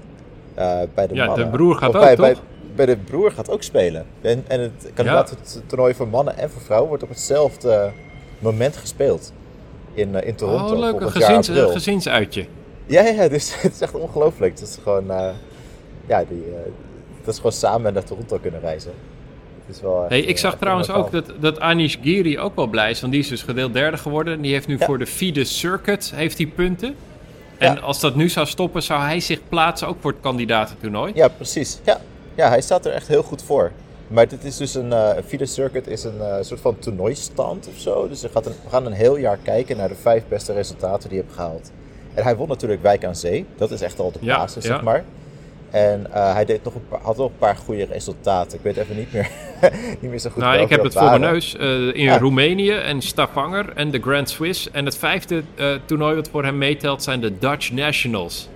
Bij 0.55 1.07
de 1.07 1.14
Ja, 1.14 1.22
de 1.22 1.26
mannen, 1.26 1.50
broer 1.50 1.74
gaat 1.74 1.94
ook, 1.94 2.00
bij, 2.00 2.16
toch? 2.16 2.26
Bij, 2.26 2.37
bij 2.74 2.87
de 2.87 2.96
broer 2.96 3.33
gaat 3.33 3.50
ook 3.50 3.62
spelen. 3.62 4.07
En, 4.20 4.44
en 4.48 4.61
het 4.61 4.90
kandidatentoernooi 4.94 5.94
voor 5.94 6.09
mannen 6.09 6.37
en 6.37 6.50
voor 6.50 6.62
vrouwen 6.62 6.88
wordt 6.88 7.02
op 7.02 7.09
hetzelfde 7.09 7.90
moment 8.38 8.76
gespeeld. 8.76 9.33
In, 9.94 10.24
in 10.24 10.35
Toronto 10.35 10.74
oh, 10.74 10.79
leuk, 10.79 11.00
een 11.00 11.11
gezins, 11.11 11.48
gezinsuitje. 11.48 12.46
Ja, 12.87 13.03
ja, 13.03 13.11
ja, 13.22 13.29
dus 13.29 13.55
het 13.62 13.72
is 13.72 13.81
echt 13.81 13.94
ongelooflijk. 13.94 14.59
Het 14.59 14.68
is 14.68 14.79
gewoon, 14.83 15.11
uh, 15.11 15.29
ja, 16.07 16.25
die, 16.25 16.46
uh, 16.46 16.55
dat 17.25 17.29
is 17.35 17.37
gewoon 17.37 17.53
samen 17.53 17.92
naar 17.92 18.05
Toronto 18.05 18.38
kunnen 18.38 18.61
reizen. 18.61 18.92
Is 19.68 19.81
wel 19.81 20.01
echt, 20.01 20.11
Hey, 20.11 20.20
ik 20.20 20.38
zag 20.38 20.51
echt 20.51 20.61
trouwens 20.61 20.90
ook 20.90 21.11
dat, 21.11 21.25
dat 21.40 21.61
Anish 21.61 21.96
Giri 22.03 22.38
ook 22.38 22.57
wel 22.57 22.66
blij 22.66 22.90
is, 22.90 23.01
want 23.01 23.12
die 23.12 23.22
is 23.22 23.29
dus 23.29 23.42
gedeeld 23.42 23.72
derde 23.72 23.96
geworden. 23.96 24.40
Die 24.40 24.53
heeft 24.53 24.66
nu 24.66 24.77
Ja. 24.79 24.87
voor 24.87 24.99
de 24.99 25.07
FIDE 25.07 25.44
Circuit 25.44 26.12
heeft 26.14 26.38
hij 26.38 26.46
punten. 26.46 26.94
En 27.59 27.75
Ja. 27.75 27.81
als 27.81 28.01
dat 28.01 28.14
nu 28.14 28.29
zou 28.29 28.46
stoppen, 28.46 28.83
zou 28.83 29.01
hij 29.03 29.20
zich 29.20 29.40
plaatsen 29.49 29.88
ook 29.88 29.96
voor 30.01 30.11
het 30.11 30.20
kandidatentoernooi. 30.20 31.12
Ja, 31.14 31.29
precies. 31.29 31.79
Ja. 31.85 32.01
ja, 32.35 32.49
hij 32.49 32.61
staat 32.61 32.87
er 32.87 32.92
echt 32.92 33.09
heel 33.09 33.22
goed 33.22 33.42
voor. 33.42 33.72
Maar 34.09 34.29
dit 34.29 34.44
is 34.44 34.57
dus 34.57 34.75
een, 34.75 34.87
uh, 34.90 35.11
FIDE 35.27 35.46
Circuit 35.46 35.87
is 35.87 36.05
een 36.05 36.16
uh, 36.18 36.35
soort 36.40 36.61
van 36.61 36.79
toernooistand 36.79 37.68
of 37.68 37.79
zo. 37.81 38.09
Dus 38.09 38.22
we 38.22 38.29
gaan, 38.29 38.42
een, 38.46 38.53
we 38.64 38.70
gaan 38.70 38.87
een 38.87 38.92
heel 38.92 39.16
jaar 39.16 39.38
kijken 39.42 39.77
naar 39.77 39.88
de 39.88 39.94
vijf 39.94 40.22
beste 40.29 40.53
resultaten 40.53 41.09
die 41.09 41.18
je 41.18 41.25
hebt 41.25 41.37
gehaald. 41.37 41.70
En 42.16 42.22
hij 42.22 42.37
won 42.37 42.48
natuurlijk 42.48 42.83
Wijk 42.83 43.05
aan 43.05 43.16
Zee. 43.16 43.46
Dat 43.57 43.70
is 43.70 43.81
echt 43.81 43.98
al 43.98 44.12
de 44.12 44.18
Ja, 44.20 44.37
basis, 44.37 44.64
ja. 44.64 44.70
zeg 44.70 44.83
maar. 44.83 45.05
En 45.70 46.07
eh, 46.12 46.33
hij 46.33 46.44
deed 46.44 46.64
nog 46.64 46.74
een 46.74 46.88
paar, 46.88 47.00
had 47.02 47.16
nog 47.16 47.26
een 47.29 47.38
paar 47.38 47.57
goede 47.57 47.85
resultaten. 47.85 48.59
Ik 48.59 48.64
weet 48.64 48.76
even 48.76 48.96
niet 48.96 49.12
meer, 49.12 49.31
niet 50.00 50.11
meer 50.11 50.18
zo 50.18 50.31
goed 50.31 50.42
Nou, 50.42 50.57
ik 50.59 50.68
heb 50.68 50.83
het 50.83 50.92
voor 50.92 51.02
mijn 51.09 51.20
neus. 51.20 51.57
eh, 51.57 51.87
in 51.87 52.02
Ja. 52.02 52.18
Roemenië 52.18 52.70
en 52.72 53.02
Stavanger 53.02 53.72
en 53.74 53.90
de 53.90 54.00
Grand 54.00 54.31
Swiss. 54.31 54.70
En 54.70 54.85
het 54.85 54.96
vijfde 54.96 55.42
eh, 55.55 55.74
toernooi 55.85 56.14
wat 56.14 56.29
voor 56.29 56.44
hem 56.44 56.59
meetelt 56.59 57.02
zijn 57.02 57.20
de 57.20 57.38
Dutch 57.38 57.70
Nationals. 57.72 58.48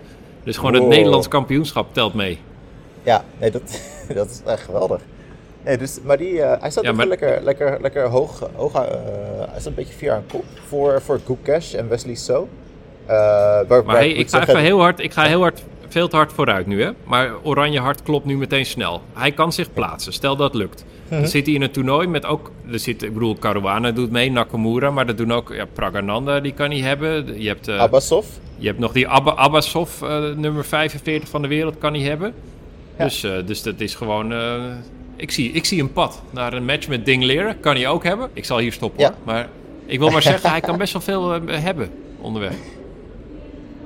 Dus 0.45 0.57
gewoon 0.57 0.75
het. 0.75 0.87
Nederlands 0.87 1.29
kampioenschap 1.29 1.95
telt 1.95 2.15
mee. 2.15 2.39
Ja, 3.03 3.25
nee, 3.39 3.51
dat, 3.51 3.81
dat 4.15 4.31
is 4.31 4.43
echt 4.47 4.63
geweldig. 4.63 5.01
Nee, 5.65 5.79
dus, 5.79 5.99
maar 6.03 6.19
die, 6.19 6.41
hij 6.41 6.71
staat 6.71 6.85
Ja, 6.85 6.93
maar- 6.93 7.07
lekker, 7.07 7.43
lekker, 7.43 7.79
lekker 7.81 8.09
hoog. 8.09 8.49
hoog 8.55 8.73
hij 8.73 8.89
staat 9.53 9.67
een 9.67 9.75
beetje 9.75 9.95
vier 9.95 10.13
aan 10.13 10.25
kop 10.33 10.45
voor, 10.67 11.03
voor 11.03 11.21
Gukesh 11.27 11.75
en 11.75 11.89
Wesley 11.89 12.15
So. 12.15 12.49
Eh, 13.11 13.17
waar, 13.17 13.67
Maar 13.69 13.85
waar 13.85 13.97
hey, 13.97 14.09
ik 14.11 14.23
ga 14.29 14.29
zeggen- 14.31 14.49
even 14.49 14.61
heel 14.65 14.81
hard, 14.81 14.99
ik 15.01 15.13
ga 15.13 15.23
heel 15.25 15.41
hard, 15.41 15.63
veel 15.89 16.09
te 16.09 16.17
hard 16.17 16.33
vooruit 16.33 16.67
nu, 16.67 16.83
hè. 16.83 16.91
Maar 17.05 17.31
Oranje 17.43 17.81
Hart 17.81 18.03
klopt 18.03 18.25
nu 18.25 18.37
meteen 18.37 18.67
snel. 18.67 19.03
Hij 19.13 19.33
kan 19.33 19.53
zich 19.53 19.73
plaatsen, 19.73 20.13
stel 20.13 20.37
dat 20.37 20.55
lukt. 20.55 20.85
Mhm. 21.09 21.21
Dan 21.21 21.29
zit 21.29 21.47
hij 21.47 21.55
in 21.55 21.63
een 21.63 21.71
toernooi 21.71 22.07
met 22.07 22.25
ook, 22.27 22.51
er 22.73 22.79
zit, 22.79 23.03
ik 23.03 23.13
bedoel, 23.13 23.39
Caruana 23.39 23.91
doet 23.91 24.11
mee, 24.11 24.31
Nakamura, 24.31 24.91
maar 24.91 25.07
dat 25.07 25.17
doen 25.17 25.33
ook, 25.33 25.53
ja, 25.55 25.65
Pragananda, 25.73 26.41
die 26.41 26.53
kan 26.53 26.71
hij 26.71 26.79
hebben. 26.81 27.41
Je 27.43 27.49
hebt, 27.49 27.69
eh, 27.69 27.79
Abbasov. 27.79 28.27
je 28.57 28.67
hebt 28.67 28.79
nog 28.79 28.93
die 28.93 29.09
Abba, 29.09 29.31
Abbasov, 29.35 30.03
eh, 30.03 30.19
nummer 30.37 30.65
45 30.65 31.29
van 31.29 31.43
de 31.43 31.49
wereld, 31.49 31.79
kan 31.79 31.95
hij 31.95 32.03
hebben. 32.03 32.35
Ja. 32.99 33.05
Dus, 33.05 33.21
dus 33.47 33.63
dat 33.63 33.81
is 33.81 33.95
gewoon, 33.95 34.33
ik, 35.17 35.31
zie, 35.31 35.53
ik 35.53 35.65
zie 35.65 35.81
een 35.83 35.93
pad 35.93 36.23
naar 36.31 36.53
een 36.53 36.65
match 36.65 36.89
met 36.89 37.05
Ding 37.05 37.23
Leren, 37.23 37.61
kan 37.61 37.75
hij 37.75 37.89
ook 37.89 38.05
hebben. 38.05 38.29
Ik 38.33 38.45
zal 38.45 38.59
hier 38.59 38.73
stoppen 38.73 39.01
Ja. 39.01 39.07
hoor, 39.09 39.17
maar 39.25 39.49
ik 39.87 39.99
wil 39.99 40.11
maar 40.11 40.23
zeggen, 40.23 40.51
hij 40.51 40.61
kan 40.61 40.79
best 40.79 40.93
wel 40.93 41.03
veel 41.03 41.31
hebben 41.47 41.91
onderweg. 42.21 42.53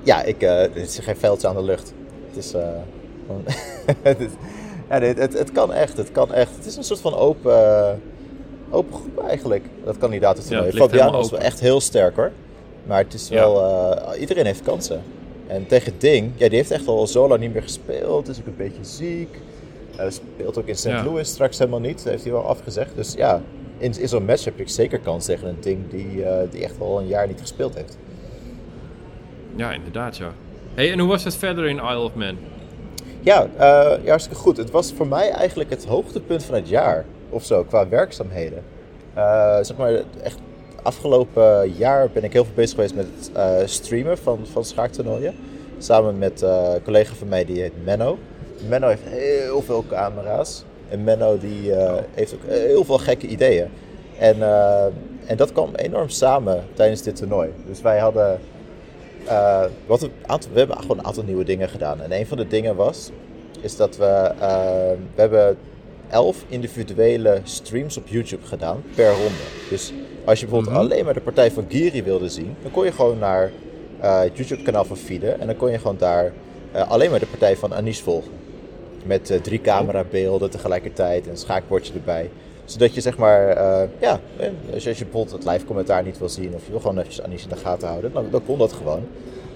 Ja, 0.04 0.22
ik, 0.22 0.42
eh 0.42 0.62
er 0.62 0.76
is 0.76 0.98
geen 1.02 1.16
veldje 1.16 1.48
aan 1.48 1.54
de 1.56 1.62
lucht. 1.62 1.92
Het 2.28 2.44
is, 2.44 2.52
eh, 2.54 2.68
ja, 4.90 5.00
het, 5.00 5.32
het 5.38 5.52
kan 5.52 5.72
echt, 5.72 5.96
het 5.96 6.12
kan 6.12 6.32
echt. 6.32 6.50
Het 6.56 6.66
is 6.66 6.76
een 6.76 6.84
soort 6.84 7.00
van 7.00 7.14
open, 7.14 7.52
eh, 7.52 7.92
open 8.70 8.94
groep 8.94 9.26
eigenlijk, 9.28 9.64
dat 9.84 9.98
kandidatentoernooi. 9.98 10.70
Ja, 10.70 10.76
Fabiano 10.76 11.20
is 11.20 11.30
wel 11.30 11.40
echt 11.40 11.60
heel 11.60 11.80
sterk 11.80 12.16
hoor. 12.16 12.30
Maar 12.86 12.98
het 12.98 13.14
is 13.14 13.28
Ja. 13.28 13.34
wel, 13.50 14.14
iedereen 14.14 14.46
heeft 14.46 14.62
kansen. 14.62 15.02
En 15.46 15.66
tegen 15.66 15.92
Ding, 15.98 16.30
ja, 16.36 16.48
die 16.48 16.56
heeft 16.56 16.70
echt 16.70 16.86
al 16.86 17.06
zo 17.06 17.28
lang 17.28 17.40
niet 17.40 17.52
meer 17.52 17.62
gespeeld. 17.62 18.28
Is 18.28 18.38
ook 18.40 18.46
een 18.46 18.56
beetje 18.56 18.84
ziek. 18.84 19.38
Hij 19.96 20.10
speelt 20.10 20.58
ook 20.58 20.66
in 20.66 20.76
St. 20.76 20.84
Ja. 20.84 21.04
Louis 21.04 21.28
straks 21.28 21.58
helemaal 21.58 21.80
niet. 21.80 21.96
Dat 21.96 22.12
heeft 22.12 22.22
hij 22.22 22.32
wel 22.32 22.46
afgezegd. 22.46 22.90
Dus 22.94 23.12
ja, 23.16 23.42
in, 23.78 24.00
in 24.00 24.08
zo'n 24.08 24.24
match 24.24 24.44
heb 24.44 24.58
ik 24.60 24.68
zeker 24.68 24.98
kans 24.98 25.24
tegen 25.24 25.48
een 25.48 25.56
Ding 25.60 25.78
die, 25.90 26.24
die 26.50 26.64
echt 26.64 26.74
al 26.80 26.98
een 27.00 27.06
jaar 27.06 27.26
niet 27.26 27.40
gespeeld 27.40 27.74
heeft. 27.74 27.96
Ja, 29.56 29.72
inderdaad, 29.72 30.16
ja. 30.16 30.32
Hey, 30.74 30.92
en 30.92 30.98
hoe 30.98 31.08
was 31.08 31.24
het 31.24 31.36
verder 31.36 31.66
in 31.66 31.76
Isle 31.76 31.98
of 31.98 32.14
Man? 32.14 32.36
Ja, 33.20 33.48
ja, 33.58 34.08
hartstikke 34.08 34.40
goed. 34.40 34.56
Het 34.56 34.70
was 34.70 34.92
voor 34.92 35.06
mij 35.06 35.30
eigenlijk 35.30 35.70
het 35.70 35.84
hoogtepunt 35.84 36.44
van 36.44 36.54
het 36.54 36.68
jaar 36.68 37.04
of 37.30 37.44
zo, 37.44 37.64
qua 37.64 37.88
werkzaamheden. 37.88 38.62
Eh, 39.14 39.58
zeg 39.60 39.76
maar, 39.76 39.92
echt 40.22 40.38
afgelopen 40.82 41.72
jaar 41.76 42.10
ben 42.12 42.24
ik 42.24 42.32
heel 42.32 42.44
veel 42.44 42.54
bezig 42.54 42.74
geweest 42.74 42.94
met 42.94 43.06
het 43.16 43.32
eh, 43.32 43.66
streamen 43.66 44.18
van, 44.18 44.38
van 44.52 44.64
schaaktoernooien. 44.64 45.34
Samen 45.78 46.18
met 46.18 46.42
een 46.42 46.82
collega 46.82 47.14
van 47.14 47.28
mij 47.28 47.44
die 47.44 47.60
heet 47.60 47.84
Menno. 47.84 48.18
Menno 48.68 48.88
heeft 48.88 49.02
heel 49.04 49.62
veel 49.62 49.84
camera's. 49.88 50.64
En 50.88 51.04
Menno 51.04 51.38
die 51.38 51.72
heeft 52.14 52.34
ook 52.34 52.40
heel 52.46 52.84
veel 52.84 52.98
gekke 52.98 53.26
ideeën. 53.26 53.68
En, 54.18 54.36
en 55.26 55.36
dat 55.36 55.52
kwam 55.52 55.74
enorm 55.74 56.08
samen 56.08 56.64
tijdens 56.72 57.02
dit 57.02 57.16
toernooi. 57.16 57.50
Dus 57.66 57.80
wij 57.80 57.98
hadden 57.98 58.40
eh, 59.26 59.64
wat 59.86 60.02
een 60.02 60.10
aantal, 60.26 60.50
we 60.52 60.58
hebben 60.58 60.78
gewoon 60.78 60.98
een 60.98 61.04
aantal 61.04 61.22
nieuwe 61.24 61.44
dingen 61.44 61.68
gedaan. 61.68 62.00
En 62.00 62.12
een 62.12 62.26
van 62.26 62.36
de 62.36 62.46
dingen 62.46 62.76
was, 62.76 63.10
is 63.60 63.76
dat 63.76 63.96
we, 63.96 64.04
eh, 64.40 64.56
we 65.14 65.20
hebben 65.20 65.56
elf 66.10 66.44
individuele 66.48 67.40
streams 67.42 67.96
op 67.96 68.08
YouTube 68.08 68.46
gedaan 68.46 68.82
per 68.94 69.10
ronde. 69.10 69.44
Dus 69.70 69.92
als 70.24 70.40
je 70.40 70.46
bijvoorbeeld 70.46 70.74
Mhm. 70.76 70.84
alleen 70.84 71.04
maar 71.04 71.14
de 71.14 71.20
partij 71.20 71.50
van 71.50 71.64
Giri 71.68 72.02
wilde 72.02 72.28
zien, 72.28 72.56
dan 72.62 72.70
kon 72.70 72.84
je 72.84 72.92
gewoon 72.92 73.18
naar 73.18 73.50
eh, 74.00 74.20
het 74.20 74.36
YouTube 74.36 74.62
kanaal 74.62 74.84
van 74.84 74.96
Fide 74.96 75.28
en 75.30 75.46
dan 75.46 75.56
kon 75.56 75.70
je 75.70 75.78
gewoon 75.78 75.96
daar 75.98 76.32
alleen 76.88 77.10
maar 77.10 77.18
de 77.20 77.26
partij 77.26 77.56
van 77.56 77.74
Anish 77.74 78.00
volgen. 78.00 78.30
Met 79.04 79.38
drie 79.42 79.60
camerabeelden 79.60 80.50
tegelijkertijd 80.50 81.24
en 81.24 81.30
een 81.30 81.36
schaakbordje 81.36 81.92
erbij. 81.92 82.30
Zodat 82.64 82.94
je 82.94 83.00
zeg 83.00 83.16
maar, 83.16 83.48
eh, 83.48 83.88
ja, 84.00 84.20
eh, 84.36 84.48
als 84.72 84.82
je, 84.82 84.88
als 84.88 84.98
je 84.98 85.04
bijvoorbeeld 85.04 85.44
het 85.44 85.52
live 85.52 85.64
commentaar 85.64 86.02
niet 86.02 86.18
wil 86.18 86.28
zien 86.28 86.54
of 86.54 86.64
je 86.64 86.70
wil 86.70 86.80
gewoon 86.80 86.98
even 86.98 87.24
Anish 87.24 87.42
in 87.42 87.48
de 87.48 87.56
gaten 87.56 87.88
houden, 87.88 88.12
dan, 88.12 88.26
dan 88.30 88.44
kon 88.46 88.58
dat 88.58 88.72
gewoon. 88.72 89.06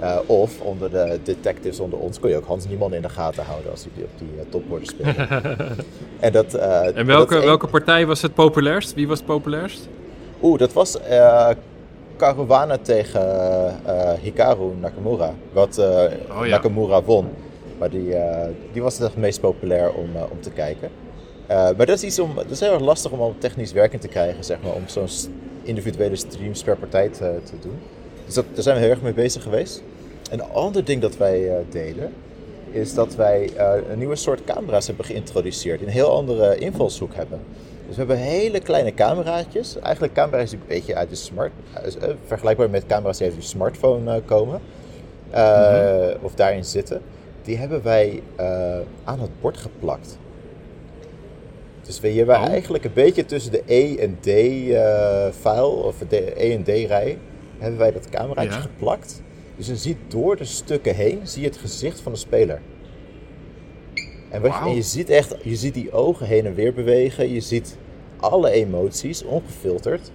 Eh, 0.01 0.19
of 0.27 0.61
onder 0.61 0.91
de 0.91 1.19
detectives 1.23 1.81
onder 1.81 1.99
ons 1.99 2.21
kon 2.21 2.31
je 2.31 2.37
ook 2.37 2.47
Hans 2.47 2.69
Niemann 2.69 2.95
in 2.95 3.03
de 3.03 3.09
gaten 3.09 3.45
houden 3.45 3.71
als 3.71 3.87
hij 3.95 4.05
op 4.05 4.11
die 4.19 4.29
eh, 4.39 4.45
topborden 4.51 4.87
speelde. 4.87 5.27
en 6.21 6.33
dat, 6.33 6.55
En 6.55 6.95
dat 6.95 7.07
welke, 7.07 7.41
welke 7.41 7.67
partij 7.67 8.07
was 8.07 8.23
het 8.23 8.35
populairst? 8.35 8.95
Wie 8.95 9.09
was 9.09 9.19
het 9.19 9.27
populairst? 9.27 9.89
Oeh, 10.43 10.59
dat 10.59 10.73
was 10.73 10.99
Caruana 12.17 12.77
tegen 12.77 13.23
Hikaru 14.21 14.75
Nakamura. 14.81 15.35
Wat 15.53 15.79
Oh 15.79 16.47
ja. 16.47 16.47
Nakamura 16.47 17.03
won. 17.03 17.29
Maar 17.79 17.91
die, 17.91 18.15
die 18.73 18.83
was 18.83 18.99
het 18.99 19.17
meest 19.17 19.41
populair 19.41 19.93
om, 19.93 20.09
om 20.31 20.41
te 20.41 20.51
kijken. 20.51 20.91
Eh, 21.49 21.57
maar 21.77 21.87
dat 21.87 21.97
is, 21.97 22.03
iets 22.03 22.19
om, 22.19 22.35
dat 22.35 22.51
is 22.51 22.61
heel 22.61 22.73
erg 22.73 22.81
lastig 22.83 23.11
om 23.11 23.21
al 23.21 23.35
technisch 23.39 23.73
werking 23.73 24.01
te 24.01 24.09
krijgen, 24.09 24.45
zeg 24.45 24.59
maar, 24.63 24.73
om 24.73 24.83
zo'n 24.87 25.09
individuele 25.63 26.17
streams 26.17 26.63
per 26.63 26.77
partij 26.77 27.09
te, 27.09 27.39
te 27.45 27.53
doen. 27.61 27.79
Dus 28.25 28.35
dat, 28.35 28.45
daar 28.55 28.63
zijn 28.63 28.77
we 28.77 28.83
heel 28.83 28.91
erg 28.91 29.03
mee 29.03 29.13
bezig 29.13 29.43
geweest. 29.43 29.83
Een 30.31 30.43
ander 30.43 30.85
ding 30.85 31.01
dat 31.03 31.17
wij 31.17 31.49
eh, 31.49 31.55
deden, 31.71 32.13
is 32.71 32.95
dat 32.95 33.15
wij 33.15 33.51
eh, 33.57 33.73
een 33.91 33.99
nieuwe 33.99 34.17
soort 34.17 34.45
camera's 34.45 34.87
hebben 34.87 35.05
geïntroduceerd. 35.05 35.79
Die 35.79 35.87
een 35.89 35.93
heel 35.95 36.11
andere 36.13 36.57
invalshoek 36.59 37.15
hebben. 37.15 37.41
Dus 37.87 37.97
we 37.97 38.03
hebben 38.05 38.17
hele 38.17 38.61
kleine 38.61 38.95
cameraatjes. 38.95 39.79
Eigenlijk 39.79 40.15
camera's 40.15 40.51
die 40.51 40.59
een 40.59 40.65
beetje 40.69 40.95
uit 40.95 41.09
de 41.11 41.15
smart... 41.17 41.51
vergelijkbaar 42.27 42.71
met 42.71 42.87
camera's 42.87 43.19
die 43.19 43.27
uit 43.27 43.37
je 43.37 43.43
smartphone 43.43 44.23
komen. 44.23 44.61
eh, 45.31 46.09
Of 46.23 46.35
daarin 46.35 46.65
zitten. 46.65 47.01
Die 47.43 47.57
hebben 47.57 47.83
wij 47.83 48.23
aan 49.05 49.21
het 49.21 49.41
bord 49.41 49.57
geplakt. 49.57 50.19
Dus 51.89 52.01
we 52.01 52.09
hebben 52.09 52.37
Oh. 52.37 52.47
eigenlijk 52.49 52.85
een 52.85 52.93
beetje 52.95 53.25
tussen 53.25 53.53
de 53.53 53.63
E 53.67 53.97
en 53.97 54.19
D 54.21 54.27
eh, 54.27 55.29
file, 55.41 55.67
of 55.67 55.97
de 56.09 56.45
E 56.47 56.53
en 56.55 56.63
D 56.63 56.69
rij, 56.69 57.19
hebben 57.59 57.79
wij 57.79 57.93
dat 57.93 58.09
cameraatje 58.09 58.51
Ja. 58.51 58.61
geplakt. 58.61 59.23
Dus 59.57 59.67
je 59.67 59.77
ziet 59.77 59.97
door 60.09 60.37
de 60.37 60.45
stukken 60.45 60.95
heen, 60.95 61.21
zie 61.23 61.43
je 61.43 61.49
het 61.49 61.57
gezicht 61.57 62.01
van 62.01 62.13
de 62.13 62.19
speler. 62.19 62.61
En, 64.31 64.41
wat 64.43 64.53
je, 64.53 64.59
Wauw. 64.59 64.69
en 64.69 64.75
je 64.75 64.83
ziet 64.83 65.11
echt, 65.11 65.35
je 65.43 65.57
ziet 65.57 65.75
die 65.75 65.93
ogen 65.93 66.27
heen 66.27 66.47
en 66.47 66.55
weer 66.55 66.75
bewegen. 66.75 67.33
Je 67.33 67.41
ziet 67.41 67.77
alle 68.17 68.51
emoties, 68.51 69.25
ongefilterd. 69.25 70.11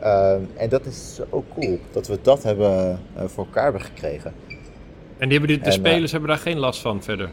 Ehm, 0.00 0.40
en 0.56 0.68
dat 0.68 0.86
is 0.86 1.14
zo 1.14 1.44
cool, 1.54 1.78
dat 1.92 2.06
we 2.06 2.18
dat 2.22 2.42
hebben, 2.42 3.00
eh, 3.16 3.24
voor 3.26 3.44
elkaar 3.44 3.62
hebben 3.62 3.82
gekregen. 3.82 4.32
En 5.18 5.28
die 5.28 5.38
hebben 5.38 5.48
die, 5.48 5.58
de 5.58 5.64
En, 5.64 5.70
eh, 5.70 5.90
spelers 5.90 6.10
hebben 6.12 6.28
daar 6.30 6.38
geen 6.38 6.58
last 6.58 6.80
van 6.80 7.02
verder. 7.02 7.30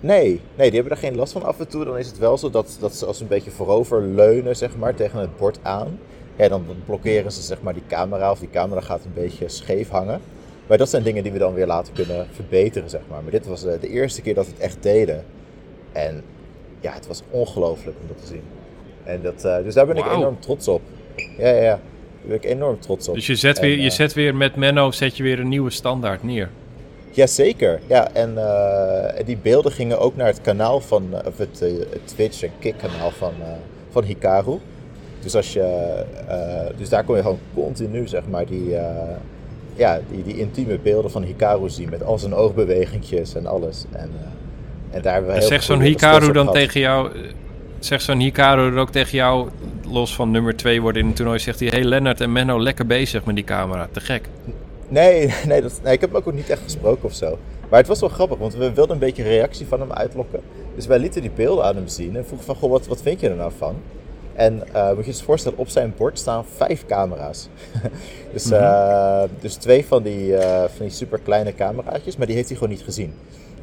Nee, 0.00 0.40
nee, 0.54 0.70
die 0.70 0.80
hebben 0.80 0.92
er 0.92 1.02
geen 1.02 1.16
last 1.16 1.32
van. 1.32 1.42
Af 1.42 1.60
en 1.60 1.68
toe 1.68 1.84
dan 1.84 1.98
is 1.98 2.06
het 2.06 2.18
wel 2.18 2.38
zo 2.38 2.50
dat, 2.50 2.76
dat 2.80 2.94
ze 2.94 3.06
als 3.06 3.16
ze 3.16 3.22
een 3.22 3.28
beetje 3.28 3.50
voorover 3.50 4.02
leunen, 4.02 4.56
zeg 4.56 4.76
maar, 4.76 4.94
tegen 4.94 5.18
het 5.18 5.36
bord 5.36 5.58
aan. 5.62 5.98
Ja, 6.36 6.48
dan 6.48 6.64
blokkeren 6.84 7.32
ze 7.32 7.42
zeg 7.42 7.62
maar 7.62 7.74
die 7.74 7.82
camera 7.88 8.30
of 8.30 8.38
die 8.38 8.50
camera 8.50 8.80
gaat 8.80 9.04
een 9.04 9.14
beetje 9.14 9.48
scheef 9.48 9.88
hangen. 9.88 10.20
Maar 10.66 10.78
dat 10.78 10.88
zijn 10.88 11.02
dingen 11.02 11.22
die 11.22 11.32
we 11.32 11.38
dan 11.38 11.54
weer 11.54 11.66
later 11.66 11.94
kunnen 11.94 12.26
verbeteren, 12.32 12.90
zeg 12.90 13.00
maar. 13.08 13.22
Maar 13.22 13.30
dit 13.30 13.46
was 13.46 13.64
eh, 13.64 13.80
de 13.80 13.88
eerste 13.88 14.22
keer 14.22 14.34
dat 14.34 14.46
we 14.46 14.52
het 14.52 14.60
echt 14.60 14.82
deden. 14.82 15.24
En 15.92 16.22
ja, 16.80 16.92
het 16.92 17.06
was 17.06 17.22
ongelooflijk 17.30 17.96
om 18.00 18.06
dat 18.08 18.18
te 18.20 18.26
zien. 18.26 18.42
En 19.04 19.22
dat, 19.22 19.44
eh, 19.44 19.56
dus 19.64 19.74
daar 19.74 19.86
ben 19.86 19.96
ik 19.96 20.06
enorm 20.06 20.40
trots 20.40 20.68
op. 20.68 20.80
Ja, 21.38 21.48
ja, 21.48 21.62
ja. 21.62 21.80
Daar 22.20 22.26
ben 22.26 22.36
ik 22.36 22.44
enorm 22.44 22.80
trots 22.80 23.08
op. 23.08 23.14
Dus 23.14 23.26
je 23.26 23.34
zet, 23.34 23.58
En, 23.58 23.62
weer, 23.62 23.78
je 23.78 23.84
eh, 23.84 23.90
zet 23.90 24.12
weer 24.12 24.34
met 24.34 24.56
Menno 24.56 24.90
zet 24.90 25.16
je 25.16 25.22
weer 25.22 25.40
een 25.40 25.48
nieuwe 25.48 25.70
standaard 25.70 26.22
neer. 26.22 26.50
Jazeker, 27.10 27.80
ja. 27.86 28.08
En 28.12 28.38
eh, 28.38 29.24
die 29.26 29.36
beelden 29.36 29.72
gingen 29.72 29.98
ook 29.98 30.16
naar 30.16 30.26
het 30.26 30.40
kanaal 30.40 30.80
van, 30.80 31.06
eh, 31.12 31.26
of 31.26 31.38
het, 31.38 31.60
het 31.90 32.00
Twitch 32.04 32.42
en 32.42 32.50
Kick 32.58 32.74
kanaal 32.76 33.10
van, 33.10 33.32
van 33.90 34.04
Hikaru. 34.04 34.58
Dus, 35.20 35.36
als 35.36 35.52
je, 35.52 36.04
dus 36.76 36.88
daar 36.88 37.04
kon 37.04 37.16
je 37.16 37.22
gewoon 37.22 37.38
continu, 37.54 38.08
zeg 38.08 38.22
maar, 38.30 38.46
die, 38.46 38.76
ja, 39.74 40.00
die, 40.10 40.22
die 40.22 40.38
intieme 40.38 40.78
beelden 40.78 41.10
van 41.10 41.22
Hikaru 41.22 41.68
zien. 41.68 41.90
Met 41.90 42.04
al 42.04 42.18
zijn 42.18 42.34
oogbewegingjes 42.34 43.34
en 43.34 43.46
alles. 43.46 43.84
En, 43.92 44.10
en 44.90 45.02
daar 45.02 45.12
hebben 45.12 45.30
we 45.30 45.40
En 45.40 45.46
zegt 45.46 45.64
zo'n 45.64 45.80
Hikaru 45.80 46.32
dan 46.32 46.52
tegen 46.52 46.80
jou... 46.80 47.10
Zegt 47.78 48.02
zo'n 48.02 48.18
Hikaru 48.18 48.78
ook 48.78 48.90
tegen 48.90 49.16
jou, 49.16 49.48
los 49.88 50.14
van 50.14 50.30
nummer 50.30 50.56
2 50.56 50.80
worden 50.80 51.02
in 51.02 51.08
het 51.08 51.16
toernooi, 51.16 51.38
zegt 51.38 51.60
hij... 51.60 51.68
Hey 51.68 51.84
Lennart 51.84 52.20
en 52.20 52.32
Menno, 52.32 52.62
lekker 52.62 52.86
bezig 52.86 53.24
met 53.24 53.34
die 53.34 53.44
camera. 53.44 53.88
Te 53.92 54.00
gek. 54.00 54.28
Nee, 54.90 55.34
nee, 55.46 55.60
dat, 55.62 55.80
nee, 55.82 55.92
ik 55.92 56.00
heb 56.00 56.12
hem 56.12 56.22
ook 56.26 56.32
niet 56.32 56.50
echt 56.50 56.62
gesproken 56.62 57.04
of 57.04 57.14
zo. 57.14 57.38
Maar 57.68 57.78
het 57.78 57.88
was 57.88 58.00
wel 58.00 58.08
grappig, 58.08 58.38
want 58.38 58.54
we 58.54 58.72
wilden 58.72 58.90
een 58.94 58.98
beetje 58.98 59.22
reactie 59.22 59.66
van 59.66 59.80
hem 59.80 59.92
uitlokken. 59.92 60.40
Dus 60.74 60.86
wij 60.86 60.98
lieten 60.98 61.20
die 61.22 61.30
beelden 61.30 61.64
aan 61.64 61.76
hem 61.76 61.88
zien 61.88 62.16
en 62.16 62.24
vroegen 62.26 62.46
van, 62.46 62.56
goh, 62.56 62.70
wat, 62.70 62.86
wat 62.86 63.02
vind 63.02 63.20
je 63.20 63.28
er 63.28 63.36
nou 63.36 63.52
van? 63.58 63.74
En 64.34 64.62
uh, 64.74 64.92
moet 64.94 65.04
je 65.04 65.12
je 65.12 65.22
voorstellen, 65.22 65.58
op 65.58 65.68
zijn 65.68 65.94
bord 65.96 66.18
staan 66.18 66.44
vijf 66.56 66.86
camera's. 66.86 67.48
dus, 68.32 68.44
Mhm. 68.44 68.54
uh, 68.54 69.22
dus 69.40 69.54
twee 69.54 69.86
van 69.86 70.02
die, 70.02 70.26
uh, 70.26 70.60
van 70.60 70.86
die 70.86 70.90
super 70.90 71.18
kleine 71.18 71.54
cameraatjes, 71.54 72.16
maar 72.16 72.26
die 72.26 72.36
heeft 72.36 72.48
hij 72.48 72.56
gewoon 72.58 72.72
niet 72.72 72.82
gezien. 72.82 73.14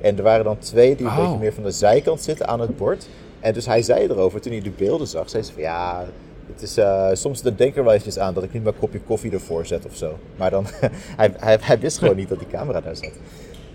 En 0.02 0.18
er 0.18 0.24
waren 0.24 0.46
dan 0.46 0.58
twee 0.58 0.96
die 0.96 1.08
een 1.08 1.16
beetje 1.16 1.38
meer 1.38 1.54
van 1.54 1.64
de 1.64 1.72
zijkant 1.72 2.22
zitten 2.22 2.48
aan 2.48 2.60
het 2.60 2.78
bord. 2.78 3.08
En 3.40 3.54
dus 3.54 3.66
hij 3.66 3.82
zei 3.82 4.08
erover, 4.08 4.42
toen 4.42 4.52
hij 4.52 4.62
de 4.62 4.72
beelden 4.78 5.08
zag, 5.08 5.30
zei 5.30 5.44
ze 5.44 5.54
van 5.54 5.62
ja, 5.62 6.06
het 6.54 6.62
is, 6.62 6.78
uh, 6.78 7.10
soms 7.14 7.42
dan 7.42 7.54
denk 7.56 7.72
ik 7.72 7.78
er 7.78 7.84
wel 7.84 7.98
aan 8.20 8.34
dat 8.34 8.44
ik 8.44 8.54
niet 8.54 8.64
mijn 8.64 8.78
kopje 8.80 9.00
koffie 9.00 9.32
ervoor 9.32 9.66
zet 9.66 9.86
of 9.86 9.96
zo. 9.96 10.20
Maar 10.36 10.50
dan, 10.50 10.66
hij, 11.18 11.34
hij, 11.38 11.58
hij 11.62 11.80
wist 11.80 11.98
gewoon 11.98 12.16
niet 12.16 12.30
dat 12.30 12.40
die 12.40 12.48
camera 12.48 12.82
daar 12.82 12.96
zat. 12.96 13.12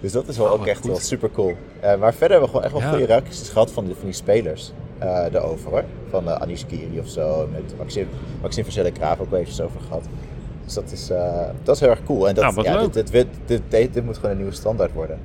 Dus 0.01 0.13
dat 0.13 0.29
is 0.29 0.37
wel 0.37 0.47
Oh, 0.47 0.53
ook 0.53 0.67
echt 0.67 0.81
goed. 0.81 0.91
wel 0.91 0.99
super 0.99 1.31
cool. 1.31 1.55
Uh, 1.85 1.97
maar 1.97 2.13
verder 2.15 2.31
hebben 2.31 2.41
we 2.41 2.47
gewoon 2.47 2.63
echt 2.63 2.73
wel 2.73 2.83
Ja. 2.83 2.89
goede 2.89 3.05
reacties 3.05 3.49
gehad 3.49 3.71
van, 3.73 3.85
die- 3.85 3.95
van 3.95 4.05
die 4.05 4.15
spelers 4.15 4.73
uh, 5.03 5.25
erover 5.33 5.71
hoor. 5.71 5.85
Van 6.11 6.25
uh, 6.29 6.33
Anish 6.33 6.63
Kiri 6.67 6.99
of 7.01 7.09
zo, 7.09 7.49
met 7.53 7.79
Maxime, 7.79 8.07
Maxime 8.43 8.65
van 8.65 8.73
Zellekraaf 8.73 9.21
ook 9.21 9.31
wel 9.31 9.39
eventjes 9.41 9.65
over 9.67 9.81
gehad. 9.81 10.05
Dus 10.65 10.75
dat 10.75 10.93
is, 10.93 11.11
uh, 11.11 11.41
dat 11.63 11.75
is 11.75 11.81
heel 11.81 11.91
erg 11.91 12.05
cool. 12.05 12.29
En 12.29 12.35
dat, 12.35 12.55
Nou, 12.55 12.63
ja, 12.69 12.87
dit, 12.87 13.11
dit, 13.13 13.27
dit, 13.47 13.93
dit, 13.95 14.05
moet 14.05 14.15
gewoon 14.17 14.31
een 14.31 14.37
nieuwe 14.37 14.53
standaard 14.53 14.93
worden. 14.93 15.19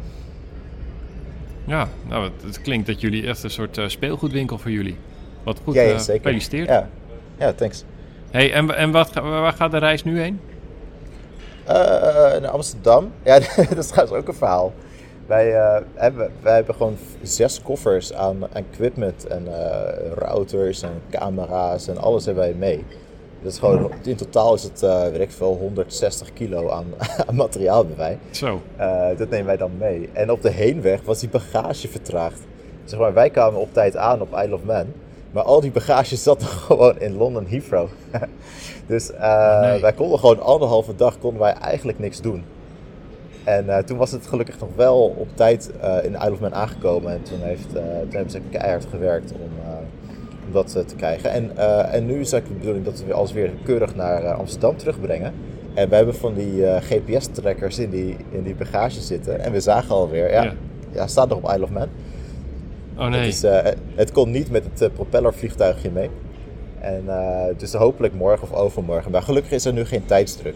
Ja, 1.66 1.88
nou, 2.08 2.24
het, 2.24 2.44
het 2.44 2.62
klinkt 2.62 2.88
dat 2.88 3.02
jullie 3.02 3.28
echt 3.28 3.44
een 3.44 3.50
soort 3.50 3.78
eh, 3.78 3.88
speelgoedwinkel 3.88 4.58
voor 4.58 4.72
jullie. 4.72 4.98
Wat 5.44 5.60
goed, 5.64 5.74
ja, 5.74 5.82
ja, 5.82 5.94
eh, 5.94 6.00
zeker. 6.00 6.22
gefeliciteerd. 6.22 6.68
Ja, 6.68 6.90
ja 7.38 7.54
thanks. 7.54 7.84
Hey, 8.32 8.54
en 8.54 8.76
en 8.76 8.92
wat, 8.92 9.14
waar 9.14 9.54
gaat 9.54 9.72
de 9.72 9.78
reis 9.78 10.04
nu 10.04 10.20
heen? 10.20 10.40
Uh, 11.68 11.74
naar 12.42 12.48
Amsterdam. 12.48 13.12
Ja, 13.24 13.40
dat 13.70 13.78
is 13.78 13.88
trouwens 13.88 14.18
ook 14.18 14.28
een 14.28 14.34
verhaal. 14.34 14.74
Wij, 15.26 15.54
uh, 15.54 15.78
hebben, 15.94 16.32
wij 16.42 16.56
hebben 16.56 16.76
gewoon 16.76 16.98
zes 17.22 17.62
koffers 17.62 18.14
aan, 18.14 18.44
aan 18.44 18.50
equipment 18.54 19.28
en 19.28 19.46
uh, 19.48 20.14
routers 20.16 20.82
en 20.82 21.02
camera's 21.10 21.88
en 21.88 21.98
alles 21.98 22.26
hebben 22.26 22.44
wij 22.44 22.54
mee. 22.54 22.86
Dus 23.42 23.60
gewoon, 23.60 23.92
in 24.04 24.16
totaal 24.16 24.54
is 24.54 24.64
het, 24.64 24.80
weet 25.12 25.20
ik 25.20 25.32
veel, 25.32 25.58
160 25.60 26.34
kilo 26.34 26.70
aan, 26.70 26.86
aan 27.28 27.36
materiaal 27.36 27.78
hebben 27.78 27.98
wij. 27.98 28.18
Zo. 28.32 28.62
Dat 29.18 29.30
nemen 29.30 29.46
wij 29.46 29.58
dan 29.58 29.72
mee. 29.78 30.10
En 30.14 30.32
op 30.32 30.42
de 30.42 30.50
heenweg 30.50 31.02
was 31.04 31.20
die 31.20 31.30
bagage 31.30 31.88
vertraagd. 31.88 32.40
Zeg 32.86 33.00
maar, 33.00 33.14
wij 33.14 33.30
kwamen 33.30 33.60
op 33.60 33.74
tijd 33.74 33.98
aan 33.98 34.22
op 34.22 34.34
Isle 34.44 34.54
of 34.54 34.64
Man. 34.64 34.86
Maar 35.32 35.44
al 35.44 35.62
die 35.62 35.72
bagage 35.72 36.16
zat 36.16 36.40
nog 36.40 36.64
gewoon 36.66 37.00
in 37.00 37.18
London 37.18 37.46
Heathrow. 37.48 37.88
dus 38.88 39.12
uh, 39.12 39.62
nee. 39.62 39.82
wij 39.82 39.94
konden 39.94 40.20
gewoon 40.20 40.42
anderhalve 40.42 40.96
dag 40.96 41.20
konden 41.20 41.42
wij 41.42 41.54
eigenlijk 41.54 42.00
niks 42.00 42.22
doen. 42.22 42.44
En 43.44 43.66
uh, 43.66 43.78
toen 43.78 43.98
was 43.98 44.12
het 44.12 44.28
gelukkig 44.28 44.60
nog 44.60 44.70
wel 44.76 45.16
op 45.18 45.28
tijd 45.34 45.72
uh, 45.84 46.04
in 46.04 46.14
Isle 46.14 46.32
of 46.32 46.40
Man 46.40 46.54
aangekomen. 46.54 47.12
En 47.12 47.22
toen, 47.22 47.40
heeft, 47.42 47.70
toen 47.70 48.12
hebben 48.12 48.32
ze 48.32 48.42
keihard 48.52 48.86
gewerkt 48.90 49.32
om, 49.32 49.52
om 50.46 50.52
dat 50.52 50.72
te 50.88 50.96
krijgen. 50.96 51.32
En, 51.32 51.58
en 51.92 52.06
nu 52.06 52.20
is 52.20 52.32
eigenlijk 52.32 52.48
de 52.48 52.54
bedoeling 52.54 52.86
dat 52.86 53.04
we 53.08 53.14
alles 53.14 53.32
weer 53.32 53.52
keurig 53.64 53.96
naar 53.96 54.34
Amsterdam 54.34 54.78
terugbrengen. 54.78 55.34
En 55.74 55.90
we 55.90 55.96
hebben 55.96 56.16
van 56.16 56.34
die 56.34 56.64
GPS-trackers 56.80 57.80
in 57.80 57.90
die, 57.90 58.16
in 58.30 58.44
die 58.44 58.56
bagage 58.56 59.02
zitten. 59.02 59.40
En 59.40 59.52
we 59.52 59.60
zagen 59.60 59.96
alweer, 59.96 60.32
ja, 60.32 60.44
Ja. 60.44 60.54
ja. 60.92 61.08
staat 61.08 61.30
nog 61.30 61.38
op 61.38 61.52
Isle 61.52 61.64
of 61.64 61.70
Man. 61.70 61.88
Oh 62.98 63.08
nee. 63.08 63.20
Het, 63.20 63.34
is, 63.34 63.44
uh, 63.44 63.58
het 63.96 64.12
kon 64.12 64.32
niet 64.32 64.52
met 64.52 64.64
het 64.64 64.82
uh, 64.82 64.88
propellervliegtuigje 64.94 65.90
mee. 65.90 66.10
En 66.80 67.04
uh, 67.08 67.42
dus 67.58 67.74
hopelijk 67.74 68.14
morgen 68.14 68.48
of 68.52 68.54
overmorgen. 68.58 69.12
Maar 69.12 69.22
gelukkig 69.22 69.52
is 69.52 69.66
er 69.66 69.74
nu 69.74 69.86
geen 69.86 70.06
tijdsdruk. 70.06 70.56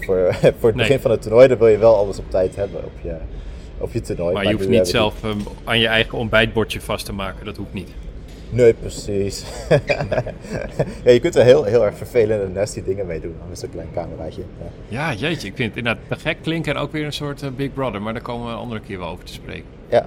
Voor, 0.00 0.34
voor 0.40 0.50
het 0.50 0.60
Nee. 0.62 0.72
begin 0.74 1.00
van 1.00 1.10
het 1.10 1.22
toernooi 1.22 1.48
dan 1.48 1.58
wil 1.58 1.68
je 1.68 1.78
wel 1.78 1.96
alles 1.96 2.18
op 2.18 2.30
tijd 2.30 2.56
hebben 2.56 2.84
op 2.84 2.92
je, 3.02 3.14
op 3.78 3.92
je 3.92 4.00
toernooi. 4.00 4.34
maar 4.34 4.46
je 4.46 4.52
hoeft 4.52 4.68
niet 4.68 4.88
zelf 4.88 5.24
um, 5.24 5.40
aan 5.64 5.78
je 5.78 5.86
eigen 5.86 6.18
ontbijtbordje 6.18 6.80
vast 6.80 7.04
te 7.06 7.12
maken. 7.12 7.44
Dat 7.44 7.56
hoeft 7.56 7.72
niet. 7.72 7.90
Nee, 8.50 8.74
precies. 8.74 9.44
ja, 11.04 11.10
je 11.10 11.20
kunt 11.20 11.36
er 11.36 11.44
heel, 11.44 11.64
heel 11.64 11.84
erg 11.84 11.96
vervelende 11.96 12.48
nasty 12.48 12.82
dingen 12.84 13.06
mee 13.06 13.20
doen. 13.20 13.34
Met 13.48 13.58
zo'n 13.58 13.70
klein 13.70 13.88
cameraatje. 13.94 14.42
Ja. 14.88 15.10
Ja, 15.10 15.14
jeetje. 15.18 15.48
Ik 15.48 15.56
vind 15.56 15.68
het 15.68 15.78
inderdaad 15.78 16.02
te 16.08 16.16
gek 16.16 16.36
klinken 16.42 16.74
en 16.74 16.80
ook 16.80 16.92
weer 16.92 17.04
een 17.04 17.12
soort 17.12 17.42
eh, 17.42 17.48
Big 17.56 17.72
Brother. 17.74 18.02
Maar 18.02 18.12
daar 18.12 18.22
komen 18.22 18.46
we 18.46 18.52
een 18.52 18.58
andere 18.58 18.80
keer 18.80 18.98
wel 18.98 19.08
over 19.08 19.24
te 19.24 19.32
spreken. 19.32 19.64
ja. 19.88 20.06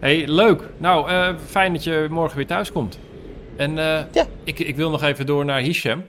Hey, 0.00 0.26
leuk. 0.26 0.62
Nou, 0.76 1.08
eh, 1.10 1.34
fijn 1.46 1.72
dat 1.72 1.84
je 1.84 2.06
morgen 2.10 2.36
weer 2.36 2.46
thuis 2.46 2.72
komt. 2.72 2.98
En 3.56 3.78
eh, 3.78 3.84
Ja. 4.12 4.26
ik, 4.44 4.58
ik 4.58 4.76
wil 4.76 4.90
nog 4.90 5.02
even 5.02 5.26
door 5.26 5.44
naar 5.44 5.60
Hisham. 5.60 6.08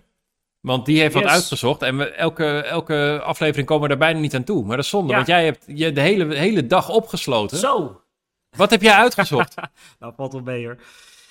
Want 0.59 0.85
die 0.85 0.99
heeft 0.99 1.13
wat 1.13 1.23
uitgezocht. 1.25 1.81
En 1.81 1.97
we, 1.97 2.05
elke, 2.09 2.45
elke 2.61 3.21
aflevering 3.23 3.67
komen 3.67 3.83
we 3.83 3.89
daar 3.89 3.97
bijna 3.97 4.19
niet 4.19 4.35
aan 4.35 4.43
toe. 4.43 4.65
Maar 4.65 4.75
dat 4.75 4.85
is 4.85 4.91
zonde, 4.91 5.09
Ja. 5.09 5.15
want 5.15 5.27
jij 5.27 5.45
hebt 5.45 5.63
je 5.67 5.91
de 5.91 6.01
hele, 6.01 6.35
hele 6.35 6.67
dag 6.67 6.89
opgesloten. 6.89 7.57
Zo! 7.57 8.01
Wat 8.57 8.69
heb 8.69 8.81
jij 8.81 8.93
uitgezocht? 8.93 9.53
Nou, 9.99 10.13
valt 10.15 10.33
wel 10.33 10.41
mee 10.41 10.65
hoor. 10.65 10.77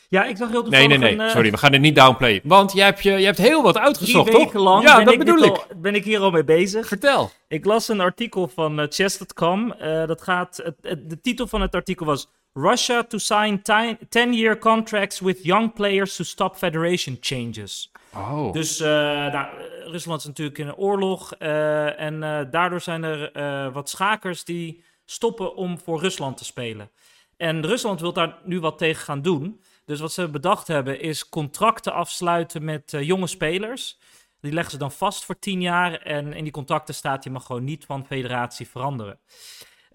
Ja, 0.09 0.24
ik 0.24 0.36
zag 0.36 0.48
heel 0.50 0.62
nee, 0.62 0.70
toevallig 0.70 0.88
nee, 0.88 0.98
nee. 0.98 1.12
een, 1.12 1.20
eh, 1.20 1.30
Sorry, 1.30 1.50
we 1.50 1.56
gaan 1.56 1.72
dit 1.72 1.80
niet 1.80 1.96
downplayen. 1.96 2.40
Want 2.44 2.72
jij 2.72 2.84
hebt, 2.84 3.02
je, 3.02 3.11
je 3.12 3.24
hebt 3.24 3.38
heel 3.38 3.62
wat 3.62 3.74
Drie 3.74 3.86
uitgezocht, 3.86 4.32
weken 4.32 4.50
toch? 4.52 4.62
lang 4.62 4.82
ja, 4.84 4.96
ben, 4.96 5.04
dat 5.04 5.12
ik 5.12 5.18
bedoel 5.18 5.42
ik. 5.44 5.50
al- 5.50 5.64
ben 5.76 5.94
ik 5.94 6.04
hier 6.04 6.20
al 6.20 6.30
mee 6.30 6.44
bezig. 6.44 6.86
Vertel. 6.88 7.30
Ik 7.48 7.64
las 7.64 7.88
een 7.88 8.00
artikel 8.00 8.48
van 8.54 8.80
eh, 8.80 8.86
chess.com. 8.88 9.72
Eh, 9.72 10.06
dat 10.06 10.22
gaat, 10.22 10.61
het, 10.64 10.74
het- 10.82 11.11
de 11.11 11.20
titel 11.20 11.46
van 11.46 11.61
het 11.61 11.74
artikel 11.74 12.06
was... 12.06 12.28
Russia 12.61 13.02
to 13.02 13.18
sign 13.18 13.62
10-year 14.09 14.59
contracts 14.59 15.20
with 15.20 15.42
young 15.42 15.72
players 15.72 16.16
to 16.16 16.24
stop 16.24 16.56
federation 16.56 17.16
changes. 17.20 17.90
Oh. 18.14 18.52
Dus 18.52 18.80
eh, 18.80 18.88
nou, 19.32 19.46
Rusland 19.84 20.20
is 20.20 20.26
natuurlijk 20.26 20.59
in 20.59 20.66
een 20.68 20.76
oorlog. 20.76 21.34
eh, 21.34 22.00
en 22.00 22.22
eh, 22.22 22.40
daardoor 22.50 22.80
zijn 22.80 23.02
er 23.02 23.72
wat 23.72 23.88
schakers 23.88 24.44
die 24.44 24.84
stoppen 25.04 25.56
om 25.56 25.78
voor 25.78 26.00
Rusland 26.00 26.36
te 26.36 26.44
spelen. 26.44 26.90
En 27.36 27.66
Rusland 27.66 28.00
wil 28.00 28.12
daar 28.12 28.38
nu 28.44 28.61
wat 28.61 28.78
tegen 28.78 29.02
gaan 29.02 29.22
doen. 29.22 29.61
Dus 29.84 30.00
wat 30.00 30.12
ze 30.12 30.28
bedacht 30.28 30.66
hebben 30.66 31.00
is 31.00 31.28
contracten 31.28 31.92
afsluiten 31.92 32.64
met 32.64 32.96
jonge 33.00 33.26
spelers. 33.26 33.98
Die 34.40 34.52
leggen 34.52 34.72
ze 34.72 34.78
dan 34.78 34.92
vast 34.92 35.24
voor 35.24 35.38
tien 35.38 35.61
jaar. 35.61 35.92
En 35.92 36.32
in 36.32 36.42
die 36.42 36.52
contracten 36.52 36.94
staat 36.94 37.24
je 37.24 37.30
mag 37.30 37.46
gewoon 37.46 37.64
niet 37.64 37.84
van 37.84 38.06
federatie 38.06 38.68
veranderen. 38.68 39.18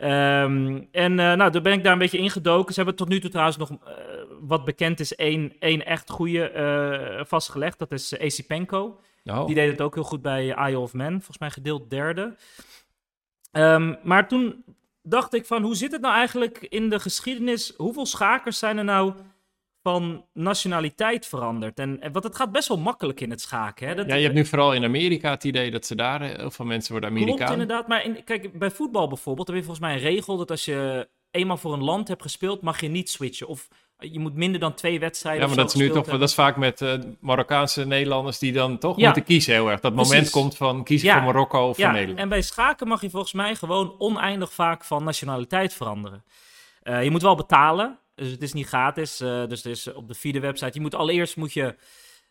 Ehm, 0.04 0.82
en 0.92 1.20
eh, 1.20 1.34
nou, 1.34 1.52
daar 1.52 1.62
ben 1.62 1.74
ik 1.74 1.84
daar 1.84 1.94
een 1.94 2.00
beetje 2.00 2.18
ingedoken. 2.18 2.74
Ze 2.74 2.80
hebben 2.80 2.98
tot 2.98 3.08
nu 3.08 3.20
toe 3.20 3.30
trouwens 3.30 3.58
nog, 3.58 3.70
eh, 3.72 3.96
wat 4.42 4.66
bekend 4.66 5.00
is, 5.00 5.16
één, 5.16 5.54
één 5.60 5.86
echt 5.86 6.10
goede 6.10 6.50
eh, 6.50 7.26
vastgelegd. 7.26 7.80
Dat 7.80 7.92
is 7.92 8.20
AC 8.20 8.48
Penko. 8.48 9.00
Oh. 9.24 9.46
Die 9.46 9.56
deed 9.56 9.72
het 9.72 9.82
ook 9.82 9.94
heel 9.94 10.04
goed 10.04 10.22
bij 10.22 10.48
Isle 10.48 10.80
of 10.80 10.94
Man. 10.94 11.12
Volgens 11.12 11.38
mij 11.38 11.50
gedeeld 11.50 11.90
derde. 11.90 12.36
Ehm, 13.52 13.96
maar 14.04 14.28
toen 14.28 14.64
dacht 15.02 15.34
ik 15.34 15.46
van, 15.46 15.64
hoe 15.64 15.76
zit 15.76 15.92
het 15.92 16.02
nou 16.02 16.16
eigenlijk 16.16 16.58
in 16.58 16.90
de 16.90 17.00
geschiedenis? 17.00 17.74
Hoeveel 17.78 18.06
schakers 18.06 18.60
zijn 18.60 18.78
er 18.78 18.84
nou 18.84 19.14
van 19.84 20.26
nationaliteit 20.34 21.26
veranderd? 21.28 21.80
En, 21.80 22.02
en 22.02 22.12
want 22.12 22.24
het 22.26 22.36
gaat 22.36 22.52
best 22.52 22.68
wel 22.68 22.78
makkelijk 22.78 23.22
in 23.22 23.30
het 23.30 23.42
schaken. 23.42 23.88
Hè? 23.88 23.96
Dat, 23.96 24.06
Ja, 24.08 24.16
je 24.16 24.24
hebt 24.24 24.34
nu 24.36 24.46
vooral 24.46 24.74
in 24.74 24.84
Amerika 24.84 25.30
het 25.30 25.44
idee 25.44 25.72
dat 25.72 25.86
ze 25.86 25.96
daar 25.96 26.22
eh, 26.22 26.38
heel 26.38 26.52
veel 26.52 26.66
mensen 26.66 26.92
worden 26.92 27.10
Klopt 27.10 27.24
Amerikaan. 27.26 27.52
inderdaad, 27.52 27.88
maar 27.88 28.06
in, 28.06 28.24
kijk, 28.24 28.60
bij 28.60 28.72
voetbal 28.72 29.08
bijvoorbeeld 29.08 29.48
heb 29.48 29.56
je 29.58 29.64
volgens 29.64 29.86
mij 29.86 29.94
een 29.96 30.02
regel 30.02 30.38
dat 30.38 30.52
als 30.52 30.66
je 30.66 31.08
eenmaal 31.32 31.58
voor 31.58 31.74
een 31.74 31.84
land 31.84 32.08
hebt 32.08 32.22
gespeeld, 32.22 32.62
mag 32.62 32.82
je 32.82 32.88
niet 32.88 33.10
switchen. 33.10 33.48
Of 33.48 33.68
je 33.98 34.20
moet 34.20 34.36
minder 34.36 34.60
dan 34.60 34.74
twee 34.74 35.00
wedstrijden 35.00 35.42
Ja, 35.42 35.48
maar 35.48 35.56
dat 35.58 35.68
is 35.68 35.74
nu 35.76 35.90
toch, 35.90 36.06
dat 36.06 36.22
is 36.22 36.34
vaak 36.34 36.58
met 36.58 36.82
eh, 36.82 36.94
Marokkaanse 37.20 37.86
Nederlanders 37.86 38.40
die 38.40 38.52
dan 38.52 38.78
toch 38.78 38.98
Ja. 38.98 39.06
moeten 39.06 39.24
kiezen 39.24 39.54
heel 39.54 39.70
erg. 39.72 39.80
Dat 39.80 39.94
moment 39.96 40.30
komt 40.30 40.58
van 40.58 40.84
kiezen 40.84 41.08
Ja. 41.08 41.14
voor 41.16 41.24
Marokko 41.24 41.70
of 41.70 41.78
Ja, 41.78 41.84
voor 41.84 41.94
Nederland. 41.94 42.20
en 42.20 42.30
bij 42.30 42.42
schaken 42.42 42.88
mag 42.88 43.02
je 43.02 43.10
volgens 43.10 43.34
mij 43.34 43.56
gewoon 43.56 43.96
oneindig 43.98 44.54
vaak 44.54 44.84
van 44.84 45.04
nationaliteit 45.04 45.74
veranderen. 45.74 46.24
Eh, 46.84 47.04
je 47.04 47.12
moet 47.12 47.22
wel 47.22 47.36
betalen, 47.36 47.98
dus 48.16 48.32
het 48.32 48.42
is 48.42 48.54
niet 48.54 48.68
gratis. 48.68 49.20
eh, 49.20 49.48
dus 49.48 49.64
er 49.66 49.72
is 49.72 49.94
op 49.94 50.08
de 50.08 50.16
FIDE-website. 50.16 50.72
Je 50.74 50.82
moet 50.82 50.96
allereerst 50.96 51.36
moet 51.36 51.54
je 51.54 51.76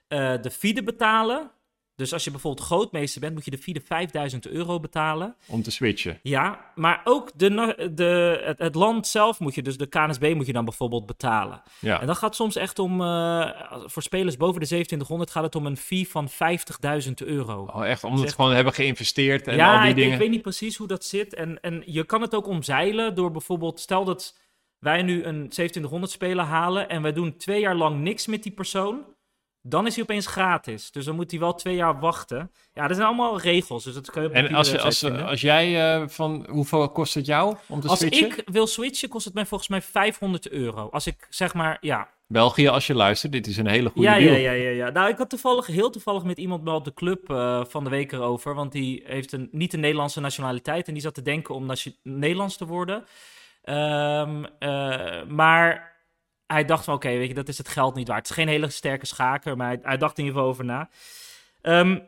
eh, 0.08 0.34
de 0.40 0.50
FIDE 0.50 0.82
betalen. 0.82 1.50
Dus 1.96 2.12
als 2.12 2.24
je 2.24 2.30
bijvoorbeeld 2.30 2.66
grootmeester 2.66 3.20
bent, 3.20 3.34
moet 3.34 3.44
je 3.44 3.50
de 3.50 3.58
FIDE 3.58 3.80
5000 3.80 4.46
euro 4.48 4.80
betalen. 4.80 5.36
Om 5.46 5.62
te 5.62 5.70
switchen. 5.70 6.18
Ja, 6.22 6.72
maar 6.74 7.00
ook 7.04 7.30
de, 7.38 7.90
de, 7.94 8.40
het, 8.44 8.58
het 8.58 8.74
land 8.74 9.06
zelf 9.06 9.40
moet 9.40 9.54
je, 9.54 9.62
dus 9.62 9.76
de 9.76 9.86
KNSB 9.86 10.32
moet 10.34 10.46
je 10.46 10.52
dan 10.52 10.64
bijvoorbeeld 10.64 11.06
betalen. 11.06 11.62
Ja. 11.78 12.00
En 12.00 12.06
dat 12.06 12.16
gaat 12.18 12.34
soms 12.36 12.56
echt 12.56 12.78
om, 12.78 13.00
eh, 13.00 13.50
voor 13.84 14.02
spelers 14.02 14.36
boven 14.36 14.60
de 14.60 14.66
2700 14.66 15.30
gaat 15.30 15.42
het 15.42 15.54
om 15.54 15.66
een 15.66 15.76
fee 15.76 16.08
van 16.08 16.28
50.000 16.28 17.22
euro. 17.22 17.68
Oh, 17.74 17.86
echt, 17.86 18.04
omdat 18.04 18.20
Zeg- 18.20 18.28
ze 18.28 18.34
gewoon 18.34 18.52
hebben 18.54 18.72
geïnvesteerd 18.74 19.46
en 19.46 19.56
ja, 19.56 19.74
al 19.74 19.80
die 19.80 19.90
ik, 19.90 19.96
dingen. 19.96 20.12
ik 20.12 20.18
weet 20.18 20.30
niet 20.30 20.42
precies 20.42 20.76
hoe 20.76 20.86
dat 20.86 21.04
zit. 21.04 21.34
En, 21.34 21.60
en 21.60 21.82
je 21.86 22.04
kan 22.04 22.20
het 22.20 22.34
ook 22.34 22.46
omzeilen 22.46 23.14
door 23.14 23.30
bijvoorbeeld, 23.30 23.80
stel 23.80 24.04
dat 24.04 24.38
wij 24.82 25.02
nu 25.02 25.24
een 25.24 25.48
2700 25.48 26.12
speler 26.12 26.44
halen 26.44 26.88
en 26.88 27.02
wij 27.02 27.12
doen 27.12 27.36
twee 27.36 27.60
jaar 27.60 27.74
lang 27.74 28.00
niks 28.00 28.26
met 28.26 28.42
die 28.42 28.52
persoon. 28.52 29.04
Dan 29.60 29.86
is 29.86 29.94
hij 29.94 30.02
opeens 30.02 30.26
gratis. 30.26 30.90
Dus 30.90 31.04
dan 31.04 31.14
moet 31.14 31.30
hij 31.30 31.40
wel 31.40 31.54
twee 31.54 31.74
jaar 31.74 32.00
wachten. 32.00 32.50
Ja, 32.72 32.86
dat 32.86 32.96
zijn 32.96 33.08
allemaal 33.08 33.40
regels. 33.40 33.84
Dus 33.84 33.94
dat 33.94 34.10
kun 34.10 34.22
je 34.22 34.28
En 34.28 34.54
als, 34.54 34.78
als, 34.78 35.04
als 35.04 35.40
jij 35.40 35.94
eh, 35.94 36.08
van, 36.08 36.46
hoeveel 36.50 36.88
kost 36.88 37.14
het 37.14 37.26
jou 37.26 37.56
om 37.68 37.80
te 37.80 37.88
Als 37.88 37.98
switchen? 37.98 38.28
ik 38.28 38.42
wil 38.46 38.66
switchen, 38.66 39.08
kost 39.08 39.24
het 39.24 39.34
mij 39.34 39.46
volgens 39.46 39.68
mij 39.70 39.82
500 39.82 40.48
euro. 40.48 40.88
Als 40.90 41.06
ik 41.06 41.26
zeg 41.30 41.54
maar, 41.54 41.76
ja. 41.80 42.08
België, 42.26 42.68
als 42.68 42.86
je 42.86 42.94
luistert, 42.94 43.32
dit 43.32 43.46
is 43.46 43.56
een 43.56 43.66
hele 43.66 43.88
goede 43.90 44.08
Ja, 44.08 44.18
deal. 44.18 44.32
ja, 44.34 44.38
ja, 44.38 44.52
ja, 44.52 44.70
ja. 44.70 44.90
Nou, 44.90 45.10
ik 45.10 45.18
had 45.18 45.30
toevallig, 45.30 45.66
heel 45.66 45.90
toevallig 45.90 46.24
met 46.24 46.38
iemand 46.38 46.62
wel 46.62 46.74
op 46.74 46.84
de 46.84 46.94
club 46.94 47.30
eh, 47.30 47.64
van 47.64 47.84
de 47.84 47.90
week 47.90 48.12
erover. 48.12 48.54
Want 48.54 48.72
die 48.72 49.02
heeft 49.06 49.32
een, 49.32 49.48
niet 49.52 49.72
een 49.72 49.80
Nederlandse 49.80 50.20
nationaliteit. 50.20 50.86
En 50.86 50.92
die 50.92 51.02
zat 51.02 51.14
te 51.14 51.22
denken 51.22 51.54
om 51.54 51.70
Nederlands 52.02 52.56
te 52.56 52.66
worden. 52.66 53.04
Ehm, 53.62 54.44
eh, 54.58 55.22
maar 55.28 55.92
hij 56.46 56.64
dacht 56.64 56.84
van, 56.84 56.94
oké, 56.94 57.08
weet 57.08 57.28
je, 57.28 57.34
dat 57.34 57.48
is 57.48 57.58
het 57.58 57.68
geld 57.68 57.94
niet 57.94 58.08
waard. 58.08 58.28
Het 58.28 58.30
is 58.30 58.42
geen 58.44 58.52
hele 58.52 58.70
sterke 58.70 59.06
schaker, 59.06 59.56
maar 59.56 59.66
hij, 59.66 59.78
hij 59.82 59.96
dacht 59.96 60.18
in 60.18 60.24
ieder 60.24 60.38
geval 60.38 60.52
over 60.52 60.64
na. 60.64 60.88
Ehm, 61.62 61.98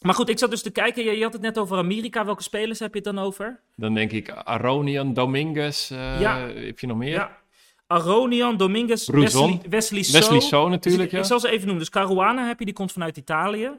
maar 0.00 0.14
goed, 0.14 0.28
ik 0.28 0.38
zat 0.38 0.50
dus 0.50 0.62
te 0.62 0.70
kijken. 0.70 1.04
Je, 1.04 1.16
je, 1.16 1.22
had 1.22 1.32
het 1.32 1.42
net 1.42 1.58
over 1.58 1.78
Amerika. 1.78 2.24
Welke 2.24 2.42
spelers 2.42 2.78
heb 2.78 2.94
je 2.94 3.00
het 3.00 3.14
dan 3.14 3.24
over? 3.24 3.60
Dan 3.76 3.94
denk 3.94 4.12
ik 4.12 4.30
Aronian, 4.30 5.14
Dominguez. 5.14 5.90
Uh, 5.90 6.20
ja. 6.20 6.38
Heb 6.38 6.78
je 6.78 6.86
nog 6.86 6.96
meer? 6.96 7.12
Ja. 7.12 7.38
Aronian, 7.86 8.56
Dominguez, 8.56 9.08
Wesley, 9.08 9.60
Wesley 9.68 10.02
So. 10.02 10.18
Wesley 10.18 10.40
So 10.40 10.68
natuurlijk, 10.68 11.10
dus, 11.10 11.20
Ik 11.20 11.26
zal 11.26 11.40
ze 11.40 11.48
even 11.48 11.66
noemen. 11.66 11.78
Dus 11.78 11.90
Caruana 11.90 12.46
heb 12.46 12.58
je, 12.58 12.64
die 12.64 12.74
komt 12.74 12.92
vanuit 12.92 13.16
Italië. 13.16 13.70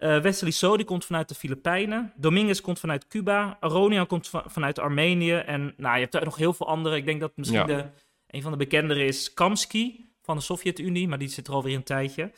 Uh, 0.00 0.20
Wesley 0.20 0.50
So, 0.50 0.76
die 0.76 0.86
komt 0.86 1.04
vanuit 1.04 1.28
de 1.28 1.34
Filipijnen. 1.34 2.12
Dominguez 2.16 2.60
komt 2.60 2.78
vanuit 2.78 3.06
Cuba. 3.06 3.56
Aronian 3.60 4.06
komt 4.06 4.30
vanuit 4.46 4.78
Armenië. 4.78 5.32
En 5.32 5.74
nou, 5.76 5.94
je 5.94 6.00
hebt 6.00 6.14
er 6.14 6.24
nog 6.24 6.36
heel 6.36 6.52
veel 6.52 6.66
andere. 6.66 6.96
Ik 6.96 7.04
denk 7.04 7.20
dat 7.20 7.32
misschien 7.34 7.66
de, 7.66 7.84
een 8.26 8.42
van 8.42 8.50
de 8.50 8.56
bekendere 8.56 9.04
is 9.04 9.34
Kamsky 9.34 9.94
van 10.22 10.36
de 10.36 10.42
Sovjet-Unie. 10.42 11.08
Maar 11.08 11.18
die 11.18 11.28
zit 11.28 11.46
er 11.46 11.54
alweer 11.54 11.76
een 11.76 11.82
tijdje. 11.82 12.30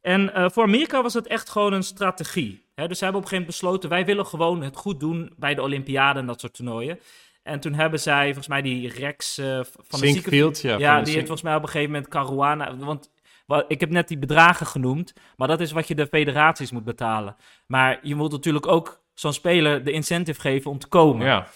En 0.00 0.30
uh, 0.36 0.48
voor 0.50 0.62
Amerika 0.62 1.02
was 1.02 1.14
het 1.14 1.26
echt 1.26 1.50
gewoon 1.50 1.72
een 1.72 1.82
strategie. 1.82 2.64
Hè? 2.74 2.88
Dus 2.88 2.98
ze 2.98 3.04
hebben 3.04 3.22
op 3.22 3.26
een 3.26 3.36
gegeven 3.36 3.36
moment 3.38 3.46
besloten, 3.46 3.88
wij 3.88 4.04
willen 4.04 4.26
gewoon 4.26 4.62
het 4.62 4.76
goed 4.76 5.00
doen 5.00 5.32
bij 5.36 5.54
de 5.54 5.62
Olympiade 5.62 6.18
en 6.18 6.26
dat 6.26 6.40
soort 6.40 6.54
toernooien. 6.54 6.98
En 7.42 7.60
toen 7.60 7.74
hebben 7.74 8.00
zij, 8.00 8.24
volgens 8.24 8.48
mij, 8.48 8.62
die 8.62 8.88
Rex 8.88 9.38
uh, 9.38 9.60
van 9.62 10.00
de 10.00 10.06
Sinkfield, 10.06 10.60
ja. 10.60 10.78
Ja, 10.78 11.02
die 11.02 11.14
heeft 11.14 11.26
volgens 11.26 11.42
mij 11.42 11.54
op 11.54 11.62
een 11.62 11.68
gegeven 11.68 11.92
moment 11.92 12.10
Caruana... 12.10 12.76
Want 12.76 13.10
ik 13.68 13.80
heb 13.80 13.90
net 13.90 14.08
die 14.08 14.18
bedragen 14.18 14.66
genoemd, 14.66 15.12
maar 15.36 15.48
dat 15.48 15.60
is 15.60 15.72
wat 15.72 15.88
je 15.88 15.94
de 15.94 16.06
federaties 16.06 16.70
moet 16.70 16.84
betalen. 16.84 17.36
Maar 17.66 17.98
je 18.02 18.14
moet 18.14 18.32
natuurlijk 18.32 18.66
ook 18.66 19.04
zo'n 19.14 19.32
speler 19.32 19.84
de 19.84 19.92
incentive 19.92 20.40
geven 20.40 20.70
om 20.70 20.78
te 20.78 20.86
komen. 20.86 21.26
Ja. 21.26 21.46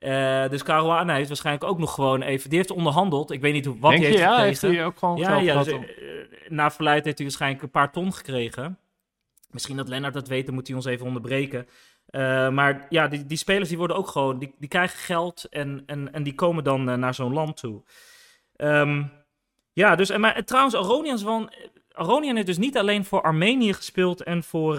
Uh, 0.00 0.50
dus 0.50 0.62
Caruana 0.62 1.14
heeft 1.14 1.28
waarschijnlijk 1.28 1.64
ook 1.64 1.78
nog 1.78 1.94
gewoon 1.94 2.22
even... 2.22 2.48
Die 2.48 2.58
heeft 2.58 2.70
onderhandeld. 2.70 3.30
Ik 3.30 3.40
weet 3.40 3.52
niet 3.52 3.64
hoe, 3.64 3.78
wat 3.78 3.90
hij 3.90 4.00
heeft 4.00 4.12
je, 4.12 4.18
ja, 4.18 4.40
heeft 4.40 4.62
hij 4.62 4.84
ook 4.84 4.98
gewoon 4.98 5.16
ja, 5.16 5.36
ja, 5.36 5.62
dus, 5.62 5.74
Na 6.48 6.70
verluid 6.70 7.04
heeft 7.04 7.18
hij 7.18 7.26
waarschijnlijk 7.26 7.62
een 7.62 7.70
paar 7.70 7.92
ton 7.92 8.12
gekregen. 8.12 8.78
Misschien 9.50 9.76
dat 9.76 9.88
Lennart 9.88 10.14
dat 10.14 10.28
weet, 10.28 10.46
dan 10.46 10.54
moet 10.54 10.66
hij 10.66 10.76
ons 10.76 10.84
even 10.84 11.06
onderbreken. 11.06 11.66
Uh, 12.10 12.48
maar 12.48 12.86
ja, 12.88 13.08
die, 13.08 13.26
die, 13.26 13.36
spelers 13.36 13.68
die 13.68 13.78
worden 13.78 13.96
ook 13.96 14.08
gewoon... 14.08 14.38
Die, 14.38 14.54
die 14.58 14.68
krijgen 14.68 14.98
geld 14.98 15.44
en, 15.44 15.82
en, 15.86 16.12
en 16.12 16.22
die 16.22 16.34
komen 16.34 16.64
dan 16.64 16.88
uh, 16.88 16.94
naar 16.94 17.14
zo'n 17.14 17.32
land 17.32 17.56
toe. 17.56 17.82
Um, 18.56 19.10
ja, 19.78 19.94
dus... 19.94 20.16
Maar, 20.16 20.44
trouwens, 20.44 20.74
Aronian 20.74 21.18
van... 21.18 21.52
Aronian 21.92 22.34
heeft 22.34 22.46
dus 22.46 22.58
niet 22.58 22.78
alleen 22.78 23.04
voor 23.04 23.22
Armenië 23.22 23.72
gespeeld 23.72 24.22
en 24.22 24.44
voor, 24.44 24.76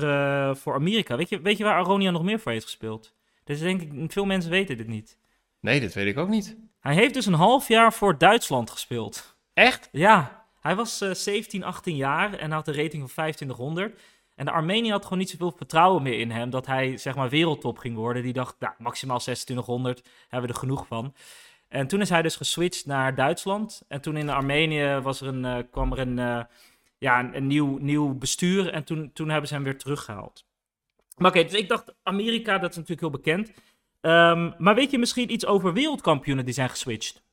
voor 0.58 0.74
Amerika. 0.74 1.18
Weet 1.18 1.30
je, 1.30 1.42
weet 1.42 1.58
je 1.58 1.64
waar 1.64 1.80
Aronian 1.80 2.14
nog 2.14 2.24
meer 2.24 2.40
voor 2.40 2.52
heeft 2.52 2.64
gespeeld? 2.64 3.14
Dus 3.44 3.60
denk 3.60 3.82
ik, 3.82 4.12
veel 4.12 4.26
mensen 4.26 4.52
weten 4.52 4.78
dit 4.78 4.88
niet. 4.88 5.18
Nee, 5.60 5.80
dat 5.80 5.94
weet 5.94 6.08
ik 6.08 6.18
ook 6.18 6.30
niet. 6.30 6.58
Hij 6.80 6.94
heeft 6.94 7.14
dus 7.14 7.26
een 7.26 7.34
half 7.34 7.68
jaar 7.68 7.94
voor 7.94 8.18
Duitsland 8.18 8.70
gespeeld. 8.70 9.38
Echt? 9.54 9.90
Ja. 9.92 10.46
Hij 10.60 10.76
was 10.76 11.02
uh, 11.02 11.14
17, 11.14 11.64
18 11.64 11.96
jaar 11.96 12.34
en 12.34 12.52
had 12.52 12.68
een 12.68 12.74
rating 12.74 13.02
van 13.02 13.12
2500. 13.12 14.02
En 14.36 14.46
de 14.46 14.52
Armenië 14.52 14.92
had 14.92 15.04
gewoon 15.04 15.18
niet 15.20 15.30
zoveel 15.30 15.52
vertrouwen 15.52 16.04
meer 16.04 16.20
in 16.20 16.32
hem 16.32 16.50
dat 16.50 16.66
hij 16.66 16.98
zeg 16.98 17.16
maar 17.16 17.30
wereldtop 17.30 17.78
ging 17.78 17.96
worden. 17.96 18.24
Die 18.24 18.34
dacht, 18.34 18.56
nou, 18.60 18.74
maximaal 18.78 19.20
2600 19.20 20.02
hebben 20.28 20.50
we 20.50 20.56
er 20.56 20.62
genoeg 20.62 20.88
van. 20.88 21.14
En 21.70 21.88
toen 21.88 22.02
is 22.02 22.10
hij 22.10 22.22
dus 22.22 22.36
geswitcht 22.36 22.86
naar 22.86 23.16
Duitsland. 23.16 23.82
En 23.88 24.02
toen 24.02 24.18
in 24.18 24.30
Armenië 24.30 25.00
was 25.04 25.22
er 25.22 25.28
een, 25.28 25.44
uh, 25.44 25.58
kwam 25.72 25.92
er 25.92 26.00
een, 26.00 26.18
uh, 26.18 26.44
ja, 26.98 27.20
een, 27.20 27.36
een, 27.36 27.48
nieuw, 27.48 27.78
nieuw 27.78 28.14
bestuur. 28.14 28.70
En 28.70 28.84
toen, 28.84 29.12
toen 29.14 29.30
hebben 29.30 29.48
ze 29.48 29.54
hem 29.54 29.64
weer 29.64 29.78
teruggehaald. 29.78 30.46
Maar 31.18 31.30
oké, 31.32 31.44
dus 31.44 31.54
ik 31.54 31.70
dacht 31.70 31.94
Amerika, 32.04 32.58
dat 32.58 32.70
is 32.70 32.76
natuurlijk 32.76 33.02
heel 33.02 33.22
bekend. 33.22 33.52
Um, 34.02 34.54
maar 34.58 34.76
weet 34.76 34.92
je 34.92 34.98
misschien 34.98 35.32
iets 35.32 35.46
over 35.46 35.74
wereldkampioenen 35.74 36.46
die 36.46 36.54
zijn 36.54 36.70
geswitcht? 36.70 37.24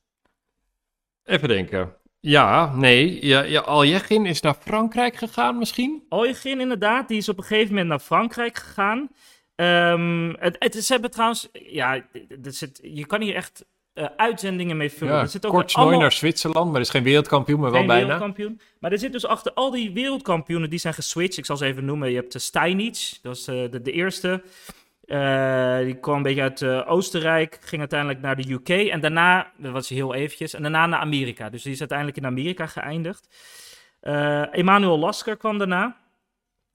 Even 1.25 1.49
denken. 1.49 1.95
Ja, 2.21 2.75
nee. 2.75 3.27
Ja, 3.27 3.43
ja, 3.43 3.61
Aljechin 3.61 4.27
is 4.27 4.41
naar 4.41 4.55
Frankrijk 4.55 5.17
gegaan 5.17 5.59
misschien? 5.59 6.07
Aljechin 6.09 6.61
inderdaad, 6.61 7.09
die 7.09 7.17
is 7.17 7.29
op 7.29 7.39
een 7.39 7.45
gegeven 7.45 7.69
moment 7.69 7.89
naar 7.89 7.99
Frankrijk 7.99 8.57
gegaan. 8.57 9.11
Um, 9.55 10.37
het, 10.39 10.57
het, 10.59 10.85
ze 10.85 10.93
hebben 10.93 11.11
trouwens, 11.11 11.49
ja, 11.53 12.07
het, 12.43 12.81
je 12.83 13.07
kan 13.07 13.21
hier 13.21 13.35
echt 13.35 13.65
uh, 13.97 14.07
uitzendingen 14.17 14.77
mee 14.77 14.91
vullen. 14.93 15.15
Ja, 15.15 15.21
er 15.21 15.29
zit 15.29 15.47
ook 15.47 15.53
kort 15.53 15.75
allemaal... 15.75 16.01
naar 16.01 16.13
Zwitserland, 16.13 16.73
maar 16.73 16.81
is 16.81 16.91
geen 16.91 17.03
wereldkampioen, 17.03 17.61
maar 17.61 17.71
wel 17.71 17.79
geen 17.79 17.89
bijna. 17.89 18.03
wereldkampioen. 18.03 18.61
Maar 18.79 18.93
er 18.93 18.99
zit 18.99 19.13
dus 19.13 19.27
achter 19.27 19.53
al 19.53 19.71
die 19.71 19.93
wereldkampioenen 19.93 20.71
die 20.71 20.79
zijn 20.79 20.95
geswitcht. 20.95 21.39
Ik 21.39 21.47
zal 21.47 21.57
ze 21.57 21.65
even 21.65 21.85
noemen. 21.85 22.11
Je 22.11 22.17
hebt 22.17 22.33
de 22.33 22.39
Steinitz, 22.39 23.19
dat 23.23 23.37
is 23.37 23.49
uh, 23.49 23.71
de, 23.71 23.83
de, 23.83 23.93
eerste. 23.93 24.43
Die 25.85 25.95
kwam 26.01 26.17
een 26.17 26.23
beetje 26.23 26.43
uit 26.43 26.65
Oostenrijk, 26.87 27.59
ging 27.61 27.81
uiteindelijk 27.81 28.21
naar 28.21 28.37
de 28.37 28.53
UK. 28.53 28.69
En 28.69 29.01
daarna, 29.01 29.53
dat 29.57 29.73
was 29.73 29.89
heel 29.89 30.15
eventjes, 30.15 30.55
en 30.55 30.63
daarna 30.63 30.87
naar 30.87 31.01
Amerika. 31.01 31.51
Dus 31.51 31.63
die 31.63 31.73
is 31.73 31.79
uiteindelijk 31.79 32.19
in 32.19 32.27
Amerika 32.27 32.67
geëindigd. 32.67 33.29
Emanuel 34.51 34.99
Lasker 34.99 35.37
kwam 35.37 35.59
daarna. 35.59 35.97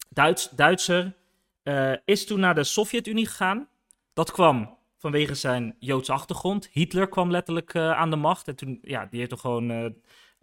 Duits, 0.09 0.49
Duitser. 0.49 1.13
is 2.05 2.25
toen 2.25 2.39
naar 2.39 2.55
de 2.55 2.63
Sovjet-Unie 2.63 3.27
gegaan. 3.27 3.67
Dat 4.13 4.31
kwam 4.31 4.79
vanwege 5.01 5.35
zijn 5.35 5.75
Joodse 5.79 6.11
achtergrond. 6.11 6.69
Hitler 6.71 7.07
kwam 7.07 7.31
letterlijk 7.31 7.73
uh, 7.73 7.91
aan 7.91 8.09
de 8.09 8.15
macht. 8.15 8.47
En 8.47 8.55
toen, 8.55 8.79
ja, 8.81 9.07
die 9.09 9.19
heeft 9.19 9.31
er 9.31 9.37
gewoon 9.37 9.71
uh, 9.71 9.85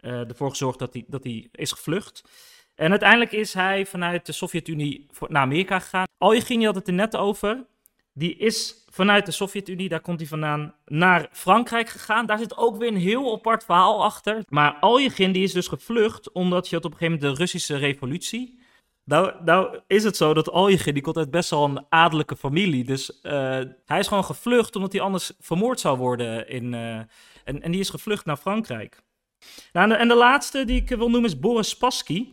ervoor 0.01 0.49
gezorgd 0.49 0.79
dat 0.79 0.93
hij, 0.93 1.03
dat 1.07 1.23
hij 1.23 1.49
is 1.51 1.71
gevlucht. 1.71 2.23
En 2.75 2.89
uiteindelijk 2.89 3.31
is 3.31 3.53
hij 3.53 3.85
vanuit 3.85 4.25
de 4.25 4.31
Sovjet-Unie 4.31 5.05
naar 5.27 5.41
Amerika 5.41 5.79
gegaan. 5.79 6.07
Aljegin, 6.17 6.59
je 6.59 6.65
had 6.65 6.75
het 6.75 6.87
er 6.87 6.93
net 6.93 7.15
over. 7.15 7.65
Die 8.13 8.37
is 8.37 8.85
vanuit 8.89 9.25
de 9.25 9.31
Sovjet-Unie, 9.31 9.89
daar 9.89 10.01
komt 10.01 10.19
hij 10.19 10.27
vandaan, 10.27 10.75
naar 10.85 11.29
Frankrijk 11.31 11.89
gegaan. 11.89 12.25
Daar 12.25 12.37
zit 12.37 12.57
ook 12.57 12.77
weer 12.77 12.87
een 12.87 12.97
heel 12.97 13.33
apart 13.33 13.63
verhaal 13.63 14.03
achter. 14.03 14.43
Maar 14.47 14.73
Aljegin, 14.79 15.31
die 15.31 15.43
is 15.43 15.53
dus 15.53 15.67
gevlucht 15.67 16.31
omdat 16.31 16.69
je 16.69 16.75
had 16.75 16.85
op 16.85 16.91
een 16.91 16.97
gegeven 16.97 17.19
moment 17.19 17.37
de 17.37 17.43
Russische 17.43 17.75
revolutie. 17.77 18.58
Nou, 19.09 19.33
nou 19.43 19.79
is 19.87 20.03
het 20.03 20.17
zo 20.17 20.33
dat 20.33 20.51
Aljegin, 20.51 20.93
die 20.93 21.03
komt 21.03 21.17
uit 21.17 21.31
best 21.31 21.49
wel 21.49 21.63
een 21.63 21.85
adellijke 21.89 22.35
familie. 22.35 22.83
Dus 22.83 23.19
uh, 23.23 23.31
hij 23.85 23.99
is 23.99 24.07
gewoon 24.07 24.23
gevlucht 24.23 24.75
omdat 24.75 24.91
hij 24.91 25.01
anders 25.01 25.31
vermoord 25.39 25.79
zou 25.79 25.97
worden. 25.97 26.49
In, 26.49 26.73
uh, 26.73 26.95
en, 27.43 27.61
en 27.61 27.71
die 27.71 27.79
is 27.79 27.89
gevlucht 27.89 28.25
naar 28.25 28.37
Frankrijk. 28.37 29.01
Nou, 29.73 29.85
en, 29.85 29.89
de, 29.89 29.95
en 29.95 30.07
de 30.07 30.15
laatste 30.15 30.65
die 30.65 30.81
ik 30.81 30.89
wil 30.89 31.09
noemen 31.09 31.29
is 31.29 31.39
Boris 31.39 31.69
Spassky, 31.69 32.27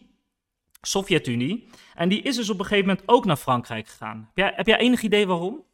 Sovjet-Unie. 0.81 1.69
En 1.95 2.09
die 2.09 2.23
is 2.23 2.37
dus 2.37 2.51
op 2.51 2.59
een 2.59 2.65
gegeven 2.65 2.89
moment 2.89 3.09
ook 3.09 3.25
naar 3.25 3.37
Frankrijk 3.37 3.89
gegaan. 3.89 4.19
Heb 4.35 4.37
jij, 4.37 4.53
heb 4.57 4.67
jij 4.67 4.79
enig 4.79 5.03
idee 5.03 5.27
waarom? 5.27 5.65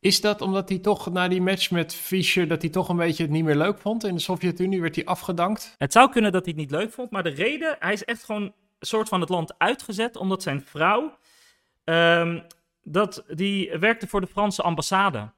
Is 0.00 0.20
dat 0.20 0.40
omdat 0.40 0.68
hij 0.68 0.78
toch 0.78 1.12
na 1.12 1.28
die 1.28 1.42
match 1.42 1.70
met 1.70 1.94
Fischer, 1.94 2.48
dat 2.48 2.62
hij 2.62 2.70
toch 2.70 2.88
een 2.88 2.96
beetje 2.96 3.22
het 3.22 3.32
niet 3.32 3.44
meer 3.44 3.56
leuk 3.56 3.78
vond? 3.78 4.04
In 4.04 4.14
de 4.14 4.20
Sovjet-Unie 4.20 4.80
werd 4.80 4.94
hij 4.94 5.04
afgedankt? 5.04 5.74
Het 5.78 5.92
zou 5.92 6.10
kunnen 6.10 6.32
dat 6.32 6.44
hij 6.44 6.52
het 6.56 6.60
niet 6.60 6.70
leuk 6.70 6.92
vond, 6.92 7.10
maar 7.10 7.22
de 7.22 7.28
reden, 7.28 7.76
hij 7.78 7.92
is 7.92 8.04
echt 8.04 8.24
gewoon 8.24 8.52
soort 8.80 9.08
van 9.08 9.20
het 9.20 9.28
land 9.28 9.58
uitgezet, 9.58 10.16
omdat 10.16 10.42
zijn 10.42 10.62
vrouw, 10.66 11.18
um, 11.84 12.46
dat, 12.82 13.24
die 13.28 13.78
werkte 13.78 14.06
voor 14.06 14.20
de 14.20 14.26
Franse 14.26 14.62
ambassade. 14.62 15.30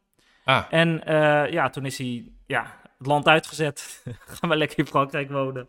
Ah. 0.44 0.64
En 0.70 1.02
uh, 1.08 1.50
ja, 1.50 1.70
toen 1.70 1.86
is 1.86 1.98
hij 1.98 2.32
ja, 2.46 2.80
het 2.98 3.06
land 3.06 3.26
uitgezet. 3.26 4.02
Gaan 4.38 4.50
we 4.50 4.56
lekker 4.56 4.78
in 4.78 4.86
Frankrijk 4.86 5.30
wonen. 5.30 5.68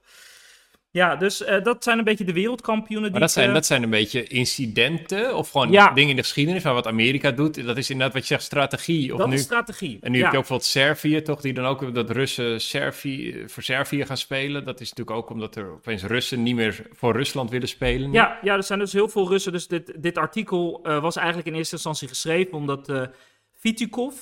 Ja, 0.94 1.16
dus 1.16 1.42
uh, 1.42 1.64
dat 1.64 1.84
zijn 1.84 1.98
een 1.98 2.04
beetje 2.04 2.24
de 2.24 2.34
wereldkampioenen. 2.34 3.04
Die 3.04 3.12
maar 3.12 3.20
dat 3.20 3.32
zijn, 3.32 3.48
uh, 3.48 3.54
dat 3.54 3.66
zijn 3.66 3.84
een 3.84 3.90
beetje 3.90 4.24
incidenten 4.24 5.36
of 5.36 5.50
gewoon 5.50 5.72
ja. 5.72 5.92
dingen 5.94 6.10
in 6.10 6.16
de 6.16 6.22
geschiedenis 6.22 6.62
van 6.62 6.74
wat 6.74 6.88
Amerika 6.88 7.32
doet. 7.32 7.66
Dat 7.66 7.78
is 7.78 7.90
inderdaad 7.90 8.14
wat 8.14 8.28
je 8.28 8.34
zegt, 8.34 8.44
strategie. 8.44 9.14
Of 9.14 9.20
dat 9.20 9.28
nu, 9.28 9.34
is 9.34 9.42
strategie. 9.42 9.98
En 10.02 10.12
nu 10.12 10.18
ja. 10.18 10.24
heb 10.24 10.32
je 10.32 10.38
ook 10.38 10.48
bijvoorbeeld 10.48 10.70
Servië, 10.70 11.22
toch, 11.22 11.42
die 11.42 11.54
dan 11.54 11.66
ook 11.66 11.94
dat 11.94 12.10
Russen 12.10 12.62
Servië, 12.62 13.44
voor 13.48 13.64
Servië 13.64 14.06
gaan 14.06 14.18
spelen. 14.18 14.66
Dat 14.66 14.82
is 14.82 14.90
natuurlijk 14.90 15.18
ook 15.18 15.30
omdat 15.30 15.56
er 15.56 15.72
opeens 15.72 16.04
Russen 16.04 16.44
niet 16.44 16.56
meer 16.56 16.82
voor 16.94 17.14
Rusland 17.14 17.50
willen 17.50 17.68
spelen. 17.68 18.12
Ja, 18.12 18.40
ja 18.42 18.56
er 18.56 18.64
zijn 18.64 18.80
dus 18.80 18.94
heel 18.94 19.10
veel 19.10 19.28
Russen. 19.28 19.52
Dus 19.52 19.68
dit, 19.68 19.94
dit 19.98 20.18
artikel 20.18 20.80
uh, 20.84 21.02
was 21.02 21.16
eigenlijk 21.16 21.48
in 21.48 21.56
eerste 21.56 21.76
instantie 21.76 22.08
geschreven 22.08 22.54
omdat 22.54 23.10
Vitikov, 23.52 24.16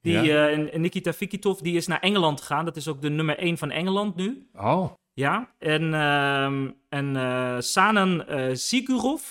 die, 0.00 0.22
ja. 0.22 0.56
Nikita 0.72 1.12
Vikitov, 1.12 1.60
die 1.60 1.76
is 1.76 1.86
naar 1.86 2.00
Engeland 2.00 2.40
gegaan. 2.40 2.64
Dat 2.64 2.76
is 2.76 2.88
ook 2.88 3.02
de 3.02 3.10
nummer 3.10 3.38
1 3.38 3.58
van 3.58 3.70
Engeland 3.70 4.16
nu. 4.16 4.48
Oh. 4.54 4.92
Ja, 5.14 5.50
en, 5.58 5.82
uh, 5.82 6.70
en 6.88 7.62
Sanan 7.62 8.24
uh, 8.30 8.46
Sigurov, 8.52 9.22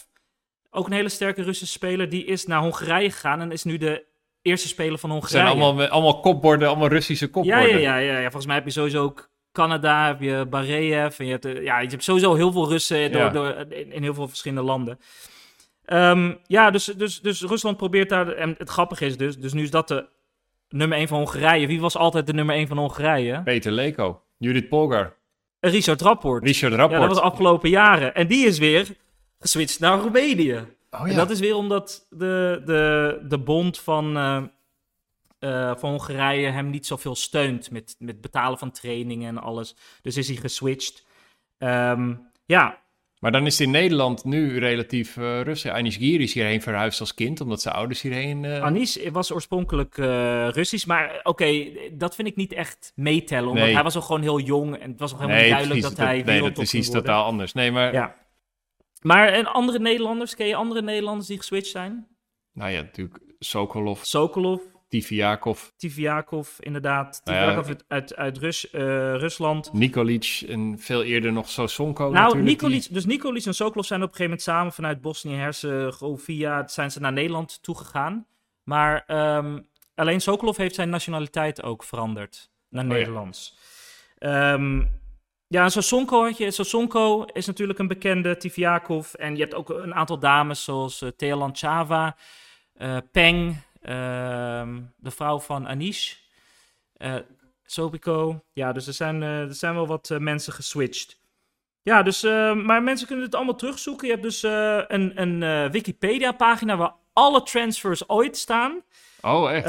ook 0.69 0.86
een 0.86 0.93
hele 0.93 1.09
sterke 1.09 1.41
Russische 1.41 1.73
speler, 1.73 2.09
die 2.09 2.25
is 2.25 2.45
naar 2.45 2.59
Hongarije 2.59 3.11
gegaan 3.11 3.41
en 3.41 3.51
is 3.51 3.63
nu 3.63 3.77
de 3.77 4.05
eerste 4.41 4.67
speler 4.67 4.97
van 4.97 5.09
Hongarije. 5.09 5.39
Het 5.39 5.47
zijn 5.47 5.61
allemaal, 5.61 5.88
allemaal 5.88 6.19
kopborden, 6.19 6.67
allemaal 6.67 6.88
Russische 6.88 7.29
kopborden. 7.29 7.69
Ja, 7.69 7.77
ja, 7.77 7.77
ja, 7.77 7.97
ja, 7.97 8.13
ja. 8.13 8.21
volgens 8.21 8.45
mij 8.45 8.55
heb 8.55 8.65
je 8.65 8.71
sowieso 8.71 9.03
ook 9.03 9.31
Canada, 9.51 10.07
heb 10.07 10.21
je 10.21 10.45
Bareev, 10.49 11.19
en 11.19 11.25
je 11.25 11.31
hebt, 11.31 11.63
ja, 11.63 11.79
je 11.79 11.89
hebt 11.89 12.03
sowieso 12.03 12.34
heel 12.34 12.51
veel 12.51 12.69
Russen 12.69 13.11
door, 13.11 13.21
ja. 13.21 13.29
door, 13.29 13.65
in, 13.69 13.91
in, 13.91 14.01
heel 14.03 14.13
veel 14.13 14.27
verschillende 14.27 14.63
landen. 14.63 14.99
Um, 15.86 16.39
ja, 16.47 16.71
dus, 16.71 16.86
dus, 16.86 17.21
dus 17.21 17.41
Rusland 17.41 17.77
probeert 17.77 18.09
daar, 18.09 18.27
en 18.27 18.55
het 18.57 18.69
grappige 18.69 19.05
is 19.05 19.17
dus, 19.17 19.38
dus 19.38 19.53
nu 19.53 19.63
is 19.63 19.71
dat 19.71 19.88
de 19.88 20.05
nummer 20.69 20.97
1 20.97 21.07
van 21.07 21.17
Hongarije. 21.17 21.67
Wie 21.67 21.81
was 21.81 21.97
altijd 21.97 22.27
de 22.27 22.34
nummer 22.34 22.55
1 22.55 22.67
van 22.67 22.77
Hongarije? 22.77 23.41
Peter 23.43 23.71
Leko, 23.71 24.21
Judith 24.38 24.69
Polgar. 24.69 25.15
Richard 25.72 26.01
Rapport. 26.01 26.43
Richard 26.43 26.74
Rapport. 26.74 27.01
Ja, 27.01 27.07
dat 27.07 27.16
was 27.16 27.26
afgelopen 27.32 27.70
jaren. 27.70 28.16
En 28.16 28.28
die 28.28 28.45
is 28.45 28.57
weer 28.57 28.95
geswitcht 29.39 29.80
naar 29.80 29.99
Roemenië. 29.99 30.53
Oh, 30.91 30.99
ja. 30.99 31.05
En 31.05 31.16
dat 31.16 31.30
is 31.30 31.39
weer 31.39 31.55
omdat 31.55 32.07
de, 32.09 32.61
de, 32.66 33.20
de 33.28 33.38
bond 33.38 33.80
van, 33.80 34.18
uh, 34.18 34.43
eh, 35.39 35.76
van 35.78 35.89
Hongarije 35.89 36.49
hem 36.49 36.70
niet 36.70 36.86
zoveel 36.86 37.16
steunt 37.16 37.72
met, 37.72 37.95
met 37.99 38.22
betalen 38.22 38.57
van 38.57 38.72
trainingen 38.72 39.28
en 39.28 39.38
alles. 39.38 39.76
Dus 40.01 40.18
is 40.18 40.28
hij 40.28 40.38
geswitcht. 40.38 41.05
Ehm, 41.57 42.14
ja, 42.45 42.82
Maar 43.24 43.32
dan 43.32 43.45
is 43.45 43.57
het 43.57 43.67
in 43.67 43.74
Nederland 43.74 44.24
nu 44.24 44.59
relatief 44.59 45.17
eh, 45.17 45.41
rustig. 45.41 45.71
Anish 45.71 45.97
Giri 45.97 46.24
is 46.24 46.34
hierheen 46.34 46.61
verhuisd 46.61 46.99
als 46.99 47.13
kind, 47.13 47.41
omdat 47.41 47.61
zijn 47.61 47.76
ouders 47.76 48.01
hierheen... 48.01 48.45
eh, 48.45 48.61
Anis 48.61 48.99
was 49.11 49.32
oorspronkelijk 49.32 49.97
eh, 49.97 50.47
Russisch, 50.49 50.86
maar 50.86 51.19
oké, 51.24 51.65
dat 51.91 52.15
vind 52.15 52.28
ik 52.28 52.36
niet 52.36 52.53
echt 52.53 52.91
meetellen. 52.95 53.49
Omdat 53.49 53.63
Nee. 53.63 53.74
hij 53.74 53.84
was 53.84 53.93
nog 53.93 54.05
gewoon 54.05 54.21
heel 54.21 54.39
jong 54.39 54.76
en 54.78 54.91
het 54.91 54.99
was 54.99 55.11
nog 55.11 55.19
helemaal 55.19 55.41
niet 55.41 55.49
duidelijk 55.51 55.80
precies, 55.80 55.97
dat 55.97 56.07
hij 56.07 56.21
nee, 56.24 56.41
dat 56.41 56.57
is 56.57 56.74
iets 56.74 56.89
totaal 56.89 57.24
anders. 57.24 57.53
Nee, 57.53 57.71
maar 57.71 57.93
Ja. 57.93 58.15
Maar 59.01 59.28
en 59.28 59.45
andere 59.45 59.80
Nederlanders, 59.80 60.36
ken 60.36 60.47
je 60.47 60.55
andere 60.55 60.82
Nederlanders 60.82 61.28
die 61.28 61.38
geswitcht 61.38 61.71
zijn? 61.71 62.07
nou 62.53 62.71
ja, 62.71 62.82
natuurlijk 62.82 63.19
Sokolov, 63.39 64.01
Sokolov, 64.03 64.61
Tiviakov, 64.93 65.69
Tiviakov, 65.77 66.59
inderdaad. 66.59 67.21
Nou 67.23 67.37
ja, 67.37 67.45
Tiviakov 67.45 67.75
uit, 67.87 68.15
uit, 68.15 68.37
Rus, 68.37 68.69
eh, 68.69 68.81
Rusland. 69.15 69.73
Nikolic 69.73 70.43
en 70.47 70.79
veel 70.79 71.03
eerder 71.03 71.31
nog 71.31 71.49
Sosonko 71.49 72.09
Nou. 72.09 72.41
Nikolic, 72.41 72.87
dus 72.93 73.05
Nikolic 73.05 73.45
en 73.45 73.53
Sokolov 73.53 73.87
zijn 73.87 74.01
op 74.01 74.09
een 74.09 74.15
gegeven 74.15 74.31
moment 74.31 74.41
samen 74.41 74.73
vanuit 74.73 75.01
Bosnië-Herzegovina 75.01 76.67
zijn 76.67 76.91
ze 76.91 76.99
naar 76.99 77.13
Nederland 77.13 77.63
toegegaan. 77.63 78.25
Maar 78.63 79.03
ehm, 79.07 79.59
alleen 79.95 80.21
Sokolov 80.21 80.57
heeft 80.57 80.75
zijn 80.75 80.89
nationaliteit 80.89 81.63
ook 81.63 81.83
veranderd 81.83 82.51
naar 82.69 82.83
Oh 82.83 82.89
ja. 82.89 82.95
Nederlands. 82.97 83.57
Ehm, 84.17 84.79
ja, 85.47 85.63
en 85.63 85.71
Sosonko 85.71 86.23
had 86.23 86.37
je. 86.37 86.51
Sosonko 86.51 87.23
is 87.23 87.45
natuurlijk 87.45 87.79
een 87.79 87.87
bekende, 87.87 88.37
Tiviakov. 88.37 89.13
En 89.13 89.35
je 89.35 89.41
hebt 89.41 89.55
ook 89.55 89.69
een 89.69 89.95
aantal 89.95 90.19
dames 90.19 90.63
zoals 90.63 91.01
uh, 91.01 91.09
Tealan 91.09 91.55
Chava, 91.55 92.15
eh, 92.73 92.97
Peng, 93.11 93.55
de 94.97 95.11
vrouw 95.11 95.39
van 95.39 95.67
Anish, 95.67 96.15
eh 96.93 97.15
Sobiko. 97.65 98.43
Ja, 98.53 98.71
dus 98.71 98.88
er 98.88 98.93
zijn, 98.93 99.23
eh, 99.23 99.39
er 99.39 99.53
zijn 99.53 99.73
wel 99.73 99.88
wat 99.88 100.09
eh, 100.09 100.17
mensen 100.17 100.53
geswitcht. 100.53 101.21
Ja, 101.81 102.03
dus, 102.03 102.21
maar 102.55 102.84
mensen 102.84 103.07
kunnen 103.07 103.25
het 103.25 103.36
allemaal 103.36 103.55
terugzoeken. 103.55 104.07
Je 104.07 104.13
hebt 104.13 104.25
dus 104.25 104.43
een, 104.43 105.21
een 105.21 105.71
Wikipedia-pagina 105.71 106.77
waar 106.77 106.93
alle 107.13 107.43
transfers 107.43 108.09
ooit 108.09 108.38
staan. 108.38 108.81
Oh, 109.21 109.51
echt? 109.51 109.65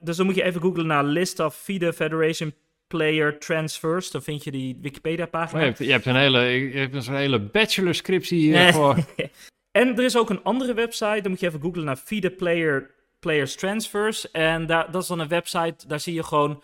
Dus 0.00 0.16
dan 0.16 0.26
moet 0.26 0.34
je 0.34 0.42
even 0.42 0.60
googlen 0.60 0.86
naar 0.86 1.04
List 1.04 1.40
of 1.40 1.56
FIDE 1.56 1.92
Federation 1.92 2.54
Player 2.86 3.38
Transfers. 3.38 4.10
Dan 4.10 4.22
vind 4.22 4.44
je 4.44 4.50
die 4.50 4.78
Wikipedia-pagina. 4.80 5.58
Oh, 5.58 5.60
je, 5.60 5.66
hebt, 5.66 5.78
je 5.78 5.90
hebt 5.90 6.06
een 6.06 6.16
hele, 6.16 6.40
je 6.40 6.78
hebt 6.78 7.06
een 7.06 7.14
hele 7.14 7.40
bachelorscriptie 7.40 8.38
hier 8.38 8.72
voor. 8.72 8.96
En 9.70 9.96
er 9.96 10.04
is 10.04 10.16
ook 10.16 10.30
een 10.30 10.42
andere 10.42 10.74
website. 10.74 11.20
Dan 11.20 11.30
moet 11.30 11.40
je 11.40 11.46
even 11.46 11.60
googlen 11.60 11.84
naar 11.84 11.96
FIDE 11.96 12.30
Player, 12.30 12.90
Players 13.24 13.56
Transfers. 13.56 14.30
En 14.30 14.66
daar, 14.66 14.90
dat 14.90 15.02
is 15.02 15.08
dan 15.08 15.18
een 15.18 15.28
website. 15.28 15.86
Daar 15.86 16.00
zie 16.00 16.14
je 16.14 16.22
gewoon 16.22 16.62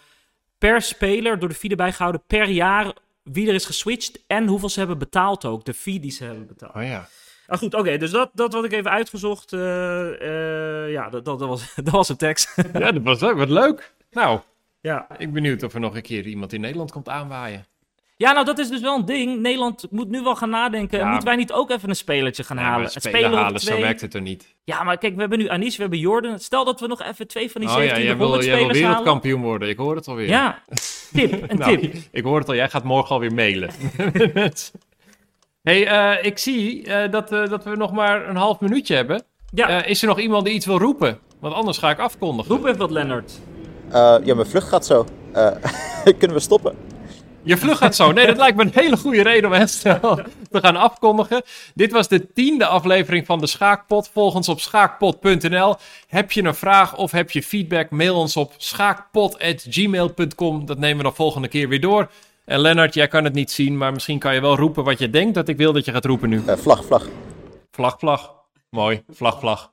per 0.58 0.82
speler 0.82 1.38
door 1.38 1.48
de 1.48 1.54
FIDE 1.54 1.76
bijgehouden 1.76 2.22
per 2.26 2.48
jaar 2.48 2.92
wie 3.22 3.48
er 3.48 3.54
is 3.54 3.64
geswitcht 3.64 4.20
en 4.26 4.46
hoeveel 4.46 4.68
ze 4.68 4.78
hebben 4.78 4.98
betaald 4.98 5.44
ook. 5.44 5.64
De 5.64 5.74
fee 5.74 6.00
die 6.00 6.10
ze 6.10 6.24
hebben 6.24 6.46
betaald. 6.46 6.74
Oh 6.74 6.82
ja. 6.82 7.08
Ah, 7.46 7.58
goed, 7.58 7.74
oké. 7.74 7.96
dus 7.96 8.10
dat, 8.10 8.30
dat 8.34 8.52
had 8.52 8.64
ik 8.64 8.72
even 8.72 8.90
uitgezocht. 8.90 9.52
eh, 9.52 10.84
eh, 10.84 10.92
ja, 10.92 11.08
dat, 11.08 11.24
dat, 11.24 11.38
dat, 11.38 11.48
was, 11.48 11.74
dat 11.84 11.90
was 11.94 12.08
de 12.08 12.16
tekst. 12.16 12.54
Ja, 12.72 12.92
dat 12.92 13.02
was 13.02 13.20
leuk. 13.20 13.36
Wat 13.36 13.48
leuk. 13.48 13.94
Nou, 14.10 14.40
ja. 14.80 15.06
ik 15.10 15.18
ben 15.18 15.32
benieuwd 15.32 15.62
of 15.62 15.74
er 15.74 15.80
nog 15.80 15.94
een 15.94 16.02
keer 16.02 16.26
iemand 16.26 16.52
in 16.52 16.60
Nederland 16.60 16.92
komt 16.92 17.08
aanwaaien. 17.08 17.66
Ja, 18.20 18.32
nou 18.32 18.44
dat 18.44 18.58
is 18.58 18.68
dus 18.68 18.80
wel 18.80 18.96
een 18.96 19.04
ding. 19.04 19.40
Nederland 19.40 19.86
moet 19.90 20.08
nu 20.08 20.20
wel 20.22 20.36
gaan 20.36 20.50
nadenken. 20.50 20.98
Ja. 20.98 21.08
Moeten 21.08 21.26
wij 21.28 21.36
niet 21.36 21.52
ook 21.52 21.70
even 21.70 21.88
een 21.88 21.96
spelertje 21.96 22.44
gaan 22.44 22.56
halen? 22.56 22.72
maar 22.82 22.82
Het 22.82 22.92
spelen 22.92 23.18
spelen 23.18 23.38
op 23.38 23.44
halen, 23.44 23.60
zo 23.60 23.80
werkt 23.80 24.00
het 24.00 24.14
er 24.14 24.20
niet. 24.20 24.54
Ja, 24.64 24.82
maar 24.82 24.98
kijk, 24.98 25.14
we 25.14 25.20
hebben 25.20 25.38
nu 25.38 25.48
Anis, 25.48 25.76
we 25.76 25.82
hebben 25.82 25.98
Jordan. 26.00 26.38
Stel 26.38 26.64
dat 26.64 26.80
we 26.80 26.86
nog 26.86 27.02
even 27.02 27.26
twee 27.28 27.50
van 27.50 27.60
die 27.60 27.70
Oh 27.70 27.76
ja, 27.76 27.80
17 27.82 28.04
jij 28.06 28.16
wil, 28.16 28.28
jij 28.42 28.44
wil 28.54 28.56
halen. 28.58 28.72
wereldkampioen 28.72 29.42
worden. 29.42 29.68
Ik 29.68 29.76
hoor 29.76 29.96
het 29.96 30.08
alweer. 30.08 30.28
Ja, 30.28 30.62
tip, 31.12 31.50
een 31.50 31.58
Nou, 31.58 31.78
tip. 31.78 31.94
ik 32.12 32.24
hoor 32.24 32.38
het 32.38 32.48
al. 32.48 32.54
Jij 32.54 32.68
gaat 32.68 32.84
morgen 32.84 33.14
alweer 33.14 33.34
mailen. 33.34 33.70
hey, 35.62 35.86
eh, 35.86 36.24
ik 36.26 36.38
zie 36.38 36.84
eh, 36.86 37.10
dat, 37.10 37.32
eh, 37.32 37.48
dat 37.48 37.64
we 37.64 37.76
nog 37.76 37.92
maar 37.92 38.28
een 38.28 38.36
half 38.36 38.60
minuutje 38.60 38.94
hebben. 38.94 39.22
Ja, 39.54 39.68
Eh, 39.68 39.90
is 39.90 40.02
er 40.02 40.08
nog 40.08 40.20
iemand 40.20 40.44
die 40.44 40.54
iets 40.54 40.66
wil 40.66 40.78
roepen? 40.78 41.18
Want 41.40 41.54
anders 41.54 41.78
ga 41.78 41.90
ik 41.90 41.98
afkondigen. 41.98 42.54
roep 42.54 42.64
even 42.66 42.78
wat, 42.78 42.90
Lennart. 42.90 43.32
Eh, 43.88 44.16
ja, 44.24 44.34
mijn 44.34 44.46
vlucht 44.46 44.68
gaat 44.68 44.86
zo. 44.86 45.06
Eh, 45.32 45.50
kunnen 46.18 46.36
we 46.36 46.40
stoppen? 46.42 46.74
Je 47.42 47.56
vlucht 47.56 47.78
gaat 47.78 47.96
zo. 47.96 48.12
Nee, 48.12 48.26
dat 48.26 48.36
lijkt 48.36 48.56
me 48.56 48.62
een 48.62 48.70
hele 48.74 48.96
goede 48.96 49.22
reden 49.22 49.50
om 49.50 49.56
Estelle 49.56 50.24
te 50.50 50.60
gaan 50.60 50.76
afkondigen. 50.76 51.42
Dit 51.74 51.92
was 51.92 52.08
de 52.08 52.32
tiende 52.32 52.66
aflevering 52.66 53.26
van 53.26 53.38
de 53.38 53.46
Schaakpot. 53.46 54.10
Volg 54.12 54.34
ons 54.34 54.48
op 54.48 54.60
schaakpot.nl. 54.60 55.76
Heb 56.06 56.32
je 56.32 56.42
een 56.42 56.54
vraag 56.54 56.96
of 56.96 57.10
heb 57.10 57.30
je 57.30 57.42
feedback? 57.42 57.90
Mail 57.90 58.16
ons 58.16 58.36
op 58.36 58.54
schaakpot.gmail.com. 58.56 60.66
Dat 60.66 60.78
nemen 60.78 60.96
we 60.96 61.02
dan 61.02 61.14
volgende 61.14 61.48
keer 61.48 61.68
weer 61.68 61.80
door. 61.80 62.10
En 62.44 62.60
Lennart, 62.60 62.94
jij 62.94 63.08
kan 63.08 63.24
het 63.24 63.34
niet 63.34 63.50
zien, 63.50 63.76
maar 63.76 63.92
misschien 63.92 64.18
kan 64.18 64.34
je 64.34 64.40
wel 64.40 64.56
roepen 64.56 64.84
wat 64.84 64.98
je 64.98 65.10
denkt 65.10 65.34
dat 65.34 65.48
ik 65.48 65.56
wil 65.56 65.72
dat 65.72 65.84
je 65.84 65.92
gaat 65.92 66.04
roepen 66.04 66.28
nu. 66.28 66.42
Eh, 66.46 66.56
vlag, 66.56 66.84
vlag. 66.84 67.08
Vlag, 67.70 67.98
vlag. 67.98 68.34
Mooi, 68.70 69.02
vlag, 69.08 69.38
vlag. 69.38 69.72